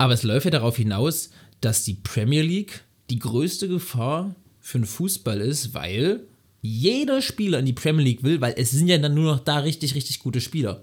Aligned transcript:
Aber 0.00 0.14
es 0.14 0.22
läuft 0.22 0.44
ja 0.44 0.52
darauf 0.52 0.76
hinaus, 0.76 1.30
dass 1.60 1.82
die 1.82 1.94
Premier 1.94 2.42
League 2.42 2.84
die 3.10 3.18
größte 3.18 3.66
Gefahr 3.66 4.36
für 4.60 4.78
den 4.78 4.86
Fußball 4.86 5.40
ist, 5.40 5.74
weil 5.74 6.20
jeder 6.62 7.20
Spieler 7.20 7.58
in 7.58 7.66
die 7.66 7.72
Premier 7.72 8.04
League 8.04 8.22
will, 8.22 8.40
weil 8.40 8.54
es 8.56 8.70
sind 8.70 8.86
ja 8.86 8.96
dann 8.98 9.14
nur 9.14 9.32
noch 9.32 9.40
da 9.40 9.58
richtig, 9.58 9.96
richtig 9.96 10.20
gute 10.20 10.40
Spieler. 10.40 10.82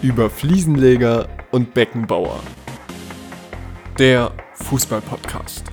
Über 0.00 0.30
Fliesenleger 0.30 1.28
und 1.50 1.74
Beckenbauer. 1.74 2.40
Der 3.98 4.32
Fußball-Podcast. 4.54 5.64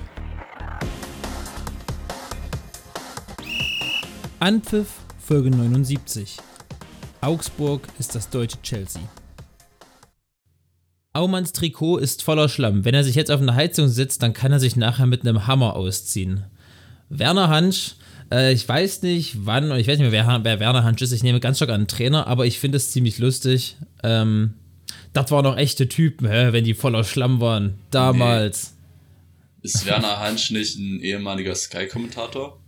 Anpfiff 4.40 4.88
Folge 5.20 5.50
79. 5.50 6.38
Augsburg 7.20 7.86
ist 8.00 8.16
das 8.16 8.28
deutsche 8.28 8.60
Chelsea. 8.62 9.00
Aumanns 11.14 11.52
Trikot 11.52 11.98
ist 11.98 12.22
voller 12.22 12.48
Schlamm. 12.48 12.84
Wenn 12.84 12.94
er 12.94 13.04
sich 13.04 13.14
jetzt 13.14 13.30
auf 13.30 13.40
eine 13.40 13.54
Heizung 13.54 13.88
sitzt, 13.88 14.22
dann 14.22 14.34
kann 14.34 14.52
er 14.52 14.60
sich 14.60 14.74
nachher 14.74 15.06
mit 15.06 15.22
einem 15.22 15.46
Hammer 15.46 15.76
ausziehen. 15.76 16.44
Werner 17.08 17.48
Hansch, 17.48 17.94
äh, 18.32 18.52
ich 18.52 18.68
weiß 18.68 19.02
nicht 19.02 19.36
wann, 19.46 19.70
ich 19.78 19.86
weiß 19.86 19.98
nicht 19.98 20.10
mehr, 20.10 20.26
wer, 20.26 20.44
wer 20.44 20.60
Werner 20.60 20.82
Hansch 20.82 21.00
ist. 21.02 21.12
Ich 21.12 21.22
nehme 21.22 21.38
ganz 21.38 21.58
stark 21.58 21.70
an 21.70 21.76
einen 21.76 21.86
Trainer, 21.86 22.26
aber 22.26 22.46
ich 22.46 22.58
finde 22.58 22.76
es 22.76 22.90
ziemlich 22.90 23.18
lustig. 23.18 23.76
Ähm, 24.02 24.54
das 25.12 25.30
waren 25.30 25.44
noch 25.44 25.56
echte 25.56 25.88
Typen, 25.88 26.28
hä, 26.28 26.48
wenn 26.50 26.64
die 26.64 26.74
voller 26.74 27.04
Schlamm 27.04 27.40
waren. 27.40 27.78
Damals. 27.92 28.74
Nee. 29.62 29.68
Ist 29.68 29.86
Werner 29.86 30.18
Hansch 30.18 30.50
nicht 30.50 30.76
ein 30.76 31.00
ehemaliger 31.00 31.54
Sky-Kommentator? 31.54 32.60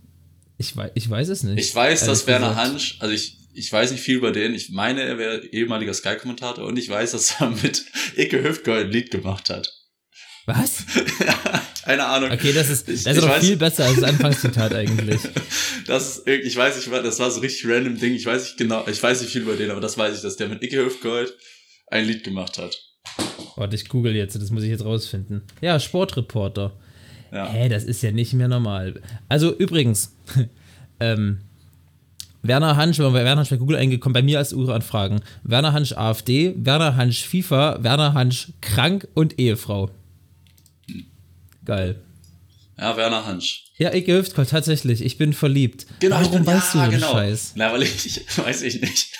Ich 0.57 0.75
weiß, 0.75 0.91
ich 0.95 1.09
weiß 1.09 1.27
es 1.29 1.43
nicht. 1.43 1.59
Ich 1.59 1.75
weiß, 1.75 2.05
dass 2.05 2.25
Werner 2.25 2.55
Hansch, 2.55 2.95
also 2.99 3.13
ich, 3.13 3.36
ich 3.57 3.73
weiß 3.73 3.91
nicht 3.91 4.01
viel 4.01 4.17
über 4.17 4.31
den. 4.31 4.53
Ich 4.53 4.69
meine, 4.69 5.01
er 5.01 5.17
wäre 5.17 5.43
ehemaliger 5.47 5.93
Sky-Kommentator 5.93 6.65
und 6.65 6.77
ich 6.77 6.89
weiß, 6.89 7.11
dass 7.11 7.41
er 7.41 7.49
mit 7.49 7.85
Icke 8.15 8.43
Hüftgold 8.43 8.85
ein 8.85 8.91
Lied 8.91 9.09
gemacht 9.09 9.49
hat. 9.49 9.73
Was? 10.45 10.85
Keine 11.83 12.05
Ahnung. 12.05 12.31
Okay, 12.31 12.53
das 12.53 12.69
ist, 12.69 12.87
das 12.87 13.01
ich, 13.01 13.07
ist 13.07 13.21
doch 13.21 13.29
weiß, 13.29 13.43
viel 13.43 13.57
besser 13.57 13.85
als 13.85 13.95
das 13.95 14.03
Anfangszitat 14.03 14.73
eigentlich. 14.73 15.21
Das 15.85 16.17
ist, 16.17 16.27
ich 16.27 16.53
weiß 16.53 16.75
nicht, 16.75 16.91
das 16.91 17.17
war 17.19 17.31
so 17.31 17.39
richtig 17.39 17.65
random 17.65 17.97
Ding. 17.97 18.13
Ich 18.13 18.25
weiß 18.25 18.43
nicht 18.43 18.57
genau, 18.57 18.85
ich 18.89 19.01
weiß 19.01 19.21
nicht 19.21 19.31
viel 19.31 19.43
über 19.43 19.55
den, 19.55 19.71
aber 19.71 19.79
das 19.79 19.97
weiß 19.97 20.17
ich, 20.17 20.21
dass 20.21 20.35
der 20.35 20.49
mit 20.49 20.61
Icke 20.61 20.83
Hüftgold 20.83 21.33
ein 21.87 22.03
Lied 22.05 22.25
gemacht 22.25 22.57
hat. 22.57 22.77
Warte, 23.55 23.77
ich 23.77 23.87
google 23.87 24.13
jetzt, 24.13 24.35
das 24.35 24.51
muss 24.51 24.63
ich 24.63 24.69
jetzt 24.69 24.83
rausfinden. 24.83 25.43
Ja, 25.61 25.79
Sportreporter. 25.79 26.77
Ja. 27.31 27.49
Hä, 27.49 27.69
das 27.69 27.85
ist 27.85 28.03
ja 28.03 28.11
nicht 28.11 28.33
mehr 28.33 28.49
normal. 28.49 29.01
Also 29.29 29.55
übrigens, 29.55 30.17
ähm, 30.99 31.46
Werner 32.47 32.77
Hansch, 32.77 32.99
wenn 32.99 33.11
bei 33.11 33.23
Werner 33.23 33.39
Hansch 33.39 33.49
bei 33.49 33.57
Google 33.57 33.77
eingekommen, 33.77 34.13
bei 34.13 34.21
mir 34.21 34.39
als 34.39 34.53
Uranfragen. 34.53 35.21
Werner 35.43 35.73
Hansch 35.73 35.93
AfD, 35.93 36.53
Werner 36.57 36.95
Hansch 36.95 37.25
FIFA, 37.25 37.83
Werner 37.83 38.13
Hansch 38.13 38.53
krank 38.61 39.07
und 39.13 39.39
Ehefrau. 39.39 39.91
Geil. 41.65 42.01
Ja, 42.77 42.95
Werner 42.95 43.25
Hansch. 43.25 43.65
Ja, 43.77 43.93
Icke 43.93 44.17
Hüftgold, 44.17 44.49
tatsächlich. 44.49 45.01
Ich 45.01 45.17
bin 45.17 45.33
verliebt. 45.33 45.85
Genau, 45.99 46.17
Warum 46.17 46.31
bin, 46.31 46.45
weißt 46.45 46.75
ja, 46.75 46.85
du 46.85 46.91
genau. 46.91 47.11
Scheiß? 47.11 47.53
Na, 47.55 47.73
weil 47.73 47.83
ich, 47.83 48.05
ich 48.05 48.37
weiß 48.37 48.61
ich 48.61 48.81
nicht. 48.81 49.17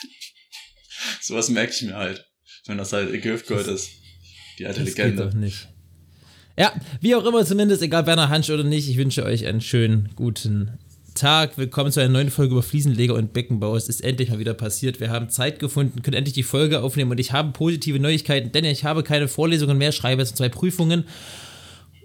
Sowas 1.22 1.50
merke 1.50 1.74
ich 1.74 1.82
mir 1.82 1.96
halt. 1.96 2.26
Wenn 2.66 2.78
das 2.78 2.94
halt 2.94 3.14
Icke 3.14 3.34
Hüftgold 3.34 3.68
ist. 3.68 3.90
Die 4.60 4.66
alte 4.66 4.80
das 4.80 4.90
Legende. 4.90 5.24
Geht 5.24 5.34
doch 5.34 5.38
nicht. 5.38 5.68
Ja, 6.58 6.74
wie 7.02 7.14
auch 7.16 7.26
immer, 7.26 7.46
zumindest, 7.46 7.82
egal 7.82 8.08
Werner 8.08 8.30
Hansch 8.30 8.50
oder 8.50 8.64
nicht, 8.64 8.90
ich 8.90 8.98
wünsche 8.98 9.24
euch 9.24 9.46
einen 9.46 9.62
schönen, 9.62 10.10
guten 10.16 10.80
Tag. 11.18 11.58
Willkommen 11.58 11.92
zu 11.92 12.00
einer 12.00 12.14
neuen 12.14 12.30
Folge 12.30 12.54
über 12.54 12.62
Fliesenleger 12.62 13.16
und 13.16 13.34
Beckenbau. 13.34 13.76
Es 13.76 13.90
ist 13.90 14.04
endlich 14.04 14.30
mal 14.30 14.38
wieder 14.38 14.54
passiert. 14.54 15.00
Wir 15.00 15.10
haben 15.10 15.30
Zeit 15.30 15.58
gefunden, 15.58 16.04
können 16.04 16.16
endlich 16.16 16.36
die 16.36 16.44
Folge 16.44 16.82
aufnehmen 16.82 17.10
und 17.10 17.20
ich 17.20 17.32
habe 17.32 17.52
positive 17.54 18.00
Neuigkeiten, 18.00 18.52
denn 18.52 18.66
ich 18.66 18.84
habe 18.84 19.02
keine 19.02 19.28
Vorlesungen 19.28 19.80
mehr, 19.80 19.92
schreibe 19.92 20.22
jetzt 20.22 20.38
zwei 20.38 20.50
Prüfungen. 20.50 21.06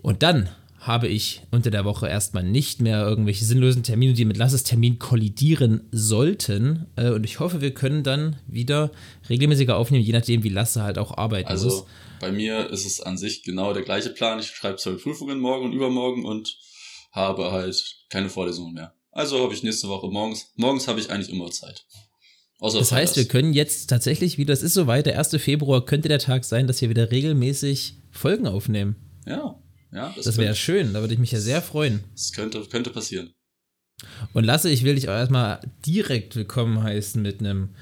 Und 0.00 0.22
dann 0.22 0.48
habe 0.78 1.08
ich 1.08 1.42
unter 1.50 1.70
der 1.70 1.84
Woche 1.84 2.08
erstmal 2.08 2.42
nicht 2.42 2.80
mehr 2.80 3.06
irgendwelche 3.06 3.44
sinnlosen 3.44 3.82
Termine, 3.82 4.14
die 4.14 4.24
mit 4.24 4.38
Lasses 4.38 4.64
Termin 4.64 4.98
kollidieren 4.98 5.86
sollten. 5.92 6.86
Äh, 6.96 7.10
und 7.10 7.24
ich 7.24 7.38
hoffe, 7.38 7.60
wir 7.60 7.74
können 7.74 8.02
dann 8.02 8.36
wieder 8.46 8.90
regelmäßiger 9.28 9.76
aufnehmen, 9.76 10.04
je 10.04 10.12
nachdem, 10.12 10.42
wie 10.42 10.48
Lasse 10.48 10.82
halt 10.82 10.96
auch 10.96 11.18
arbeiten 11.18 11.48
also, 11.48 11.68
muss. 11.68 11.84
bei 12.18 12.32
mir 12.32 12.70
ist 12.70 12.86
es 12.86 13.02
an 13.02 13.18
sich 13.18 13.42
genau 13.42 13.74
der 13.74 13.82
gleiche 13.82 14.10
Plan. 14.10 14.40
Ich 14.40 14.46
schreibe 14.46 14.78
zwei 14.78 14.92
Prüfungen 14.92 15.38
morgen 15.38 15.66
und 15.66 15.72
übermorgen 15.74 16.24
und 16.24 16.56
habe 17.12 17.52
halt 17.52 18.06
keine 18.08 18.30
Vorlesungen 18.30 18.72
mehr. 18.72 18.94
Also 19.12 19.42
habe 19.42 19.52
ich 19.52 19.62
nächste 19.62 19.88
Woche 19.88 20.08
morgens. 20.08 20.52
Morgens 20.56 20.88
habe 20.88 20.98
ich 20.98 21.10
eigentlich 21.10 21.28
immer 21.28 21.50
Zeit. 21.50 21.84
Außer 22.60 22.78
das 22.78 22.92
heißt, 22.92 23.16
wir 23.16 23.26
können 23.26 23.52
jetzt 23.52 23.88
tatsächlich 23.88 24.38
wieder, 24.38 24.54
es 24.54 24.62
ist 24.62 24.74
soweit, 24.74 25.06
der 25.06 25.18
1. 25.18 25.36
Februar 25.36 25.84
könnte 25.84 26.08
der 26.08 26.18
Tag 26.18 26.44
sein, 26.44 26.66
dass 26.66 26.80
wir 26.80 26.88
wieder 26.88 27.10
regelmäßig 27.10 27.98
Folgen 28.10 28.46
aufnehmen. 28.46 28.96
Ja, 29.26 29.60
ja. 29.92 30.12
Das, 30.16 30.24
das 30.24 30.36
wäre 30.38 30.54
schön, 30.54 30.94
da 30.94 31.00
würde 31.00 31.12
ich 31.12 31.20
mich 31.20 31.32
ja 31.32 31.40
sehr 31.40 31.60
freuen. 31.60 32.04
Das 32.12 32.32
könnte, 32.32 32.62
könnte 32.70 32.90
passieren. 32.90 33.34
Und 34.32 34.44
Lasse, 34.44 34.70
ich 34.70 34.82
will 34.82 34.94
dich 34.94 35.08
auch 35.08 35.14
erstmal 35.14 35.60
direkt 35.84 36.34
willkommen 36.34 36.82
heißen 36.82 37.20
mit 37.20 37.40
einem 37.40 37.74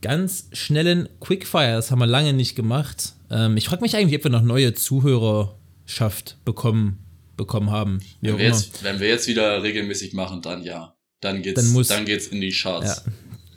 ganz 0.00 0.48
schnellen 0.52 1.08
Quickfire. 1.20 1.74
Das 1.74 1.90
haben 1.90 2.00
wir 2.00 2.06
lange 2.06 2.32
nicht 2.32 2.56
gemacht. 2.56 3.12
Ähm, 3.30 3.56
ich 3.56 3.66
frage 3.66 3.82
mich 3.82 3.94
eigentlich, 3.94 4.18
ob 4.18 4.24
wir 4.24 4.30
noch 4.30 4.42
neue 4.42 4.74
Zuhörerschaft 4.74 6.38
bekommen 6.44 6.98
bekommen 7.36 7.70
haben. 7.70 8.00
Wenn 8.20 8.38
wir, 8.38 8.46
jetzt, 8.46 8.82
wenn 8.82 9.00
wir, 9.00 9.08
jetzt, 9.08 9.26
wieder 9.26 9.62
regelmäßig 9.62 10.12
machen, 10.12 10.42
dann 10.42 10.62
ja. 10.62 10.96
Dann 11.20 11.42
geht's, 11.42 11.60
dann, 11.60 11.72
muss, 11.72 11.88
dann 11.88 12.04
geht's 12.04 12.26
in 12.26 12.40
die 12.40 12.50
Charts. 12.50 13.04
Ja. 13.06 13.12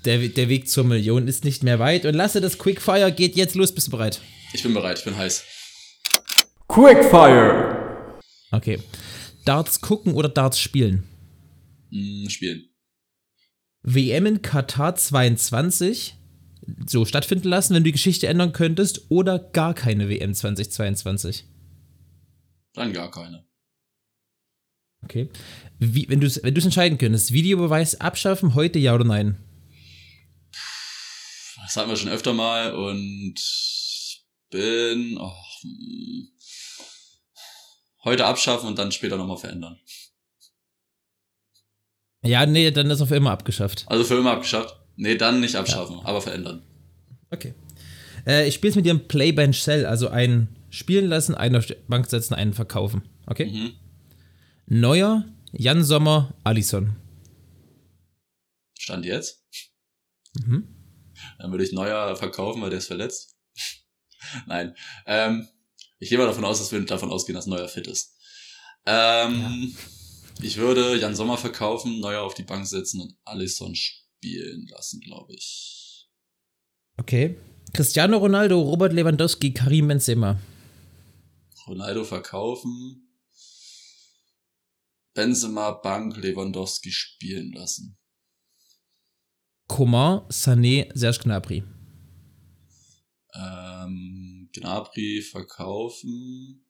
Der, 0.06 0.28
der 0.28 0.50
Weg 0.50 0.70
zur 0.70 0.84
Million 0.84 1.28
ist 1.28 1.44
nicht 1.44 1.64
mehr 1.64 1.80
weit 1.80 2.06
und 2.06 2.14
lasse 2.14 2.40
das 2.40 2.60
Quickfire 2.60 3.12
geht 3.12 3.36
jetzt 3.36 3.56
los. 3.56 3.74
Bist 3.74 3.88
du 3.88 3.92
bereit? 3.92 4.22
Ich 4.54 4.62
bin 4.62 4.74
bereit, 4.74 5.00
ich 5.00 5.06
bin 5.06 5.18
heiß. 5.18 5.44
Quickfire! 6.68 8.20
Okay. 8.52 8.80
Darts 9.46 9.82
gucken 9.82 10.14
oder 10.14 10.30
Darts 10.30 10.60
spielen? 10.60 11.04
Mm, 11.90 12.28
spielen. 12.28 12.70
WM 13.82 14.26
in 14.26 14.42
Katar 14.42 14.96
22 14.96 16.16
so 16.88 17.06
stattfinden 17.06 17.48
lassen, 17.48 17.76
wenn 17.76 17.84
du 17.84 17.90
die 17.90 17.94
Geschichte 17.94 18.28
ändern 18.28 18.54
könntest, 18.54 19.10
oder 19.10 19.40
gar 19.40 19.74
keine 19.74 20.10
WM 20.10 20.34
2022? 20.34 21.46
Dann 22.74 22.94
gar 22.94 23.12
keine. 23.12 23.46
Okay. 25.06 25.30
Wie, 25.80 26.10
wenn 26.10 26.20
du 26.20 26.28
es 26.28 26.42
wenn 26.44 26.56
entscheiden 26.56 26.98
könntest, 26.98 27.32
Videobeweis 27.32 28.02
abschaffen, 28.02 28.56
heute 28.56 28.80
ja 28.80 28.94
oder 28.94 29.06
nein? 29.06 29.38
Das 31.64 31.78
hatten 31.78 31.90
wir 31.90 31.98
schon 31.98 32.10
öfter 32.10 32.34
mal 32.34 32.74
und 32.74 33.36
bin 34.52 35.18
oh, 35.20 35.34
heute 38.04 38.26
abschaffen 38.26 38.68
und 38.68 38.78
dann 38.78 38.92
später 38.92 39.18
nochmal 39.18 39.38
verändern. 39.38 39.80
Ja, 42.24 42.46
nee, 42.46 42.72
dann 42.72 42.90
ist 42.90 43.00
er 43.00 43.08
für 43.08 43.16
immer 43.16 43.32
abgeschafft. 43.32 43.86
Also 43.88 44.04
für 44.04 44.16
immer 44.16 44.32
abgeschafft? 44.32 44.80
Nee, 44.96 45.16
dann 45.16 45.42
nicht 45.42 45.56
abschaffen, 45.56 45.98
ja. 45.98 46.06
aber 46.06 46.22
verändern. 46.22 46.64
Okay. 47.32 47.54
Äh, 48.26 48.48
ich 48.48 48.56
spiele 48.56 48.70
es 48.70 48.76
mit 48.76 48.86
dir 48.86 48.92
im 48.92 49.08
Play 49.08 49.32
Bench 49.32 49.62
Sell, 49.62 49.86
also 49.86 50.08
einen 50.08 50.56
spielen 50.70 51.08
lassen, 51.08 51.36
einen 51.36 51.56
auf 51.56 51.66
die 51.66 51.76
Bank 51.88 52.08
setzen, 52.10 52.34
einen 52.34 52.54
verkaufen. 52.54 53.04
Okay? 53.28 53.46
Mhm. 53.46 53.74
Neuer, 54.68 55.26
Jan 55.52 55.84
Sommer, 55.84 56.34
Alisson. 56.44 56.96
Stand 58.78 59.06
jetzt? 59.06 59.44
Mhm. 60.34 60.68
Dann 61.38 61.52
würde 61.52 61.64
ich 61.64 61.72
Neuer 61.72 62.16
verkaufen, 62.16 62.62
weil 62.62 62.72
der 62.72 62.80
ist 62.80 62.88
verletzt. 62.88 63.36
Nein. 64.48 64.76
Ähm, 65.06 65.48
ich 66.00 66.10
gehe 66.10 66.18
mal 66.18 66.26
davon 66.26 66.46
aus, 66.46 66.58
dass 66.60 66.72
wir 66.72 66.84
davon 66.84 67.12
ausgehen, 67.12 67.36
dass 67.36 67.46
Neuer 67.46 67.68
fit 67.68 67.88
ist. 67.88 68.18
Ähm, 68.86 69.42
ja. 69.42 69.52
Ich 70.42 70.58
würde 70.58 70.98
Jan 70.98 71.16
Sommer 71.16 71.38
verkaufen, 71.38 72.00
Neuer 72.00 72.24
auf 72.24 72.34
die 72.34 72.44
Bank 72.44 72.68
setzen 72.68 73.02
und 73.02 73.16
Alisson 73.24 73.76
spielen 73.76 74.68
lassen, 74.68 75.00
glaube 75.00 75.34
ich. 75.34 76.10
Okay. 76.98 77.38
Cristiano 77.72 78.18
Ronaldo, 78.18 78.60
Robert 78.60 78.94
Lewandowski, 78.94 79.54
Karim 79.54 79.90
Benzema. 79.90 80.40
Ronaldo 81.68 82.04
verkaufen. 82.04 83.05
Benzema, 85.16 85.72
Bank, 85.72 86.18
Lewandowski 86.18 86.92
spielen 86.92 87.52
lassen. 87.54 87.98
Coman, 89.68 90.28
Sané, 90.30 90.92
Serge 90.94 91.20
Gnabry. 91.24 91.64
Ähm, 93.34 94.50
Gnabry 94.54 95.22
verkaufen. 95.22 96.66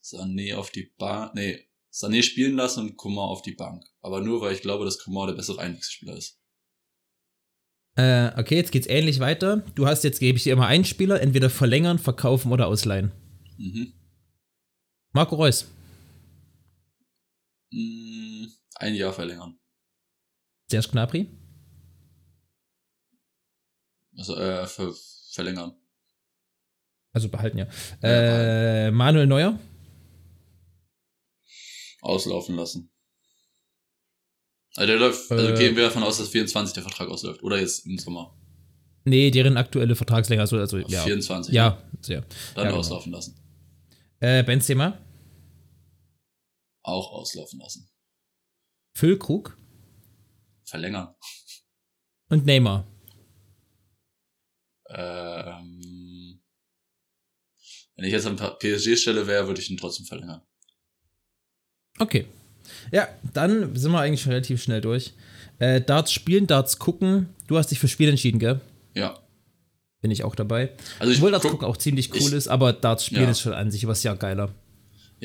Sané 0.00 0.54
auf 0.54 0.70
die 0.70 0.92
Bank. 0.98 1.34
Nee, 1.34 1.66
Sané 1.92 2.22
spielen 2.22 2.54
lassen 2.54 2.80
und 2.80 2.96
Coman 2.96 3.28
auf 3.28 3.42
die 3.42 3.54
Bank. 3.54 3.84
Aber 4.02 4.20
nur, 4.20 4.40
weil 4.40 4.54
ich 4.54 4.62
glaube, 4.62 4.84
dass 4.84 4.98
Coman 4.98 5.28
der 5.28 5.34
bessere 5.34 5.60
Einstiegsspieler 5.60 6.16
ist. 6.16 6.38
Äh, 7.96 8.38
okay, 8.38 8.56
jetzt 8.56 8.70
geht's 8.70 8.86
ähnlich 8.86 9.18
weiter. 9.18 9.64
Du 9.74 9.86
hast 9.86 10.04
jetzt, 10.04 10.20
gebe 10.20 10.36
ich 10.36 10.44
dir 10.44 10.52
immer 10.52 10.66
einen 10.66 10.84
Spieler, 10.84 11.20
entweder 11.20 11.48
verlängern, 11.48 11.98
verkaufen 11.98 12.52
oder 12.52 12.66
ausleihen. 12.66 13.12
Mhm. 13.56 13.94
Marco 15.12 15.34
Reus. 15.36 15.66
Mm, 17.70 18.46
ein 18.76 18.94
Jahr 18.94 19.12
verlängern. 19.12 19.58
Serge 20.70 20.88
Gnabry? 20.88 21.28
Also, 24.16 24.36
äh, 24.36 24.66
ver 24.66 24.92
verlängern. 25.32 25.74
Also 27.12 27.28
behalten, 27.28 27.58
ja. 27.58 27.66
Äh, 28.02 28.90
Manuel 28.90 29.26
Neuer? 29.26 29.58
Auslaufen 32.02 32.56
lassen. 32.56 32.90
Also 34.76 34.86
der 34.86 34.98
läuft, 34.98 35.30
also 35.30 35.48
Äh. 35.48 35.58
gehen 35.58 35.76
wir 35.76 35.84
davon 35.84 36.02
aus, 36.02 36.18
dass 36.18 36.28
24 36.28 36.74
der 36.74 36.82
Vertrag 36.82 37.08
ausläuft. 37.08 37.42
Oder 37.42 37.58
jetzt 37.58 37.86
im 37.86 37.98
Sommer. 37.98 38.34
Nee, 39.04 39.30
deren 39.30 39.56
aktuelle 39.56 39.94
Vertragslänge, 39.94 40.42
also, 40.42 40.58
also 40.58 40.78
Auf 40.78 40.90
ja. 40.90 41.02
24. 41.02 41.54
Ja, 41.54 41.82
sehr. 42.02 42.20
Dann 42.54 42.64
ja, 42.64 42.70
genau. 42.70 42.80
auslaufen 42.80 43.12
lassen. 43.12 43.36
Äh, 44.20 44.42
Benzema? 44.42 44.98
Auch 46.86 47.10
auslaufen 47.12 47.58
lassen. 47.58 47.88
Füllkrug? 48.94 49.56
Verlängern. 50.64 51.14
Und 52.28 52.46
Neymar? 52.46 52.86
Ähm, 54.88 56.40
wenn 57.96 58.04
ich 58.04 58.12
jetzt 58.12 58.26
an 58.26 58.36
PSG-Stelle 58.36 59.26
wäre, 59.26 59.46
würde 59.48 59.60
ich 59.60 59.70
ihn 59.70 59.76
trotzdem 59.76 60.06
verlängern. 60.06 60.42
Okay. 61.98 62.26
Ja, 62.92 63.08
dann 63.32 63.74
sind 63.74 63.90
wir 63.92 64.00
eigentlich 64.00 64.22
schon 64.22 64.32
relativ 64.32 64.62
schnell 64.62 64.80
durch. 64.80 65.12
Äh, 65.58 65.80
Darts 65.80 66.12
spielen, 66.12 66.46
Darts 66.46 66.78
gucken. 66.78 67.34
Du 67.48 67.56
hast 67.58 67.70
dich 67.70 67.78
für 67.78 67.88
Spiel 67.88 68.08
entschieden, 68.08 68.38
gell? 68.38 68.60
Ja. 68.94 69.18
Bin 70.02 70.10
ich 70.10 70.22
auch 70.24 70.34
dabei. 70.34 70.72
Also 70.98 71.10
ich 71.12 71.18
Obwohl 71.18 71.30
Darts 71.32 71.42
guck- 71.42 71.52
gucken 71.52 71.66
auch 71.66 71.76
ziemlich 71.78 72.12
cool 72.12 72.18
ich- 72.18 72.32
ist, 72.32 72.48
aber 72.48 72.72
Darts 72.72 73.06
spielen 73.06 73.24
Ja. 73.24 73.30
ist 73.30 73.40
schon 73.40 73.54
an 73.54 73.70
sich 73.70 73.86
was 73.86 74.02
ja 74.02 74.14
geiler. 74.14 74.54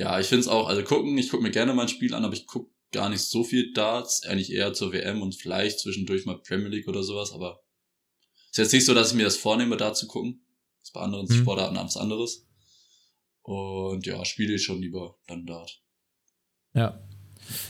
Ja, 0.01 0.19
ich 0.19 0.25
finde 0.25 0.41
es 0.41 0.47
auch, 0.47 0.67
also 0.67 0.81
gucken, 0.81 1.15
ich 1.19 1.29
gucke 1.29 1.43
mir 1.43 1.51
gerne 1.51 1.75
mal 1.75 1.83
ein 1.83 1.87
Spiel 1.87 2.15
an, 2.15 2.25
aber 2.25 2.33
ich 2.33 2.47
gucke 2.47 2.71
gar 2.91 3.07
nicht 3.07 3.21
so 3.21 3.43
viel 3.43 3.71
Darts, 3.71 4.23
eigentlich 4.25 4.51
eher 4.51 4.73
zur 4.73 4.91
WM 4.93 5.21
und 5.21 5.35
vielleicht 5.35 5.79
zwischendurch 5.79 6.25
mal 6.25 6.39
Premier 6.41 6.69
League 6.69 6.87
oder 6.87 7.03
sowas, 7.03 7.31
aber 7.33 7.61
ist 8.49 8.57
jetzt 8.57 8.73
nicht 8.73 8.85
so, 8.85 8.95
dass 8.95 9.11
ich 9.11 9.13
mir 9.15 9.25
das 9.25 9.37
vornehme, 9.37 9.77
da 9.77 9.93
zu 9.93 10.07
gucken. 10.07 10.43
Ist 10.81 10.93
bei 10.93 11.01
anderen 11.01 11.29
Hm. 11.29 11.35
Sportarten 11.35 11.77
was 11.77 11.97
anderes. 11.97 12.47
Und 13.43 14.07
ja, 14.07 14.25
spiele 14.25 14.55
ich 14.55 14.63
schon 14.63 14.81
lieber 14.81 15.19
dann 15.27 15.45
Dart. 15.45 15.83
Ja. 16.73 16.99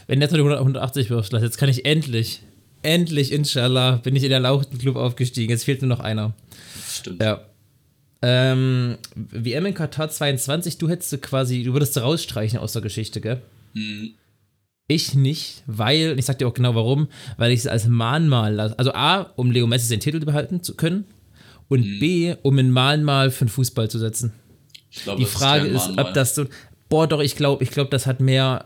Wenn 0.07 0.21
die 0.21 0.25
100 0.25 0.57
180 0.57 1.09
wirfst, 1.09 1.33
jetzt 1.33 1.57
kann 1.57 1.67
ich 1.67 1.83
endlich, 1.83 2.43
endlich, 2.81 3.33
inshallah, 3.33 3.97
bin 3.97 4.15
ich 4.15 4.23
in 4.23 4.29
der 4.29 4.39
Lauchten 4.39 4.77
Club 4.77 4.95
aufgestiegen. 4.95 5.49
Jetzt 5.51 5.65
fehlt 5.65 5.81
nur 5.81 5.89
noch 5.89 5.99
einer. 5.99 6.33
Stimmt. 6.89 7.21
Ja. 7.21 7.50
Ähm, 8.21 8.97
WM 9.15 9.65
in 9.65 9.73
Katar 9.73 10.09
22, 10.09 10.77
du 10.77 10.89
hättest 10.89 11.12
du 11.12 11.18
quasi, 11.18 11.63
du 11.63 11.73
würdest 11.73 11.95
du 11.95 12.01
rausstreichen 12.01 12.59
aus 12.59 12.73
der 12.73 12.81
Geschichte, 12.81 13.19
gell? 13.21 13.41
Mhm. 13.73 14.12
Ich 14.88 15.15
nicht, 15.15 15.63
weil, 15.68 16.12
und 16.12 16.18
ich 16.18 16.25
sag 16.25 16.38
dir 16.39 16.47
auch 16.47 16.53
genau 16.53 16.75
warum, 16.75 17.07
weil 17.38 17.51
ich 17.51 17.59
es 17.62 17.68
als 17.68 17.88
Mahnmal 17.88 18.53
lasse. 18.53 18.77
Also 18.77 18.94
A, 18.94 19.21
um 19.38 19.50
Leo 19.50 19.65
Messi 19.65 19.89
den 19.89 20.01
Titel 20.01 20.19
behalten 20.19 20.62
zu 20.63 20.75
können 20.75 21.06
und 21.69 21.79
Mhm. 21.85 22.00
B, 22.00 22.35
um 22.41 22.57
ein 22.59 22.71
Mahnmal 22.71 23.31
für 23.31 23.45
den 23.45 23.50
Fußball 23.50 23.89
zu 23.89 23.97
setzen. 24.00 24.33
Ich 24.89 25.03
glaube, 25.03 25.19
Die 25.21 25.25
Frage 25.25 25.67
ist, 25.67 25.88
Mahnmal. 25.88 26.06
ob 26.07 26.13
das 26.13 26.35
so. 26.35 26.45
Boah, 26.89 27.07
doch, 27.07 27.21
ich 27.21 27.38
glaube, 27.38 27.63
ich 27.63 27.71
glaube, 27.71 27.89
das 27.89 28.06
hat 28.06 28.19
mehr, 28.19 28.65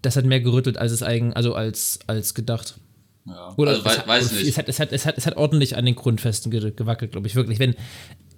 das 0.00 0.16
hat 0.16 0.24
mehr 0.24 0.40
gerüttelt, 0.40 0.78
als 0.78 0.90
es 0.90 1.02
eigen, 1.02 1.34
also 1.34 1.54
als, 1.54 1.98
als 2.06 2.32
gedacht. 2.34 2.78
Ja. 3.26 3.52
Oder 3.58 3.72
also, 3.72 3.82
es, 3.86 4.06
weiß 4.08 4.24
es, 4.32 4.42
nicht. 4.44 4.56
hat, 4.56 4.68
es, 4.70 4.80
hat, 4.80 4.90
es, 4.92 5.04
hat, 5.04 5.18
es 5.18 5.26
hat 5.26 5.36
ordentlich 5.36 5.76
an 5.76 5.84
den 5.84 5.94
Grundfesten 5.96 6.50
ge 6.50 6.72
gewackelt, 6.74 7.12
glaube 7.12 7.26
ich, 7.26 7.34
wirklich. 7.34 7.58
Wenn 7.58 7.74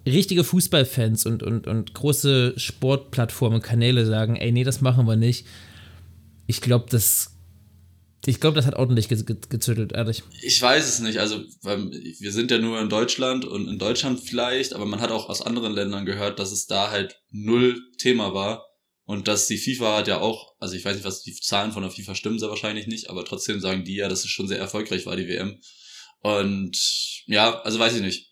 richtige 0.07 0.45
Fußballfans 0.45 1.27
und, 1.27 1.43
und, 1.43 1.67
und 1.67 1.95
große 1.95 2.55
Sportplattformen, 2.57 3.63
Kanäle 3.63 4.07
sagen, 4.07 4.37
ey, 4.37 4.53
nee, 4.53 4.65
das 4.65 4.81
machen 4.81 5.07
wir 5.07 5.17
nicht. 5.17 5.47
Ich 6.47 6.61
glaube, 6.61 6.87
das. 6.91 7.37
Ich 8.27 8.39
das 8.39 8.67
hat 8.67 8.75
ordentlich 8.75 9.09
ge 9.09 9.23
ge 9.25 9.37
gezüttelt, 9.49 9.93
ehrlich. 9.93 10.23
Ich 10.43 10.61
weiß 10.61 10.87
es 10.87 10.99
nicht. 10.99 11.19
Also, 11.21 11.43
wir 11.63 12.33
sind 12.33 12.51
ja 12.51 12.59
nur 12.59 12.79
in 12.79 12.91
Deutschland 12.91 13.47
und 13.47 13.67
in 13.67 13.79
Deutschland 13.79 14.21
vielleicht, 14.21 14.75
aber 14.75 14.85
man 14.85 15.01
hat 15.01 15.11
auch 15.11 15.31
aus 15.31 15.41
anderen 15.41 15.73
Ländern 15.73 16.05
gehört, 16.05 16.39
dass 16.39 16.53
es 16.53 16.67
da 16.67 16.91
halt 16.91 17.17
null 17.31 17.81
Thema 17.97 18.35
war. 18.35 18.67
Und 19.11 19.27
dass 19.27 19.49
die 19.49 19.59
FIFA 19.59 19.99
hat 19.99 20.07
ja 20.07 20.21
auch, 20.21 20.55
also 20.61 20.77
ich 20.77 20.85
weiß 20.85 20.95
nicht, 20.95 21.05
was 21.05 21.23
die 21.23 21.35
Zahlen 21.35 21.73
von 21.73 21.83
der 21.83 21.91
FIFA 21.91 22.15
stimmen, 22.15 22.39
sehr 22.39 22.49
wahrscheinlich 22.49 22.87
nicht, 22.87 23.11
aber 23.11 23.25
trotzdem 23.25 23.59
sagen 23.59 23.83
die 23.83 23.97
ja, 23.97 24.09
dass 24.09 24.21
es 24.21 24.31
schon 24.31 24.47
sehr 24.47 24.61
erfolgreich 24.61 25.05
war, 25.05 25.17
die 25.17 25.27
WM. 25.27 25.59
Und 26.21 26.79
ja, 27.27 27.61
also 27.63 27.79
weiß 27.79 27.97
ich 27.97 28.03
nicht. 28.03 28.30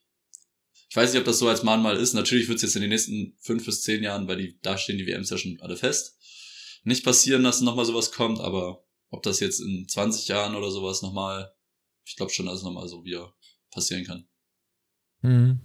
Ich 0.90 0.96
weiß 0.96 1.12
nicht, 1.12 1.20
ob 1.20 1.26
das 1.26 1.38
so 1.38 1.48
als 1.48 1.62
Mahnmal 1.62 1.96
ist. 1.96 2.14
Natürlich 2.14 2.48
wird 2.48 2.56
es 2.56 2.62
jetzt 2.62 2.76
in 2.76 2.80
den 2.82 2.90
nächsten 2.90 3.34
fünf 3.40 3.64
bis 3.66 3.82
zehn 3.82 4.02
Jahren, 4.02 4.26
weil 4.26 4.38
die, 4.38 4.58
da 4.62 4.78
stehen 4.78 4.96
die 4.98 5.06
WMs 5.06 5.28
ja 5.30 5.36
schon 5.38 5.58
alle 5.60 5.76
fest, 5.76 6.16
nicht 6.84 7.04
passieren, 7.04 7.44
dass 7.44 7.60
nochmal 7.60 7.84
sowas 7.84 8.10
kommt, 8.12 8.40
aber 8.40 8.84
ob 9.10 9.22
das 9.22 9.40
jetzt 9.40 9.60
in 9.60 9.86
20 9.88 10.28
Jahren 10.28 10.54
oder 10.54 10.70
sowas 10.70 11.02
nochmal, 11.02 11.52
ich 12.06 12.16
glaube 12.16 12.32
schon, 12.32 12.46
dass 12.46 12.56
es 12.58 12.62
nochmal 12.62 12.88
so 12.88 13.04
wieder 13.04 13.34
passieren 13.70 14.04
kann. 14.04 14.26
Mhm. 15.22 15.60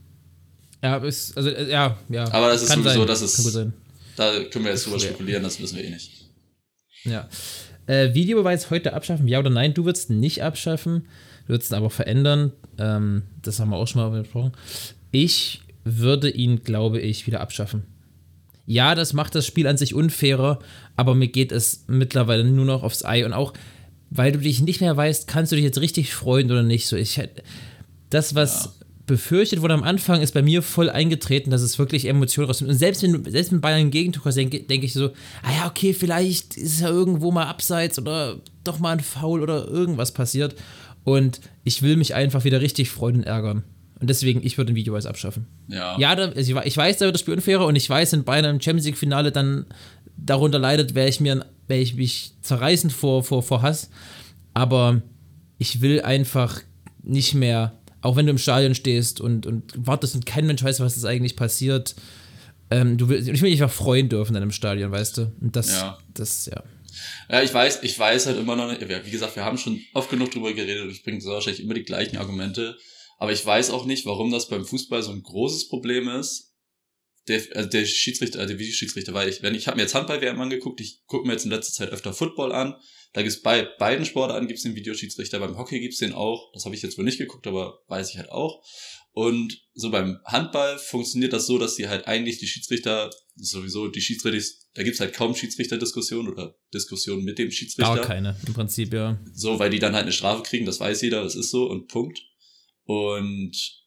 Ja, 0.82 0.98
ist, 0.98 1.38
also, 1.38 1.50
äh, 1.50 1.72
ja, 1.72 1.98
ja. 2.10 2.26
Aber 2.34 2.50
das 2.50 2.64
ist 2.64 2.70
Kann 2.70 2.84
sowieso, 2.84 3.00
sein. 3.00 3.08
das 3.08 3.22
ist- 3.22 3.36
Kann 3.36 3.44
gut 3.46 3.54
sein. 3.54 3.74
Da 4.18 4.44
können 4.46 4.66
wir 4.66 4.72
jetzt 4.72 4.86
drüber 4.86 5.00
spekulieren, 5.00 5.42
das 5.44 5.60
wissen 5.62 5.78
wir 5.78 5.86
eh 5.86 5.90
nicht. 5.90 6.30
Ja. 7.06 7.30
Äh, 7.88 8.14
Videobeweis 8.14 8.70
heute 8.70 8.94
abschaffen, 8.94 9.28
ja 9.28 9.40
oder 9.40 9.50
nein? 9.50 9.74
Du 9.74 9.86
würdest 9.86 10.10
ihn 10.10 10.20
nicht 10.20 10.44
abschaffen, 10.44 11.08
du 11.46 11.54
würdest 11.54 11.72
ihn 11.72 11.76
aber 11.76 11.90
verändern. 11.90 12.52
Ähm, 12.78 13.24
das 13.42 13.60
haben 13.60 13.70
wir 13.70 13.78
auch 13.78 13.88
schon 13.88 14.02
mal 14.02 14.22
besprochen. 14.22 14.52
Ich 15.14 15.62
würde 15.84 16.28
ihn, 16.32 16.64
glaube 16.64 17.00
ich, 17.00 17.28
wieder 17.28 17.40
abschaffen. 17.40 17.84
Ja, 18.66 18.96
das 18.96 19.14
macht 19.14 19.36
das 19.36 19.46
Spiel 19.46 19.68
an 19.68 19.78
sich 19.78 19.94
unfairer, 19.94 20.58
aber 20.96 21.14
mir 21.14 21.28
geht 21.28 21.52
es 21.52 21.86
mittlerweile 21.88 22.44
nur 22.44 22.66
noch 22.66 22.82
aufs 22.82 23.06
Ei 23.06 23.24
und 23.24 23.32
auch, 23.34 23.54
weil 24.10 24.32
du 24.32 24.40
dich 24.40 24.62
nicht 24.62 24.82
mehr 24.82 24.98
weißt, 24.98 25.28
kannst 25.28 25.52
du 25.52 25.56
dich 25.56 25.66
jetzt 25.66 25.80
richtig 25.80 26.16
freuen 26.16 26.50
oder 26.50 26.64
nicht. 26.64 26.88
So, 26.88 26.96
ich 26.96 27.22
das, 28.10 28.34
was 28.34 28.66
Ja. 28.66 28.72
befürchtet 29.06 29.62
wurde 29.62 29.76
am 29.76 29.84
Anfang, 29.84 30.22
ist 30.22 30.34
bei 30.34 30.42
mir 30.42 30.64
voll 30.64 30.90
eingetreten, 30.90 31.52
dass 31.52 31.62
es 31.62 31.78
wirklich 31.78 32.06
Emotionen 32.06 32.48
rausnimmt. 32.48 32.72
Und 32.72 32.80
selbst 32.80 33.04
wenn, 33.04 33.24
selbst 33.30 33.52
wenn 33.52 33.62
Bayern 33.62 33.82
ein 33.82 33.92
Gegentor 33.92 34.32
denke 34.32 34.62
denk 34.62 34.84
ich 34.84 34.94
so, 34.94 35.10
ah 35.44 35.54
ja, 35.56 35.68
okay, 35.68 35.94
vielleicht 35.94 36.58
ist 36.58 36.82
ja 36.82 36.90
irgendwo 36.90 37.32
mal 37.32 37.46
abseits 37.46 38.00
oder 38.00 38.40
doch 38.64 38.80
mal 38.80 38.94
ein 38.94 39.00
Foul 39.02 39.44
oder 39.44 39.68
irgendwas 39.68 40.12
passiert. 40.12 40.56
Und 41.04 41.40
ich 41.64 41.84
will 41.84 41.98
mich 41.98 42.16
einfach 42.16 42.46
wieder 42.46 42.62
richtig 42.62 42.90
freuen 42.90 43.18
und 43.18 43.24
ärgern. 43.24 43.64
Und 44.00 44.10
deswegen, 44.10 44.44
ich 44.46 44.58
würde 44.58 44.72
den 44.72 44.76
Videobeweis 44.76 45.06
abschaffen. 45.06 45.48
Ja. 45.68 45.98
Ja, 45.98 46.16
da, 46.16 46.24
also 46.30 46.40
ich 46.40 46.56
we- 46.56 46.64
ich 46.66 46.76
weiß, 46.76 46.98
da 46.98 47.06
wird 47.06 47.16
das 47.16 47.22
Spiel 47.22 47.34
unfairer 47.36 47.66
und 47.66 47.76
ich 47.76 47.90
weiß, 47.90 48.12
wenn 48.14 48.24
Bayern 48.24 48.46
im 48.46 48.62
Champions 48.62 48.86
League-Finale 48.86 49.32
dann 49.32 49.66
darunter 50.18 50.60
leidet, 50.60 50.94
wäre 50.96 51.08
ich 51.10 51.20
mir, 51.20 51.46
wäre 51.68 51.80
ich 51.82 51.96
mich 51.96 52.34
zerreißend 52.42 52.92
vor, 52.92 53.24
vor, 53.24 53.44
vor 53.44 53.62
Hass. 53.62 53.90
Aber 54.54 55.02
ich 55.58 55.82
will 55.82 56.02
einfach 56.02 56.62
nicht 57.02 57.34
mehr, 57.34 57.74
auch 58.02 58.16
wenn 58.16 58.26
du 58.26 58.32
im 58.32 58.38
Stadion 58.38 58.76
stehst 58.76 59.22
und, 59.22 59.46
und 59.46 59.74
wartest 59.78 60.16
und 60.16 60.26
kein 60.26 60.46
Mensch 60.46 60.64
weiß, 60.64 60.80
was 60.82 60.96
das 60.96 61.06
eigentlich 61.06 61.36
passiert. 61.36 61.96
Ähm, 62.70 62.98
du 62.98 63.08
will, 63.10 63.20
ich 63.20 63.42
will 63.42 63.50
mich 63.52 63.62
einfach 63.62 63.76
freuen 63.76 64.10
dürfen 64.10 64.36
in 64.36 64.42
einem 64.42 64.52
Stadion, 64.52 64.92
weißt 64.92 65.18
du? 65.18 65.32
Und 65.42 65.56
das, 65.56 65.72
Ja. 65.72 65.98
das, 66.14 66.46
ja. 66.48 66.62
Ja, 67.30 67.42
ich 67.42 67.54
weiß, 67.54 67.80
ich 67.84 67.98
weiß 67.98 68.28
halt 68.28 68.38
immer 68.38 68.56
noch 68.56 68.70
nicht, 68.70 68.82
wie 69.06 69.10
gesagt, 69.12 69.36
wir 69.36 69.44
haben 69.46 69.58
schon 69.58 69.80
oft 69.94 70.10
genug 70.10 70.32
drüber 70.32 70.54
geredet 70.54 70.84
und 70.84 70.92
ich 70.92 71.04
bringe 71.04 71.20
so 71.22 71.32
wahrscheinlich 71.32 71.64
immer 71.64 71.74
die 71.74 71.84
gleichen 71.84 72.18
Argumente, 72.18 72.78
aber 73.24 73.32
ich 73.32 73.46
weiß 73.46 73.70
auch 73.70 73.86
nicht, 73.86 74.06
warum 74.06 74.32
das 74.32 74.50
beim 74.50 74.66
Fußball 74.66 75.02
so 75.02 75.12
ein 75.12 75.24
großes 75.24 75.70
Problem 75.70 76.10
ist. 76.10 76.58
Der, 77.30 77.42
also 77.56 77.70
der 77.70 77.86
Schiedsrichter, 77.86 78.40
also 78.40 78.50
der 78.50 78.60
Videoschiedsrichter, 78.60 79.14
weil 79.14 79.30
ich, 79.30 79.42
wenn 79.42 79.56
ich 79.56 79.68
habe 79.68 79.78
mir 79.78 79.84
jetzt 79.84 79.96
Handball-WM 79.96 80.42
angeguckt, 80.42 80.82
ich 80.82 81.06
gucke 81.06 81.26
mir 81.26 81.32
jetzt 81.32 81.46
in 81.46 81.52
letzter 81.52 81.72
Zeit 81.72 81.94
öfter 81.94 82.12
Football 82.12 82.52
an. 82.52 82.76
Da 83.14 83.22
gibt's 83.22 83.42
bei 83.42 83.64
beiden 83.80 84.06
Sportarten 84.06 84.50
gibt's 84.50 84.64
den 84.64 84.76
Videoschiedsrichter, 84.76 85.40
beim 85.40 85.58
Hockey 85.58 85.80
gibt's 85.80 86.00
den 86.00 86.12
auch. 86.12 86.52
Das 86.52 86.66
habe 86.66 86.76
ich 86.76 86.82
jetzt 86.82 86.98
wohl 86.98 87.06
nicht 87.06 87.18
geguckt, 87.18 87.48
aber 87.48 87.80
weiß 87.88 88.10
ich 88.10 88.18
halt 88.18 88.30
auch. 88.30 88.62
Und 89.14 89.58
so 89.74 89.90
beim 89.90 90.20
Handball 90.26 90.78
funktioniert 90.78 91.32
das 91.32 91.48
so, 91.48 91.58
dass 91.58 91.76
die 91.76 91.88
halt 91.88 92.08
eigentlich 92.08 92.40
die 92.40 92.48
Schiedsrichter, 92.48 93.10
sowieso 93.38 93.88
die 93.88 94.02
Schiedsrichter, 94.02 94.46
da 94.74 94.84
gibt's 94.84 95.00
halt 95.00 95.14
kaum 95.14 95.34
Schiedsrichterdiskussionen 95.34 96.30
oder 96.30 96.58
Diskussionen 96.74 97.24
mit 97.24 97.40
dem 97.40 97.52
Schiedsrichter. 97.52 97.96
Gar 97.96 98.06
keine, 98.06 98.36
im 98.46 98.54
Prinzip, 98.54 98.92
ja. 98.92 99.18
So, 99.34 99.60
weil 99.60 99.70
die 99.70 99.80
dann 99.80 99.94
halt 99.94 100.04
eine 100.04 100.12
Strafe 100.12 100.44
kriegen, 100.44 100.66
das 100.66 100.82
weiß 100.82 101.02
jeder, 101.04 101.24
das 101.24 101.36
ist 101.36 101.52
so 101.52 101.70
und 101.70 101.88
Punkt. 101.88 102.20
Und 102.86 103.84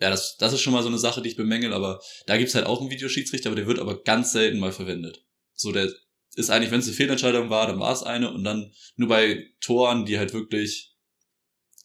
ja, 0.00 0.10
das, 0.10 0.36
das 0.36 0.52
ist 0.52 0.60
schon 0.60 0.72
mal 0.72 0.82
so 0.82 0.88
eine 0.88 0.98
Sache, 0.98 1.22
die 1.22 1.30
ich 1.30 1.36
bemängel, 1.36 1.72
aber 1.72 2.00
da 2.26 2.36
gibt's 2.36 2.54
halt 2.54 2.66
auch 2.66 2.80
einen 2.80 2.90
Videoschiedsrichter, 2.90 3.48
aber 3.48 3.56
der 3.56 3.66
wird 3.66 3.78
aber 3.78 4.02
ganz 4.02 4.32
selten 4.32 4.58
mal 4.58 4.72
verwendet. 4.72 5.24
So, 5.54 5.72
der 5.72 5.90
ist 6.34 6.50
eigentlich, 6.50 6.70
wenn 6.70 6.80
es 6.80 6.86
eine 6.86 6.96
Fehlentscheidung 6.96 7.48
war, 7.48 7.66
dann 7.66 7.80
war 7.80 7.92
es 7.92 8.02
eine 8.02 8.30
und 8.30 8.44
dann 8.44 8.72
nur 8.96 9.08
bei 9.08 9.42
Toren, 9.60 10.04
die 10.04 10.18
halt 10.18 10.34
wirklich, 10.34 10.94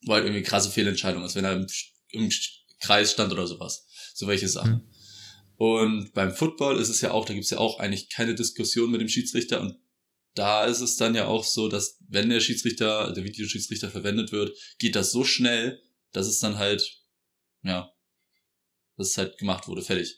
wo 0.06 0.14
halt 0.14 0.26
irgendwie 0.26 0.44
krasse 0.44 0.70
Fehlentscheidung 0.70 1.24
ist, 1.24 1.36
wenn 1.36 1.46
er 1.46 1.54
im, 1.54 1.68
im 2.10 2.30
Kreis 2.82 3.14
stand 3.14 3.32
oder 3.32 3.48
sowas. 3.48 3.88
So 4.14 4.28
welche 4.28 4.50
Sachen. 4.50 4.90
Und 5.56 6.12
beim 6.14 6.34
Football 6.34 6.80
ist 6.80 6.90
es 6.90 7.00
ja 7.02 7.12
auch, 7.12 7.26
da 7.26 7.34
gibt's 7.34 7.52
ja 7.52 7.60
auch 7.60 7.80
eigentlich 7.80 8.10
keine 8.10 8.36
Diskussion 8.36 8.92
mit 8.92 9.00
dem 9.00 9.08
Schiedsrichter 9.08 9.62
und 9.62 9.78
da 10.34 10.66
ist 10.66 10.82
es 10.82 10.96
dann 10.96 11.16
ja 11.16 11.28
auch 11.28 11.44
so, 11.44 11.68
dass 11.68 11.98
wenn 12.08 12.30
der 12.30 12.40
Schiedsrichter, 12.40 13.12
der 13.14 13.24
Videoschiedsrichter 13.24 13.90
verwendet 13.90 14.32
wird, 14.32 14.58
geht 14.80 14.96
das 14.96 15.12
so 15.12 15.24
schnell, 15.24 15.82
dass 16.12 16.28
es 16.28 16.40
dann 16.40 16.58
halt, 16.58 17.00
ja, 17.64 17.92
dass 18.98 19.10
es 19.10 19.18
halt 19.18 19.38
gemacht 19.38 19.68
wurde, 19.68 19.82
fertig. 19.82 20.18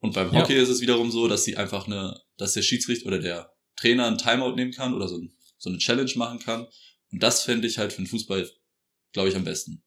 Und 0.00 0.14
beim 0.14 0.32
Ja. 0.32 0.40
Hockey 0.40 0.54
ist 0.54 0.68
es 0.68 0.80
wiederum 0.80 1.10
so, 1.10 1.28
dass 1.28 1.44
sie 1.44 1.56
einfach 1.56 1.86
eine, 1.86 2.20
dass 2.36 2.52
der 2.52 2.62
Schiedsrichter 2.62 3.06
oder 3.06 3.18
der 3.18 3.52
Trainer 3.76 4.06
einen 4.06 4.18
Timeout 4.18 4.54
nehmen 4.54 4.72
kann 4.72 4.94
oder 4.94 5.08
so, 5.08 5.18
ein, 5.18 5.36
so 5.58 5.70
eine 5.70 5.78
Challenge 5.78 6.12
machen 6.16 6.38
kann. 6.38 6.66
Und 7.10 7.22
das 7.22 7.42
fände 7.42 7.66
ich 7.66 7.78
halt 7.78 7.92
für 7.92 8.02
den 8.02 8.06
Fußball, 8.06 8.48
glaube 9.12 9.28
ich, 9.28 9.36
am 9.36 9.44
besten. 9.44 9.82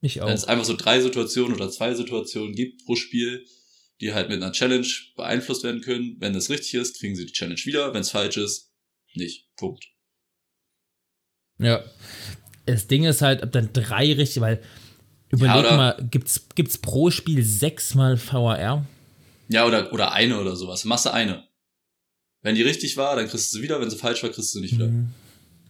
Ich 0.00 0.16
Wenn 0.16 0.24
auch. 0.24 0.28
es 0.30 0.44
einfach 0.44 0.64
so 0.64 0.76
drei 0.76 1.00
Situationen 1.00 1.54
oder 1.54 1.70
zwei 1.70 1.94
Situationen 1.94 2.54
gibt 2.54 2.84
pro 2.84 2.96
Spiel, 2.96 3.46
die 4.00 4.12
halt 4.12 4.28
mit 4.28 4.42
einer 4.42 4.52
Challenge 4.52 4.88
beeinflusst 5.14 5.62
werden 5.62 5.80
können. 5.80 6.16
Wenn 6.18 6.32
das 6.32 6.50
richtig 6.50 6.74
ist, 6.74 6.98
kriegen 6.98 7.14
sie 7.14 7.26
die 7.26 7.32
Challenge 7.32 7.60
wieder. 7.64 7.94
Wenn 7.94 8.00
es 8.00 8.10
falsch 8.10 8.36
ist, 8.36 8.72
nicht. 9.14 9.48
Punkt. 9.56 9.86
Ja. 11.58 11.84
Das 12.66 12.86
Ding 12.86 13.04
ist 13.04 13.22
halt, 13.22 13.42
ob 13.42 13.52
dann 13.52 13.70
drei 13.72 14.12
richtig, 14.12 14.40
weil 14.40 14.60
überleg 15.30 15.56
oder- 15.56 15.76
mal, 15.76 16.08
gibt's, 16.10 16.46
gibt's 16.54 16.78
pro 16.78 17.10
Spiel 17.10 17.42
sechsmal 17.42 18.18
VAR? 18.18 18.86
Ja, 19.48 19.66
oder, 19.66 19.92
oder 19.92 20.12
eine 20.12 20.38
oder 20.38 20.56
sowas. 20.56 20.82
Du 20.82 21.12
eine. 21.12 21.44
Wenn 22.42 22.54
die 22.54 22.62
richtig 22.62 22.96
war, 22.96 23.16
dann 23.16 23.28
kriegst 23.28 23.52
du 23.52 23.58
sie 23.58 23.62
wieder. 23.62 23.80
Wenn 23.80 23.90
sie 23.90 23.96
falsch 23.96 24.22
war, 24.22 24.30
kriegst 24.30 24.54
du 24.54 24.58
sie 24.58 24.62
nicht 24.62 24.74
wieder. 24.74 24.90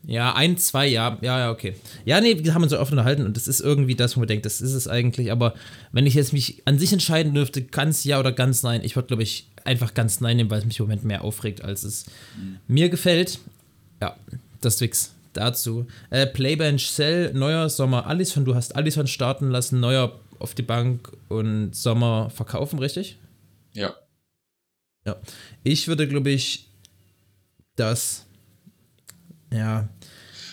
Ja, 0.04 0.34
ein, 0.34 0.56
zwei, 0.56 0.88
ja, 0.88 1.16
ja, 1.20 1.38
ja, 1.38 1.50
okay. 1.50 1.76
Ja, 2.04 2.20
nee, 2.20 2.42
wir 2.42 2.54
haben 2.54 2.62
uns 2.62 2.72
so 2.72 2.78
oft 2.80 2.90
unterhalten 2.90 3.24
und 3.24 3.36
das 3.36 3.46
ist 3.46 3.60
irgendwie 3.60 3.94
das, 3.94 4.16
wo 4.16 4.20
man 4.20 4.26
denkt, 4.26 4.44
das 4.46 4.60
ist 4.60 4.72
es 4.72 4.88
eigentlich, 4.88 5.30
aber 5.30 5.54
wenn 5.92 6.06
ich 6.06 6.14
jetzt 6.14 6.32
mich 6.32 6.62
an 6.64 6.76
sich 6.78 6.92
entscheiden 6.92 7.34
dürfte, 7.34 7.62
ganz 7.62 8.02
ja 8.02 8.18
oder 8.18 8.32
ganz 8.32 8.64
nein, 8.64 8.82
ich 8.82 8.96
würde, 8.96 9.06
glaube 9.06 9.22
ich, 9.22 9.46
einfach 9.64 9.94
ganz 9.94 10.20
nein 10.20 10.38
nehmen, 10.38 10.50
weil 10.50 10.58
es 10.58 10.64
mich 10.64 10.80
im 10.80 10.86
Moment 10.86 11.04
mehr 11.04 11.22
aufregt, 11.22 11.62
als 11.62 11.84
es 11.84 12.06
mir 12.66 12.88
gefällt. 12.88 13.38
Ja, 14.00 14.16
das 14.60 14.80
Wix 14.80 15.12
dazu. 15.32 15.86
Äh, 16.10 16.26
Playbench 16.26 16.90
Cell, 16.90 17.32
neuer 17.34 17.68
Sommer 17.68 18.06
Allison, 18.06 18.44
du 18.44 18.54
hast 18.54 18.76
Allison 18.76 19.06
starten 19.06 19.50
lassen, 19.50 19.80
neuer 19.80 20.20
auf 20.38 20.54
die 20.54 20.62
Bank 20.62 21.12
und 21.28 21.74
Sommer 21.74 22.30
verkaufen, 22.30 22.78
richtig? 22.78 23.18
Ja. 23.72 23.94
Ja. 25.04 25.16
Ich 25.62 25.88
würde, 25.88 26.08
glaube 26.08 26.30
ich, 26.30 26.68
das. 27.76 28.26
Ja. 29.52 29.88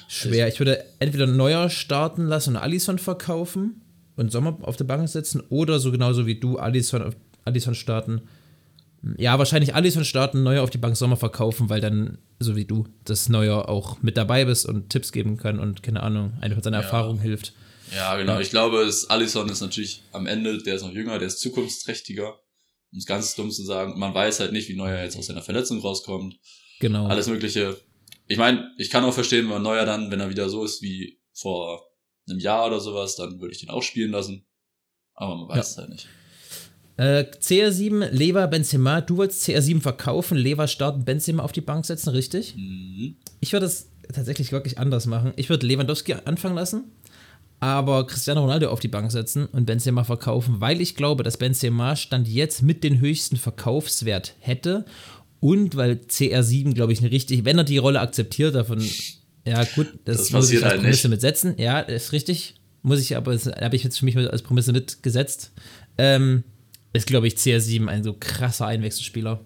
Schwer. 0.08 0.48
Ich 0.48 0.60
würde 0.60 0.84
entweder 1.00 1.28
Neuer 1.28 1.70
starten 1.70 2.26
lassen 2.26 2.56
und 2.56 2.62
Allison 2.62 2.98
verkaufen 2.98 3.82
und 4.16 4.32
Sommer 4.32 4.58
auf 4.62 4.76
die 4.76 4.84
Bank 4.84 5.08
setzen 5.08 5.42
oder 5.50 5.80
so 5.80 5.92
genauso 5.92 6.26
wie 6.26 6.40
du 6.40 6.58
Allison, 6.58 7.16
Allison 7.46 7.76
starten. 7.76 8.22
Ja, 9.18 9.38
wahrscheinlich 9.38 9.76
Allison 9.76 10.04
starten, 10.04 10.44
Neuer 10.44 10.64
auf 10.64 10.72
die 10.72 10.78
Bank 10.78 10.98
Sommer 10.98 11.16
verkaufen, 11.16 11.70
weil 11.70 11.80
dann, 11.80 12.18
so 12.40 12.56
wie 12.56 12.66
du, 12.66 12.88
das 13.06 13.30
Neuer 13.30 13.68
auch 13.70 14.02
mit 14.02 14.16
dabei 14.18 14.46
bist 14.46 14.66
und 14.66 14.90
Tipps 14.90 15.12
geben 15.12 15.38
kann 15.38 15.60
und 15.60 15.84
keine 15.84 16.02
Ahnung, 16.04 16.34
einfach 16.42 16.56
mit 16.58 16.64
seiner 16.64 16.78
Ja. 16.80 16.84
Erfahrung 16.84 17.20
hilft. 17.20 17.54
Ja, 17.96 18.16
genau. 18.18 18.40
Ich 18.40 18.50
glaube, 18.50 18.82
es, 18.84 19.10
Allison 19.10 19.50
ist 19.50 19.62
natürlich 19.62 20.04
am 20.12 20.26
Ende, 20.28 20.58
der 20.60 20.76
ist 20.76 20.84
noch 20.84 20.92
jünger, 20.94 21.18
der 21.20 21.28
ist 21.28 21.40
zukunftsträchtiger. 21.40 22.40
Um 22.92 22.98
es 22.98 23.06
ganz 23.06 23.36
dumm 23.36 23.52
zu 23.52 23.64
sagen. 23.64 24.00
Man 24.00 24.14
weiß 24.16 24.40
halt 24.40 24.52
nicht, 24.52 24.68
wie 24.70 24.76
Neuer 24.76 25.04
jetzt 25.04 25.16
aus 25.18 25.28
seiner 25.28 25.42
Verletzung 25.44 25.80
rauskommt. 25.80 26.40
Genau. 26.80 27.06
Alles 27.08 27.28
Mögliche. 27.28 27.78
Ich 28.28 28.38
meine, 28.38 28.72
ich 28.78 28.90
kann 28.90 29.04
auch 29.04 29.14
verstehen, 29.14 29.50
wenn 29.50 29.62
Neuer 29.62 29.86
dann, 29.86 30.10
wenn 30.12 30.20
er 30.20 30.30
wieder 30.30 30.50
so 30.50 30.64
ist 30.64 30.82
wie 30.82 31.20
vor 31.34 31.84
einem 32.28 32.40
Jahr 32.40 32.66
oder 32.68 32.80
sowas, 32.80 33.16
dann 33.16 33.40
würde 33.40 33.54
ich 33.54 33.60
den 33.60 33.70
auch 33.70 33.84
spielen 33.84 34.12
lassen. 34.12 34.46
Aber 35.14 35.36
man 35.36 35.50
weiß 35.50 35.56
Ja. 35.58 35.62
es 35.62 35.78
halt 35.78 35.90
nicht. 35.90 36.08
Äh, 37.00 37.32
CR7, 37.42 38.10
Lever, 38.10 38.46
Benzema. 38.48 39.00
Du 39.00 39.16
wolltest 39.16 39.48
CR7 39.48 39.80
verkaufen, 39.80 40.38
Lever 40.38 40.68
starten, 40.68 41.06
Benzema 41.06 41.44
auf 41.44 41.54
die 41.54 41.62
Bank 41.62 41.86
setzen, 41.86 42.10
richtig? 42.10 42.58
Mhm. 42.58 43.16
Ich 43.40 43.54
würde 43.54 43.68
es 43.68 43.88
tatsächlich 44.14 44.52
wirklich 44.52 44.78
anders 44.78 45.06
machen. 45.06 45.32
Ich 45.38 45.48
würde 45.50 45.66
Lewandowski 45.66 46.16
anfangen 46.26 46.56
lassen, 46.56 46.92
aber 47.62 48.06
Cristiano 48.06 48.42
Ronaldo 48.42 48.70
auf 48.70 48.82
die 48.82 48.90
Bank 48.90 49.10
setzen 49.14 49.46
und 49.46 49.66
Benzema 49.66 50.04
verkaufen, 50.04 50.60
weil 50.60 50.82
ich 50.82 50.96
glaube, 50.96 51.24
dass 51.24 51.38
Benzema 51.38 51.96
Stand 51.96 52.28
jetzt 52.28 52.64
mit 52.64 52.84
den 52.84 53.00
höchsten 53.00 53.38
Verkaufswert 53.38 54.36
hätte 54.42 54.84
und 55.40 55.78
weil 55.78 56.02
CR7, 56.06 56.74
glaube 56.74 56.92
ich, 56.92 57.00
eine 57.00 57.12
richtig, 57.12 57.46
wenn 57.46 57.58
er 57.58 57.64
die 57.64 57.78
Rolle 57.78 58.02
akzeptiert, 58.02 58.56
davon, 58.56 58.84
ja 59.48 59.64
gut, 59.74 59.88
das, 60.04 60.18
Das 60.18 60.32
muss 60.32 60.52
ich 60.52 60.62
als 60.62 60.74
halt 60.74 60.82
Prämisse 60.82 61.08
mitsetzen. 61.08 61.54
Ja, 61.58 61.80
ist 61.80 62.12
richtig. 62.12 62.56
Muss 62.82 63.00
ich 63.00 63.16
aber, 63.16 63.38
habe 63.38 63.76
ich 63.78 63.86
jetzt 63.86 64.00
für 64.00 64.06
mich 64.06 64.18
als 64.18 64.42
Prämisse 64.42 64.74
mitgesetzt. 64.74 65.54
Ähm, 65.98 66.44
ist, 66.94 67.08
glaube 67.08 67.28
ich, 67.28 67.36
CR7 67.36 67.88
ein 67.88 68.04
so 68.04 68.14
krasser 68.20 68.66
Einwechselspieler. 68.68 69.46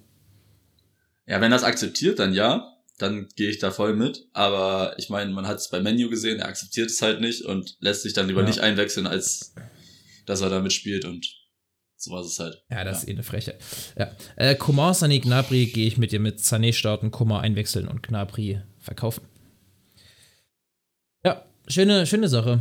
Ja, 1.28 1.42
wenn 1.42 1.52
das 1.52 1.64
akzeptiert, 1.64 2.20
dann 2.20 2.34
ja. 2.34 2.70
Dann 3.00 3.28
gehe 3.36 3.50
ich 3.50 3.58
da 3.58 3.72
voll 3.72 3.96
mit. 3.96 4.28
Aber 4.34 4.94
ich 4.98 5.10
meine, 5.10 5.32
man 5.32 5.48
hat 5.48 5.58
es 5.58 5.70
bei 5.70 5.80
Menu 5.82 6.10
gesehen, 6.10 6.40
er 6.40 6.48
akzeptiert 6.48 6.92
es 6.92 7.02
halt 7.02 7.22
nicht 7.22 7.44
und 7.44 7.76
lässt 7.80 8.04
sich 8.04 8.14
dann 8.14 8.28
lieber 8.28 8.42
Ja. 8.42 8.48
nicht 8.48 8.60
einwechseln, 8.60 9.08
als 9.08 9.56
dass 10.26 10.42
er 10.42 10.50
da 10.50 10.60
mitspielt 10.62 11.04
und 11.06 11.28
so 11.98 12.12
war 12.12 12.22
es 12.22 12.38
halt. 12.40 12.64
Ja, 12.70 12.84
das 12.84 13.00
ist 13.04 13.10
eh 13.10 13.14
eine 13.14 13.24
Frechheit. 13.24 13.60
Ja. 13.98 14.12
Äh, 14.36 14.56
Coman, 14.56 14.94
Sané, 14.94 15.20
Gnabry 15.22 15.66
gehe 15.68 15.88
ich 15.88 15.98
mit 15.98 16.12
dir 16.12 16.20
mit 16.20 16.40
Sané 16.40 16.72
starten, 16.74 17.12
Coman 17.12 17.42
einwechseln 17.44 17.88
und 17.88 18.04
Gnabry 18.04 18.62
verkaufen. 18.80 19.26
Ja, 21.26 21.46
schöne, 21.68 22.06
schöne 22.06 22.28
Sache. 22.28 22.60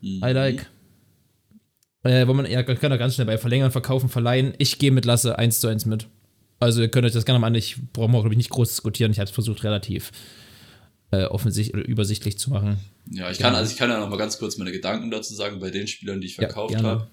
Mhm. 0.00 0.22
I 0.24 0.32
like. 0.32 0.66
Äh, 2.02 2.26
wo 2.26 2.32
man, 2.32 2.50
ja, 2.50 2.62
kann 2.62 2.90
er 2.90 2.98
ganz 2.98 3.14
schnell 3.14 3.26
bei 3.26 3.36
Verlängern, 3.38 3.70
Verkaufen, 3.70 4.08
Verleihen. 4.08 4.54
Ich 4.58 4.78
gehe 4.78 4.90
mit 4.90 5.04
Lasse 5.04 5.38
1 5.38 5.60
zu 5.60 5.68
1 5.68 5.84
mit. 5.86 6.06
Also, 6.58 6.80
ihr 6.82 6.88
könnt 6.88 7.06
euch 7.06 7.12
das 7.12 7.24
gerne 7.24 7.38
mal 7.38 7.48
an. 7.48 7.54
Ich 7.54 7.76
brauche 7.92 8.10
glaube 8.10 8.30
ich, 8.30 8.36
nicht 8.36 8.50
groß 8.50 8.68
diskutieren. 8.68 9.12
Ich 9.12 9.18
habe 9.18 9.26
es 9.28 9.34
versucht, 9.34 9.64
relativ 9.64 10.10
äh, 11.10 11.24
offensichtlich 11.24 11.74
oder 11.74 11.86
übersichtlich 11.88 12.38
zu 12.38 12.50
machen. 12.50 12.78
Ja, 13.10 13.30
ich 13.30 13.38
kann, 13.38 13.48
Genau. 13.50 13.58
also 13.58 13.72
ich 13.72 13.78
kann 13.78 13.90
ja 13.90 13.98
noch 13.98 14.08
mal 14.08 14.16
ganz 14.16 14.38
kurz 14.38 14.56
meine 14.58 14.72
Gedanken 14.72 15.10
dazu 15.10 15.34
sagen 15.34 15.58
bei 15.60 15.70
den 15.70 15.86
Spielern, 15.86 16.20
die 16.20 16.28
ich 16.28 16.36
Ja, 16.36 16.42
verkauft 16.44 16.72
gerne. 16.74 16.88
habe. 16.88 17.08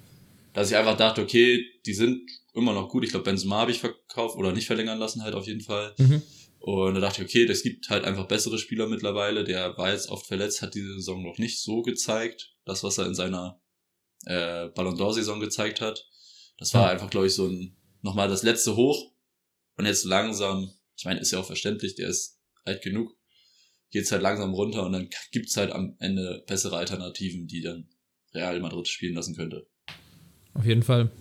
Dass 0.53 0.69
ich 0.69 0.77
einfach 0.77 0.97
dachte, 0.97 1.21
okay, 1.21 1.63
die 1.85 1.93
sind 1.93 2.21
immer 2.53 2.73
noch 2.73 2.89
gut. 2.89 3.03
Ich 3.03 3.11
glaube, 3.11 3.23
Benzema 3.25 3.57
habe 3.57 3.71
ich 3.71 3.79
verkauft 3.79 4.37
oder 4.37 4.51
nicht 4.51 4.67
verlängern 4.67 4.99
lassen 4.99 5.23
halt 5.23 5.35
auf 5.35 5.47
jeden 5.47 5.61
Fall. 5.61 5.93
Mhm. 5.97 6.21
Und 6.59 6.95
da 6.95 6.99
dachte 7.01 7.21
ich, 7.21 7.27
okay, 7.29 7.43
es 7.45 7.63
gibt 7.63 7.89
halt 7.89 8.03
einfach 8.05 8.25
bessere 8.27 8.57
Spieler 8.57 8.87
mittlerweile. 8.87 9.43
Der 9.43 9.77
war 9.77 9.91
jetzt 9.91 10.09
oft 10.09 10.25
verletzt, 10.25 10.61
hat 10.61 10.75
diese 10.75 10.93
Saison 10.95 11.23
noch 11.23 11.37
nicht 11.37 11.61
so 11.61 11.81
gezeigt. 11.81 12.51
Das, 12.65 12.83
was 12.83 12.97
er 12.97 13.05
in 13.05 13.15
seiner 13.15 13.59
äh, 14.27 14.69
Ballon 14.75 14.97
d'Or-Saison 14.97 15.39
gezeigt 15.39 15.81
hat. 15.81 16.05
Das 16.57 16.73
war 16.73 16.85
Ja. 16.85 16.91
einfach, 16.91 17.09
glaube 17.09 17.27
ich, 17.27 17.33
so 17.33 17.47
ein 17.47 17.75
nochmal 18.01 18.27
das 18.27 18.43
letzte 18.43 18.75
Hoch. 18.75 19.13
Und 19.77 19.85
jetzt 19.85 20.05
langsam, 20.05 20.71
ich 20.97 21.05
meine, 21.05 21.19
ist 21.19 21.31
ja 21.31 21.39
auch 21.39 21.45
verständlich, 21.45 21.95
der 21.95 22.09
ist 22.09 22.39
alt 22.65 22.81
genug, 22.81 23.15
geht's 23.91 24.11
halt 24.11 24.21
langsam 24.21 24.53
runter 24.53 24.85
und 24.85 24.91
dann 24.93 25.09
gibt's 25.31 25.55
halt 25.55 25.71
am 25.71 25.95
Ende 25.99 26.43
bessere 26.47 26.77
Alternativen, 26.77 27.47
die 27.47 27.61
dann 27.61 27.87
Real 28.33 28.59
Madrid 28.59 28.87
spielen 28.87 29.15
lassen 29.15 29.35
könnte. 29.35 29.67
Auf 30.53 30.65
jeden 30.65 30.83
Fall. 30.83 31.11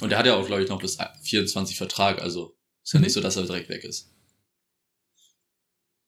Und 0.00 0.12
er 0.12 0.18
hat 0.18 0.26
ja 0.26 0.36
auch, 0.36 0.46
glaube 0.46 0.62
ich, 0.62 0.68
noch 0.68 0.80
bis 0.80 0.96
24 1.22 1.76
Vertrag, 1.76 2.22
also 2.22 2.56
ist 2.82 2.92
ja 2.94 3.00
Mhm. 3.00 3.04
nicht 3.04 3.12
so, 3.12 3.20
dass 3.20 3.36
er 3.36 3.42
direkt 3.42 3.68
weg 3.68 3.84
ist. 3.84 4.14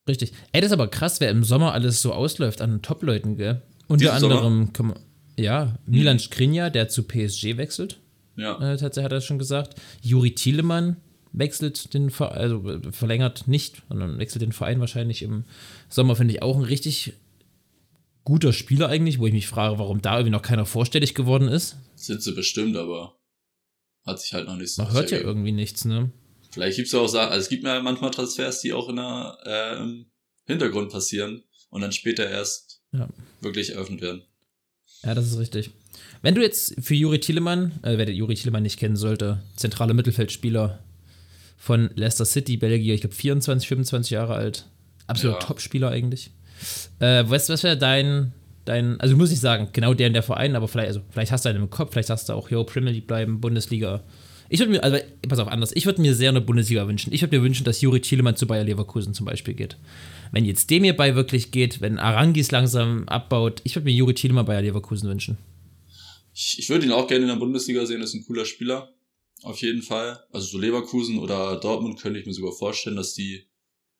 Richtig. 0.07 0.33
Ey, 0.51 0.61
das 0.61 0.69
ist 0.69 0.73
aber 0.73 0.87
krass, 0.89 1.19
wer 1.19 1.29
im 1.29 1.43
Sommer 1.43 1.73
alles 1.73 2.01
so 2.01 2.11
ausläuft 2.13 2.61
an 2.61 2.81
Top-Leuten, 2.81 3.37
gell? 3.37 3.61
Unter 3.87 4.11
Diesen 4.11 4.31
anderem, 4.31 4.71
man, 4.79 4.99
ja, 5.37 5.77
Milan 5.85 6.19
Skriniar, 6.19 6.69
der 6.69 6.89
zu 6.89 7.03
PSG 7.03 7.57
wechselt. 7.57 7.99
Ja. 8.35 8.55
äh, 8.57 8.77
tatsächlich 8.77 9.05
hat 9.05 9.11
er 9.11 9.21
schon 9.21 9.37
gesagt. 9.39 9.79
Juri 10.01 10.33
Thielemann 10.33 10.97
wechselt 11.33 11.93
den 11.93 12.09
Verein, 12.09 12.37
also 12.37 12.69
äh, 12.69 12.91
verlängert 12.91 13.47
nicht, 13.47 13.81
sondern 13.89 14.17
wechselt 14.19 14.41
den 14.41 14.51
Verein 14.51 14.79
wahrscheinlich 14.79 15.21
im 15.21 15.45
Sommer, 15.89 16.15
finde 16.15 16.33
ich 16.33 16.41
auch 16.41 16.55
ein 16.57 16.63
richtig 16.63 17.13
guter 18.23 18.53
Spieler 18.53 18.87
eigentlich, 18.89 19.19
wo 19.19 19.27
ich 19.27 19.33
mich 19.33 19.47
frage, 19.47 19.79
warum 19.79 20.01
da 20.01 20.13
irgendwie 20.17 20.31
noch 20.31 20.41
keiner 20.41 20.65
vorstellig 20.65 21.13
geworden 21.13 21.47
ist. 21.47 21.77
Sind 21.95 22.21
sie 22.23 22.31
bestimmt, 22.33 22.75
aber 22.77 23.17
hat 24.05 24.19
sich 24.19 24.33
halt 24.33 24.47
noch 24.47 24.55
nicht 24.55 24.73
so 24.73 24.83
Man 24.83 24.93
hört 24.93 25.11
ja 25.11 25.17
ergeben. 25.17 25.29
irgendwie 25.31 25.51
nichts, 25.51 25.85
ne? 25.85 26.11
Vielleicht 26.51 26.77
gibt's 26.77 26.91
ja 26.91 26.99
auch 26.99 27.07
Sachen, 27.07 27.31
also 27.31 27.41
es 27.41 27.49
gibt 27.49 27.63
ja 27.63 27.81
manchmal 27.81 28.11
Transfers, 28.11 28.61
die 28.61 28.73
auch 28.73 28.87
in 28.89 28.95
der, 28.97 29.37
äh, 29.45 29.81
im 29.81 30.05
Hintergrund 30.45 30.91
passieren 30.91 31.43
und 31.69 31.81
dann 31.81 31.91
später 31.91 32.29
erst 32.29 32.81
Ja. 32.91 33.09
wirklich 33.41 33.71
eröffnet 33.71 34.01
werden. 34.01 34.23
Ja, 35.05 35.13
das 35.13 35.27
ist 35.27 35.37
richtig. 35.37 35.71
Wenn 36.21 36.35
du 36.35 36.41
jetzt 36.41 36.75
für 36.81 36.95
Juri 36.95 37.19
Thielemann, 37.19 37.73
äh, 37.83 37.97
wer 37.97 38.05
den 38.05 38.15
Juri 38.15 38.35
Thielemann 38.35 38.63
nicht 38.63 38.79
kennen 38.79 38.95
sollte, 38.95 39.41
zentrale 39.55 39.93
Mittelfeldspieler 39.93 40.79
von 41.57 41.89
Leicester 41.95 42.25
City, 42.25 42.57
Belgier, 42.57 42.93
ich 42.93 43.01
glaube 43.01 43.15
24, 43.15 43.67
25 43.67 44.11
Jahre 44.11 44.35
alt, 44.35 44.65
absoluter 45.07 45.39
Ja. 45.39 45.45
Topspieler 45.47 45.89
eigentlich. 45.89 46.31
Äh, 46.99 47.27
weißt 47.27 47.49
du, 47.49 47.53
was 47.53 47.63
wäre 47.63 47.77
dein, 47.77 48.31
dein, 48.65 48.99
also 49.01 49.17
muss 49.17 49.31
ich 49.31 49.39
sagen, 49.39 49.69
genau 49.73 49.93
der 49.93 50.07
in 50.07 50.13
der 50.13 50.23
Verein, 50.23 50.55
aber 50.55 50.67
vielleicht, 50.67 50.87
also 50.87 51.01
vielleicht 51.09 51.31
hast 51.31 51.45
du 51.45 51.49
einen 51.49 51.63
im 51.63 51.69
Kopf, 51.69 51.91
vielleicht 51.91 52.09
hast 52.09 52.29
du 52.29 52.33
auch, 52.33 52.49
yo, 52.49 52.63
Premier 52.63 52.91
League 52.91 53.07
bleiben, 53.07 53.41
Bundesliga. 53.41 54.01
Ich 54.49 54.59
würde 54.59 54.71
mir, 54.71 54.83
also 54.83 54.97
pass 55.27 55.39
auf, 55.39 55.47
anders, 55.47 55.71
ich 55.73 55.85
würde 55.85 56.01
mir 56.01 56.15
sehr 56.15 56.29
eine 56.29 56.41
Bundesliga 56.41 56.87
wünschen. 56.87 57.11
Ich 57.13 57.21
würde 57.21 57.37
mir 57.37 57.43
wünschen, 57.43 57.63
dass 57.63 57.81
Juri 57.81 58.01
Thielemann 58.01 58.35
zu 58.35 58.45
Bayer 58.45 58.63
Leverkusen 58.63 59.13
zum 59.13 59.25
Beispiel 59.25 59.53
geht. 59.53 59.77
Wenn 60.33 60.45
jetzt 60.45 60.71
dem 60.71 60.83
hierbei 60.83 61.15
wirklich 61.15 61.51
geht, 61.51 61.79
wenn 61.79 61.99
Arangis 61.99 62.49
langsam 62.49 63.07
abbaut, 63.07 63.61
ich 63.65 63.75
würde 63.75 63.85
mir 63.85 63.93
Juri 63.93 64.15
Thielemann 64.15 64.47
Bayer 64.47 64.63
Leverkusen 64.63 65.07
wünschen. 65.07 65.37
Ich, 66.33 66.57
ich 66.57 66.69
würde 66.69 66.87
ihn 66.87 66.91
auch 66.91 67.07
gerne 67.07 67.21
in 67.25 67.29
der 67.29 67.35
Bundesliga 67.35 67.85
sehen, 67.85 68.01
ist 68.01 68.15
ein 68.15 68.25
cooler 68.25 68.45
Spieler. 68.45 68.91
Auf 69.43 69.61
jeden 69.61 69.83
Fall. 69.83 70.23
Also 70.31 70.47
so 70.47 70.57
Leverkusen 70.57 71.19
oder 71.19 71.57
Dortmund 71.59 71.99
könnte 72.01 72.19
ich 72.19 72.25
mir 72.25 72.33
sogar 72.33 72.51
vorstellen, 72.53 72.95
dass 72.95 73.13
die 73.13 73.45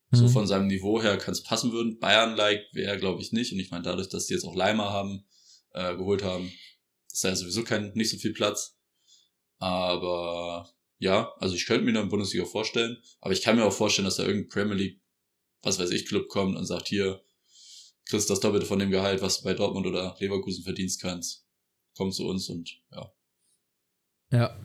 so 0.10 0.24
Mhm. 0.24 0.30
von 0.30 0.48
seinem 0.48 0.68
Niveau 0.68 1.02
her 1.04 1.18
kann 1.18 1.34
es 1.34 1.44
passen 1.44 1.72
würden. 1.72 2.00
Bayern-like 2.00 2.66
wäre, 2.74 2.98
glaube 2.98 3.22
ich, 3.22 3.32
nicht. 3.32 3.52
Und 3.54 3.60
ich 3.60 3.70
meine, 3.70 3.84
dadurch, 3.84 4.10
dass 4.10 4.26
die 4.26 4.34
jetzt 4.34 4.46
auch 4.46 4.56
Leimer 4.56 4.90
haben, 4.90 5.26
äh, 5.74 5.96
geholt 5.96 6.24
haben, 6.24 6.52
ist 7.12 7.24
da 7.24 7.30
ja 7.30 7.36
sowieso 7.36 7.64
kein, 7.64 7.92
nicht 7.94 8.10
so 8.10 8.18
viel 8.18 8.34
Platz. 8.34 8.76
Aber 9.60 10.70
ja, 11.00 11.32
also 11.40 11.56
ich 11.56 11.66
könnte 11.66 11.86
mir 11.86 11.94
dann 11.94 12.10
Bundesliga 12.10 12.46
vorstellen. 12.46 12.98
Aber 13.22 13.34
ich 13.34 13.42
kann 13.42 13.56
mir 13.56 13.66
auch 13.66 13.74
vorstellen, 13.74 14.06
dass 14.06 14.16
da 14.18 14.24
irgendein 14.24 14.50
Premier 14.50 14.76
League, 14.76 15.00
was 15.64 15.80
weiß 15.80 15.90
ich, 15.92 16.06
Club 16.06 16.28
kommt 16.28 16.56
und 16.56 16.66
sagt, 16.66 16.88
hier, 16.88 17.22
kriegst 18.06 18.30
das 18.30 18.40
Doppelte 18.40 18.66
von 18.66 18.80
dem 18.80 18.92
Gehalt, 18.92 19.22
was 19.22 19.40
du 19.40 19.44
bei 19.46 19.54
Dortmund 19.54 19.88
oder 19.88 20.16
Leverkusen 20.20 20.64
verdienst 20.64 21.02
kannst. 21.02 21.46
Komm 21.96 22.12
zu 22.12 22.28
uns 22.28 22.50
und 22.50 22.70
ja. 22.92 23.12
Ja. 24.32 24.58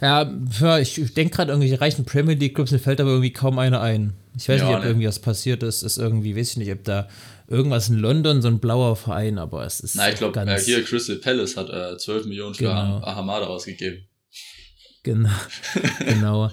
Ja, 0.00 0.78
ich, 0.78 0.94
denke 1.14 1.34
gerade 1.34 1.50
irgendwelche 1.50 1.80
reichen 1.80 2.04
Premier 2.04 2.36
League 2.36 2.54
Clubs, 2.54 2.70
mir 2.70 2.78
fällt 2.78 3.00
aber 3.00 3.10
irgendwie 3.10 3.32
kaum 3.32 3.58
einer 3.58 3.80
ein. 3.80 4.14
Ich 4.36 4.48
weiß 4.48 4.60
Ja, 4.60 4.66
nicht, 4.68 4.76
ob 4.76 4.82
ne. 4.82 4.88
irgendwie 4.90 5.08
was 5.08 5.18
passiert 5.18 5.64
ist. 5.64 5.82
Ist 5.82 5.98
irgendwie, 5.98 6.36
weiß 6.36 6.52
ich 6.52 6.56
nicht, 6.58 6.70
ob 6.70 6.84
da 6.84 7.08
irgendwas 7.48 7.88
in 7.88 7.96
London, 7.96 8.40
so 8.40 8.46
ein 8.46 8.60
blauer 8.60 8.94
Verein, 8.94 9.38
aber 9.38 9.66
es 9.66 9.80
ist. 9.80 9.96
Na, 9.96 10.08
ich 10.08 10.14
glaube, 10.14 10.38
äh, 10.40 10.60
hier 10.60 10.84
Crystal 10.84 11.16
Palace 11.16 11.56
hat 11.56 11.68
äh, 11.70 11.98
12 11.98 12.26
Millionen 12.26 12.54
für 12.54 12.64
Genau. 12.64 13.00
Ahamada 13.02 13.48
ausgegeben. 13.48 14.06
Genau. 15.02 15.30
genau. 15.98 16.50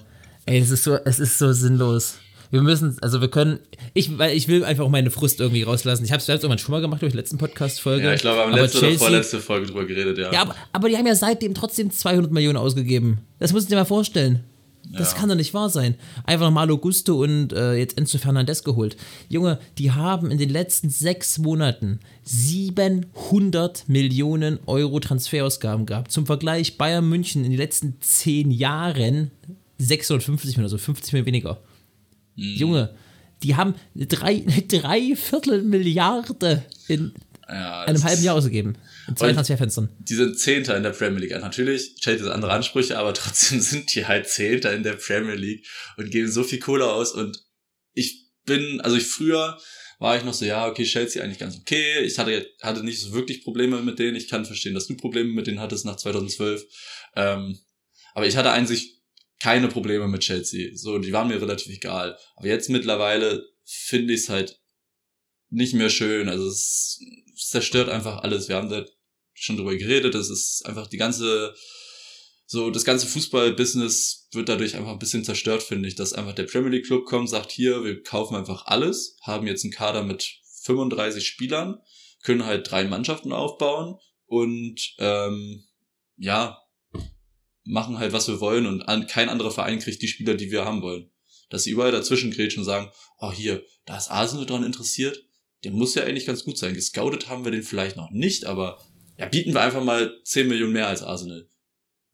Ey, 0.48 0.60
es 0.60 0.72
ist 0.72 0.84
so, 0.84 0.96
es 1.06 1.20
ist 1.20 1.38
so 1.38 1.54
sinnlos. 1.54 2.18
Wir 2.52 2.62
müssen, 2.62 2.98
also 3.02 3.22
wir 3.22 3.28
können, 3.30 3.60
ich, 3.94 4.18
weil 4.18 4.36
ich 4.36 4.48
will 4.48 4.64
einfach 4.64 4.88
meine 4.90 5.12
Frust 5.12 5.40
irgendwie 5.40 5.64
rauslassen. 5.64 6.06
Ich 6.06 6.12
habe 6.12 6.22
es 6.22 6.28
irgendwann 6.30 6.58
schon 6.60 6.72
mal 6.72 6.82
gemacht 6.82 7.02
durch 7.02 7.12
die 7.14 7.18
letzten 7.18 7.38
Podcast-Folge. 7.38 8.06
Ja, 8.06 8.14
ich 8.14 8.22
glaube, 8.22 8.38
wir 8.38 8.44
haben 8.44 8.54
aber 8.54 8.62
letzte 8.62 8.78
oder 8.80 8.88
Chelsea- 8.88 9.00
vorletzte 9.08 9.40
Folge 9.40 9.68
drüber 9.68 9.86
geredet, 9.86 10.18
ja. 10.18 10.32
Ja, 10.32 10.42
aber, 10.42 10.56
aber 10.72 10.90
die 10.90 10.98
haben 10.98 11.08
ja 11.08 11.16
seitdem 11.16 11.54
trotzdem 11.54 11.92
200 11.92 12.32
Millionen 12.32 12.58
ausgegeben. 12.58 13.20
Das 13.40 13.54
musst 13.54 13.68
du 13.68 13.70
dir 13.72 13.76
mal 13.78 13.86
vorstellen. 13.86 14.42
Das 14.94 15.14
Ja. 15.14 15.18
kann 15.18 15.30
doch 15.30 15.36
nicht 15.36 15.56
wahr 15.56 15.70
sein. 15.70 15.96
Einfach 16.26 16.52
Malo 16.52 16.78
Gusto 16.78 17.24
und 17.24 17.52
äh, 17.54 17.74
jetzt 17.74 17.98
Enzo 17.98 18.20
Fernandez 18.20 18.64
geholt. 18.64 18.96
Junge, 19.30 19.58
die 19.80 19.92
haben 19.92 20.30
in 20.30 20.38
den 20.38 20.50
letzten 20.50 20.92
sechs 20.92 21.40
Monaten 21.40 22.00
700 22.24 23.88
Millionen 23.90 24.60
Euro 24.68 25.00
Transferausgaben 25.00 25.86
gehabt. 25.86 26.12
Zum 26.12 26.26
Vergleich 26.26 26.78
Bayern 26.78 27.08
München 27.10 27.44
in 27.44 27.52
den 27.52 27.58
letzten 27.60 27.96
zehn 28.02 28.52
Jahren 28.52 29.32
650 29.80 30.52
Millionen, 30.58 30.66
also 30.66 30.78
50 30.78 31.14
Millionen 31.14 31.28
weniger. 31.28 31.58
Mhm. 32.36 32.56
Junge, 32.56 32.96
die 33.44 33.56
haben 33.56 33.76
drei, 33.96 34.44
eine 34.48 34.62
Dreiviertel 34.62 35.62
Milliarde 35.64 36.64
in 36.88 37.14
ja, 37.48 37.84
einem 37.84 38.04
halben 38.04 38.24
Jahr 38.24 38.36
ausgegeben. 38.36 38.76
In 39.08 39.16
zwei 39.16 39.34
Transferfenstern. 39.34 39.90
Die 40.00 40.16
sind 40.16 40.40
Zehnter 40.40 40.76
in 40.76 40.84
der 40.84 40.92
Premier 40.92 41.20
League. 41.20 41.32
Natürlich, 41.32 41.96
Chelsea 41.96 42.26
hat 42.26 42.34
andere 42.34 42.52
Ansprüche, 42.52 42.98
aber 42.98 43.14
trotzdem 43.14 43.60
sind 43.60 43.94
die 43.94 44.08
halt 44.08 44.28
Zehnter 44.28 44.74
in 44.74 44.84
der 44.84 44.94
Premier 44.94 45.36
League 45.36 45.66
und 45.98 46.10
geben 46.10 46.32
so 46.32 46.44
viel 46.44 46.60
Kohle 46.60 46.92
aus. 46.92 47.12
Und 47.12 47.40
ich 47.94 48.30
bin, 48.46 48.82
also 48.82 48.96
ich 48.98 49.06
früher 49.06 49.60
war 50.00 50.18
ich 50.18 50.24
noch 50.24 50.34
so, 50.34 50.44
ja, 50.44 50.68
okay, 50.68 50.84
Chelsea 50.84 51.24
eigentlich 51.24 51.40
ganz 51.40 51.56
okay. 51.56 52.02
Ich 52.02 52.18
hatte, 52.20 52.48
hatte 52.62 52.84
nicht 52.84 53.00
so 53.00 53.14
wirklich 53.14 53.44
Probleme 53.44 53.82
mit 53.82 54.00
denen. 54.00 54.16
Ich 54.16 54.28
kann 54.28 54.46
verstehen, 54.46 54.74
dass 54.74 54.88
du 54.88 54.98
Probleme 54.98 55.32
mit 55.32 55.48
denen 55.48 55.60
hattest 55.60 55.86
nach 55.86 55.96
2012. 55.96 56.64
Ähm, 57.16 57.58
aber 58.14 58.28
ich 58.28 58.36
hatte 58.36 58.52
eigentlich 58.52 59.02
keine 59.42 59.68
Probleme 59.68 60.08
mit 60.08 60.22
Chelsea. 60.22 60.72
So, 60.76 60.98
die 60.98 61.12
waren 61.12 61.28
mir 61.28 61.42
relativ 61.42 61.72
egal. 61.72 62.18
Aber 62.36 62.48
jetzt 62.48 62.70
mittlerweile 62.70 63.46
finde 63.64 64.14
ich 64.14 64.22
es 64.22 64.30
halt 64.30 64.60
nicht 65.50 65.74
mehr 65.74 65.90
schön. 65.90 66.30
Also 66.30 66.48
es, 66.48 67.00
zerstört 67.36 67.90
einfach 67.90 68.24
alles. 68.24 68.48
Wir 68.48 68.56
haben 68.56 68.70
da 68.70 68.86
schon 69.34 69.58
drüber 69.58 69.76
geredet. 69.76 70.16
Das 70.16 70.30
ist 70.30 70.66
einfach 70.66 70.88
die 70.88 70.98
ganze, 70.98 71.54
so 72.46 72.70
das 72.70 72.86
ganze 72.86 73.08
Fußball-Business 73.08 74.30
wird 74.32 74.50
dadurch 74.50 74.76
einfach 74.76 74.92
ein 74.92 75.00
bisschen 75.00 75.24
zerstört, 75.24 75.64
finde 75.64 75.88
ich. 75.88 75.96
Dass 75.96 76.14
einfach 76.14 76.34
der 76.34 76.44
Premier 76.44 76.72
League 76.72 76.86
Club 76.86 77.06
kommt, 77.06 77.30
sagt 77.30 77.52
hier, 77.52 77.84
wir 77.84 78.02
kaufen 78.04 78.36
einfach 78.36 78.66
alles, 78.66 79.18
haben 79.22 79.48
jetzt 79.48 79.64
einen 79.64 79.74
Kader 79.74 80.04
mit 80.04 80.40
35 80.64 81.26
Spielern, 81.28 81.80
können 82.24 82.46
halt 82.46 82.70
drei 82.70 82.86
Mannschaften 82.86 83.34
aufbauen 83.34 84.00
und 84.26 84.96
ähm, 84.98 85.66
ja, 86.18 86.58
machen 87.66 88.00
halt, 88.00 88.14
was 88.14 88.28
wir 88.28 88.40
wollen 88.40 88.66
und 88.68 88.84
an, 88.84 89.08
kein 89.08 89.30
anderer 89.30 89.52
Verein 89.52 89.80
kriegt 89.80 90.02
die 90.02 90.08
Spieler, 90.08 90.36
die 90.36 90.52
wir 90.52 90.66
haben 90.66 90.82
wollen. 90.82 91.10
Dass 91.50 91.64
sie 91.64 91.72
überall 91.72 91.92
dazwischen 91.92 92.32
grätschen 92.32 92.62
und 92.62 92.66
sagen, 92.66 92.92
oh 93.20 93.32
hier, 93.32 93.64
da 93.86 93.98
ist 93.98 94.10
Arsenal 94.10 94.46
dran 94.46 94.64
interessiert, 94.64 95.24
der 95.64 95.72
muss 95.72 95.96
ja 95.96 96.04
eigentlich 96.04 96.26
ganz 96.26 96.44
gut 96.44 96.58
sein. 96.58 96.74
Gescoutet 96.74 97.28
haben 97.28 97.44
wir 97.44 97.52
den 97.52 97.64
vielleicht 97.64 97.98
noch 97.98 98.12
nicht, 98.12 98.46
aber 98.46 98.80
ja, 99.18 99.26
bieten 99.28 99.54
wir 99.54 99.62
einfach 99.62 99.84
mal 99.84 100.14
10 100.24 100.48
Millionen 100.48 100.74
mehr 100.74 100.88
als 100.88 101.02
Arsenal. 101.02 101.48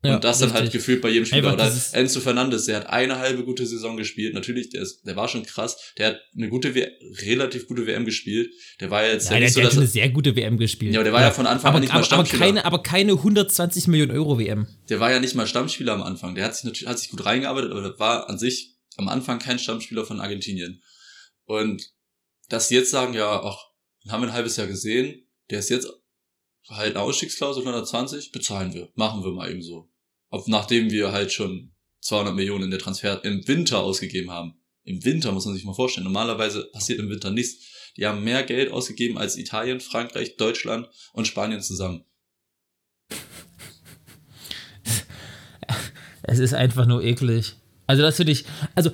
Ja, 0.03 0.15
und 0.15 0.23
das 0.23 0.39
dann 0.39 0.51
halt 0.51 0.63
richtig. 0.63 0.79
gefühlt 0.79 1.01
bei 1.01 1.09
jedem 1.09 1.25
Spieler. 1.25 1.53
Oder 1.53 1.71
Enzo 1.93 2.21
Fernandes, 2.21 2.65
der 2.65 2.77
hat 2.77 2.87
eine 2.87 3.19
halbe 3.19 3.43
gute 3.43 3.67
Saison 3.67 3.97
gespielt. 3.97 4.33
Natürlich, 4.33 4.69
der, 4.69 4.81
ist, 4.81 5.03
der 5.05 5.15
war 5.15 5.27
schon 5.27 5.43
krass. 5.45 5.77
Der 5.97 6.07
hat 6.07 6.21
eine 6.35 6.49
gute, 6.49 6.73
W- 6.73 6.87
relativ 7.27 7.67
gute 7.67 7.85
WM 7.85 8.03
gespielt. 8.05 8.51
Der 8.79 8.89
war 8.89 9.05
jetzt 9.05 9.25
Ja, 9.29 9.33
ja, 9.33 9.37
der, 9.39 9.45
nicht 9.45 9.53
so, 9.53 9.59
der 9.61 9.69
hat 9.69 9.77
eine 9.77 9.85
sehr 9.87 10.09
gute 10.09 10.35
WM 10.35 10.57
gespielt. 10.57 10.93
Ja, 10.93 10.99
aber 11.01 11.03
der 11.03 11.13
war 11.13 11.21
ja 11.21 11.29
von 11.31 11.45
Anfang 11.45 11.67
aber, 11.69 11.75
an 11.75 11.81
nicht 11.81 11.89
mal 11.89 11.97
aber, 11.99 11.99
aber, 11.99 12.25
Stammspieler. 12.25 12.45
keine, 12.45 12.65
aber 12.65 12.81
keine 12.81 13.11
120 13.11 13.87
Millionen 13.87 14.11
Euro 14.11 14.39
WM. 14.39 14.67
der 14.89 14.99
war 14.99 15.11
ja 15.11 15.19
nicht 15.19 15.35
mal 15.35 15.45
Stammspieler 15.45 15.93
am 15.93 16.01
Anfang. 16.01 16.33
Der 16.33 16.45
hat 16.45 16.55
sich 16.55 16.63
natürlich, 16.63 16.89
hat 16.89 16.97
sich 16.97 17.09
gut 17.11 17.23
reingearbeitet, 17.23 17.69
aber 17.71 17.81
der 17.81 17.99
war 17.99 18.27
an 18.27 18.39
sich 18.39 18.75
am 18.97 19.07
Anfang 19.07 19.37
kein 19.37 19.59
Stammspieler 19.59 20.03
von 20.05 20.19
Argentinien. 20.19 20.81
Und 21.45 21.91
dass 22.49 22.69
sie 22.69 22.75
jetzt 22.75 22.89
sagen, 22.89 23.13
ja, 23.13 23.41
ach, 23.43 23.57
den 24.03 24.11
haben 24.11 24.21
wir 24.23 24.29
ein 24.29 24.33
halbes 24.33 24.57
Jahr 24.57 24.65
gesehen, 24.67 25.27
der 25.51 25.59
ist 25.59 25.69
jetzt 25.69 25.87
halt 26.69 26.95
eine 26.95 27.03
Ausstiegsklausel 27.03 27.61
120, 27.61 28.31
bezahlen 28.31 28.73
wir, 28.73 28.89
machen 28.95 29.23
wir 29.23 29.31
mal 29.31 29.49
eben 29.51 29.61
so. 29.61 29.90
Ob, 30.31 30.47
nachdem 30.47 30.89
wir 30.89 31.11
halt 31.11 31.31
schon 31.31 31.71
200 32.01 32.33
Millionen 32.33 32.63
in 32.65 32.71
der 32.71 32.79
Transfer 32.79 33.23
im 33.23 33.47
Winter 33.47 33.81
ausgegeben 33.81 34.31
haben. 34.31 34.55
Im 34.83 35.03
Winter 35.05 35.31
muss 35.31 35.45
man 35.45 35.53
sich 35.53 35.65
mal 35.65 35.73
vorstellen. 35.73 36.05
Normalerweise 36.05 36.69
passiert 36.73 36.99
im 36.99 37.09
Winter 37.09 37.29
nichts. 37.29 37.63
Die 37.97 38.07
haben 38.07 38.23
mehr 38.23 38.43
Geld 38.43 38.71
ausgegeben 38.71 39.17
als 39.17 39.37
Italien, 39.37 39.79
Frankreich, 39.79 40.37
Deutschland 40.37 40.89
und 41.13 41.27
Spanien 41.27 41.61
zusammen. 41.61 42.05
Es 46.23 46.37
ist 46.37 46.53
einfach 46.53 46.85
nur 46.85 47.03
eklig. 47.03 47.55
Also 47.87 48.03
das 48.03 48.15
finde 48.15 48.31
ich, 48.31 48.45
also 48.75 48.91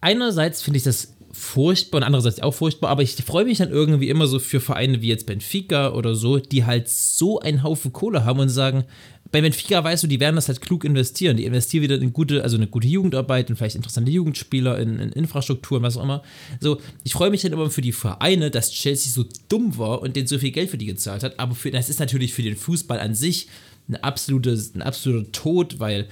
einerseits 0.00 0.62
finde 0.62 0.78
ich 0.78 0.84
das 0.84 1.16
furchtbar 1.32 1.98
und 1.98 2.04
andererseits 2.04 2.40
auch 2.40 2.54
furchtbar, 2.54 2.88
aber 2.90 3.02
ich 3.02 3.16
freue 3.16 3.44
mich 3.44 3.58
dann 3.58 3.70
irgendwie 3.70 4.08
immer 4.08 4.26
so 4.26 4.38
für 4.38 4.60
Vereine 4.60 5.02
wie 5.02 5.08
jetzt 5.08 5.26
Benfica 5.26 5.92
oder 5.92 6.14
so, 6.14 6.38
die 6.38 6.64
halt 6.64 6.88
so 6.88 7.40
einen 7.40 7.62
Haufen 7.62 7.92
Kohle 7.92 8.24
haben 8.24 8.40
und 8.40 8.48
sagen, 8.48 8.84
bei 9.32 9.40
Benfica 9.40 9.82
weißt 9.82 10.02
du, 10.02 10.06
die 10.08 10.18
werden 10.18 10.36
das 10.36 10.48
halt 10.48 10.60
klug 10.60 10.84
investieren. 10.84 11.36
Die 11.36 11.44
investieren 11.44 11.82
wieder 11.84 12.00
in 12.00 12.12
gute, 12.12 12.42
also 12.42 12.56
eine 12.56 12.66
gute 12.66 12.88
Jugendarbeit 12.88 13.48
und 13.48 13.56
vielleicht 13.56 13.76
interessante 13.76 14.10
Jugendspieler, 14.10 14.78
in, 14.78 14.98
in 14.98 15.12
Infrastrukturen, 15.12 15.82
was 15.82 15.96
auch 15.96 16.02
immer. 16.02 16.22
So, 16.58 16.80
ich 17.04 17.12
freue 17.12 17.30
mich 17.30 17.42
dann 17.42 17.52
immer 17.52 17.70
für 17.70 17.80
die 17.80 17.92
Vereine, 17.92 18.50
dass 18.50 18.72
Chelsea 18.72 19.12
so 19.12 19.24
dumm 19.48 19.78
war 19.78 20.02
und 20.02 20.16
denen 20.16 20.26
so 20.26 20.38
viel 20.38 20.50
Geld 20.50 20.70
für 20.70 20.78
die 20.78 20.86
gezahlt 20.86 21.22
hat, 21.22 21.38
aber 21.38 21.54
für, 21.54 21.70
das 21.70 21.88
ist 21.88 22.00
natürlich 22.00 22.34
für 22.34 22.42
den 22.42 22.56
Fußball 22.56 22.98
an 22.98 23.14
sich 23.14 23.48
ein, 23.88 23.96
absolutes, 23.96 24.74
ein 24.74 24.82
absoluter 24.82 25.30
Tod, 25.32 25.78
weil 25.78 26.06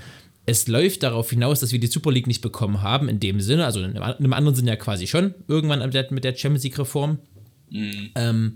es 0.46 0.66
läuft 0.66 1.02
darauf 1.02 1.30
hinaus, 1.30 1.60
dass 1.60 1.72
wir 1.72 1.78
die 1.78 1.88
Super 1.88 2.10
League 2.10 2.26
nicht 2.26 2.40
bekommen 2.40 2.82
haben, 2.82 3.08
in 3.08 3.20
dem 3.20 3.40
Sinne, 3.40 3.66
also 3.66 3.80
in 3.82 3.98
einem 3.98 4.32
anderen 4.32 4.54
Sinne 4.54 4.70
ja 4.70 4.76
quasi 4.76 5.06
schon, 5.06 5.34
irgendwann 5.46 5.80
mit 6.10 6.24
der- 6.24 6.36
Champions 6.36 6.64
League-Reform. 6.64 7.18
Ähm, 7.70 8.54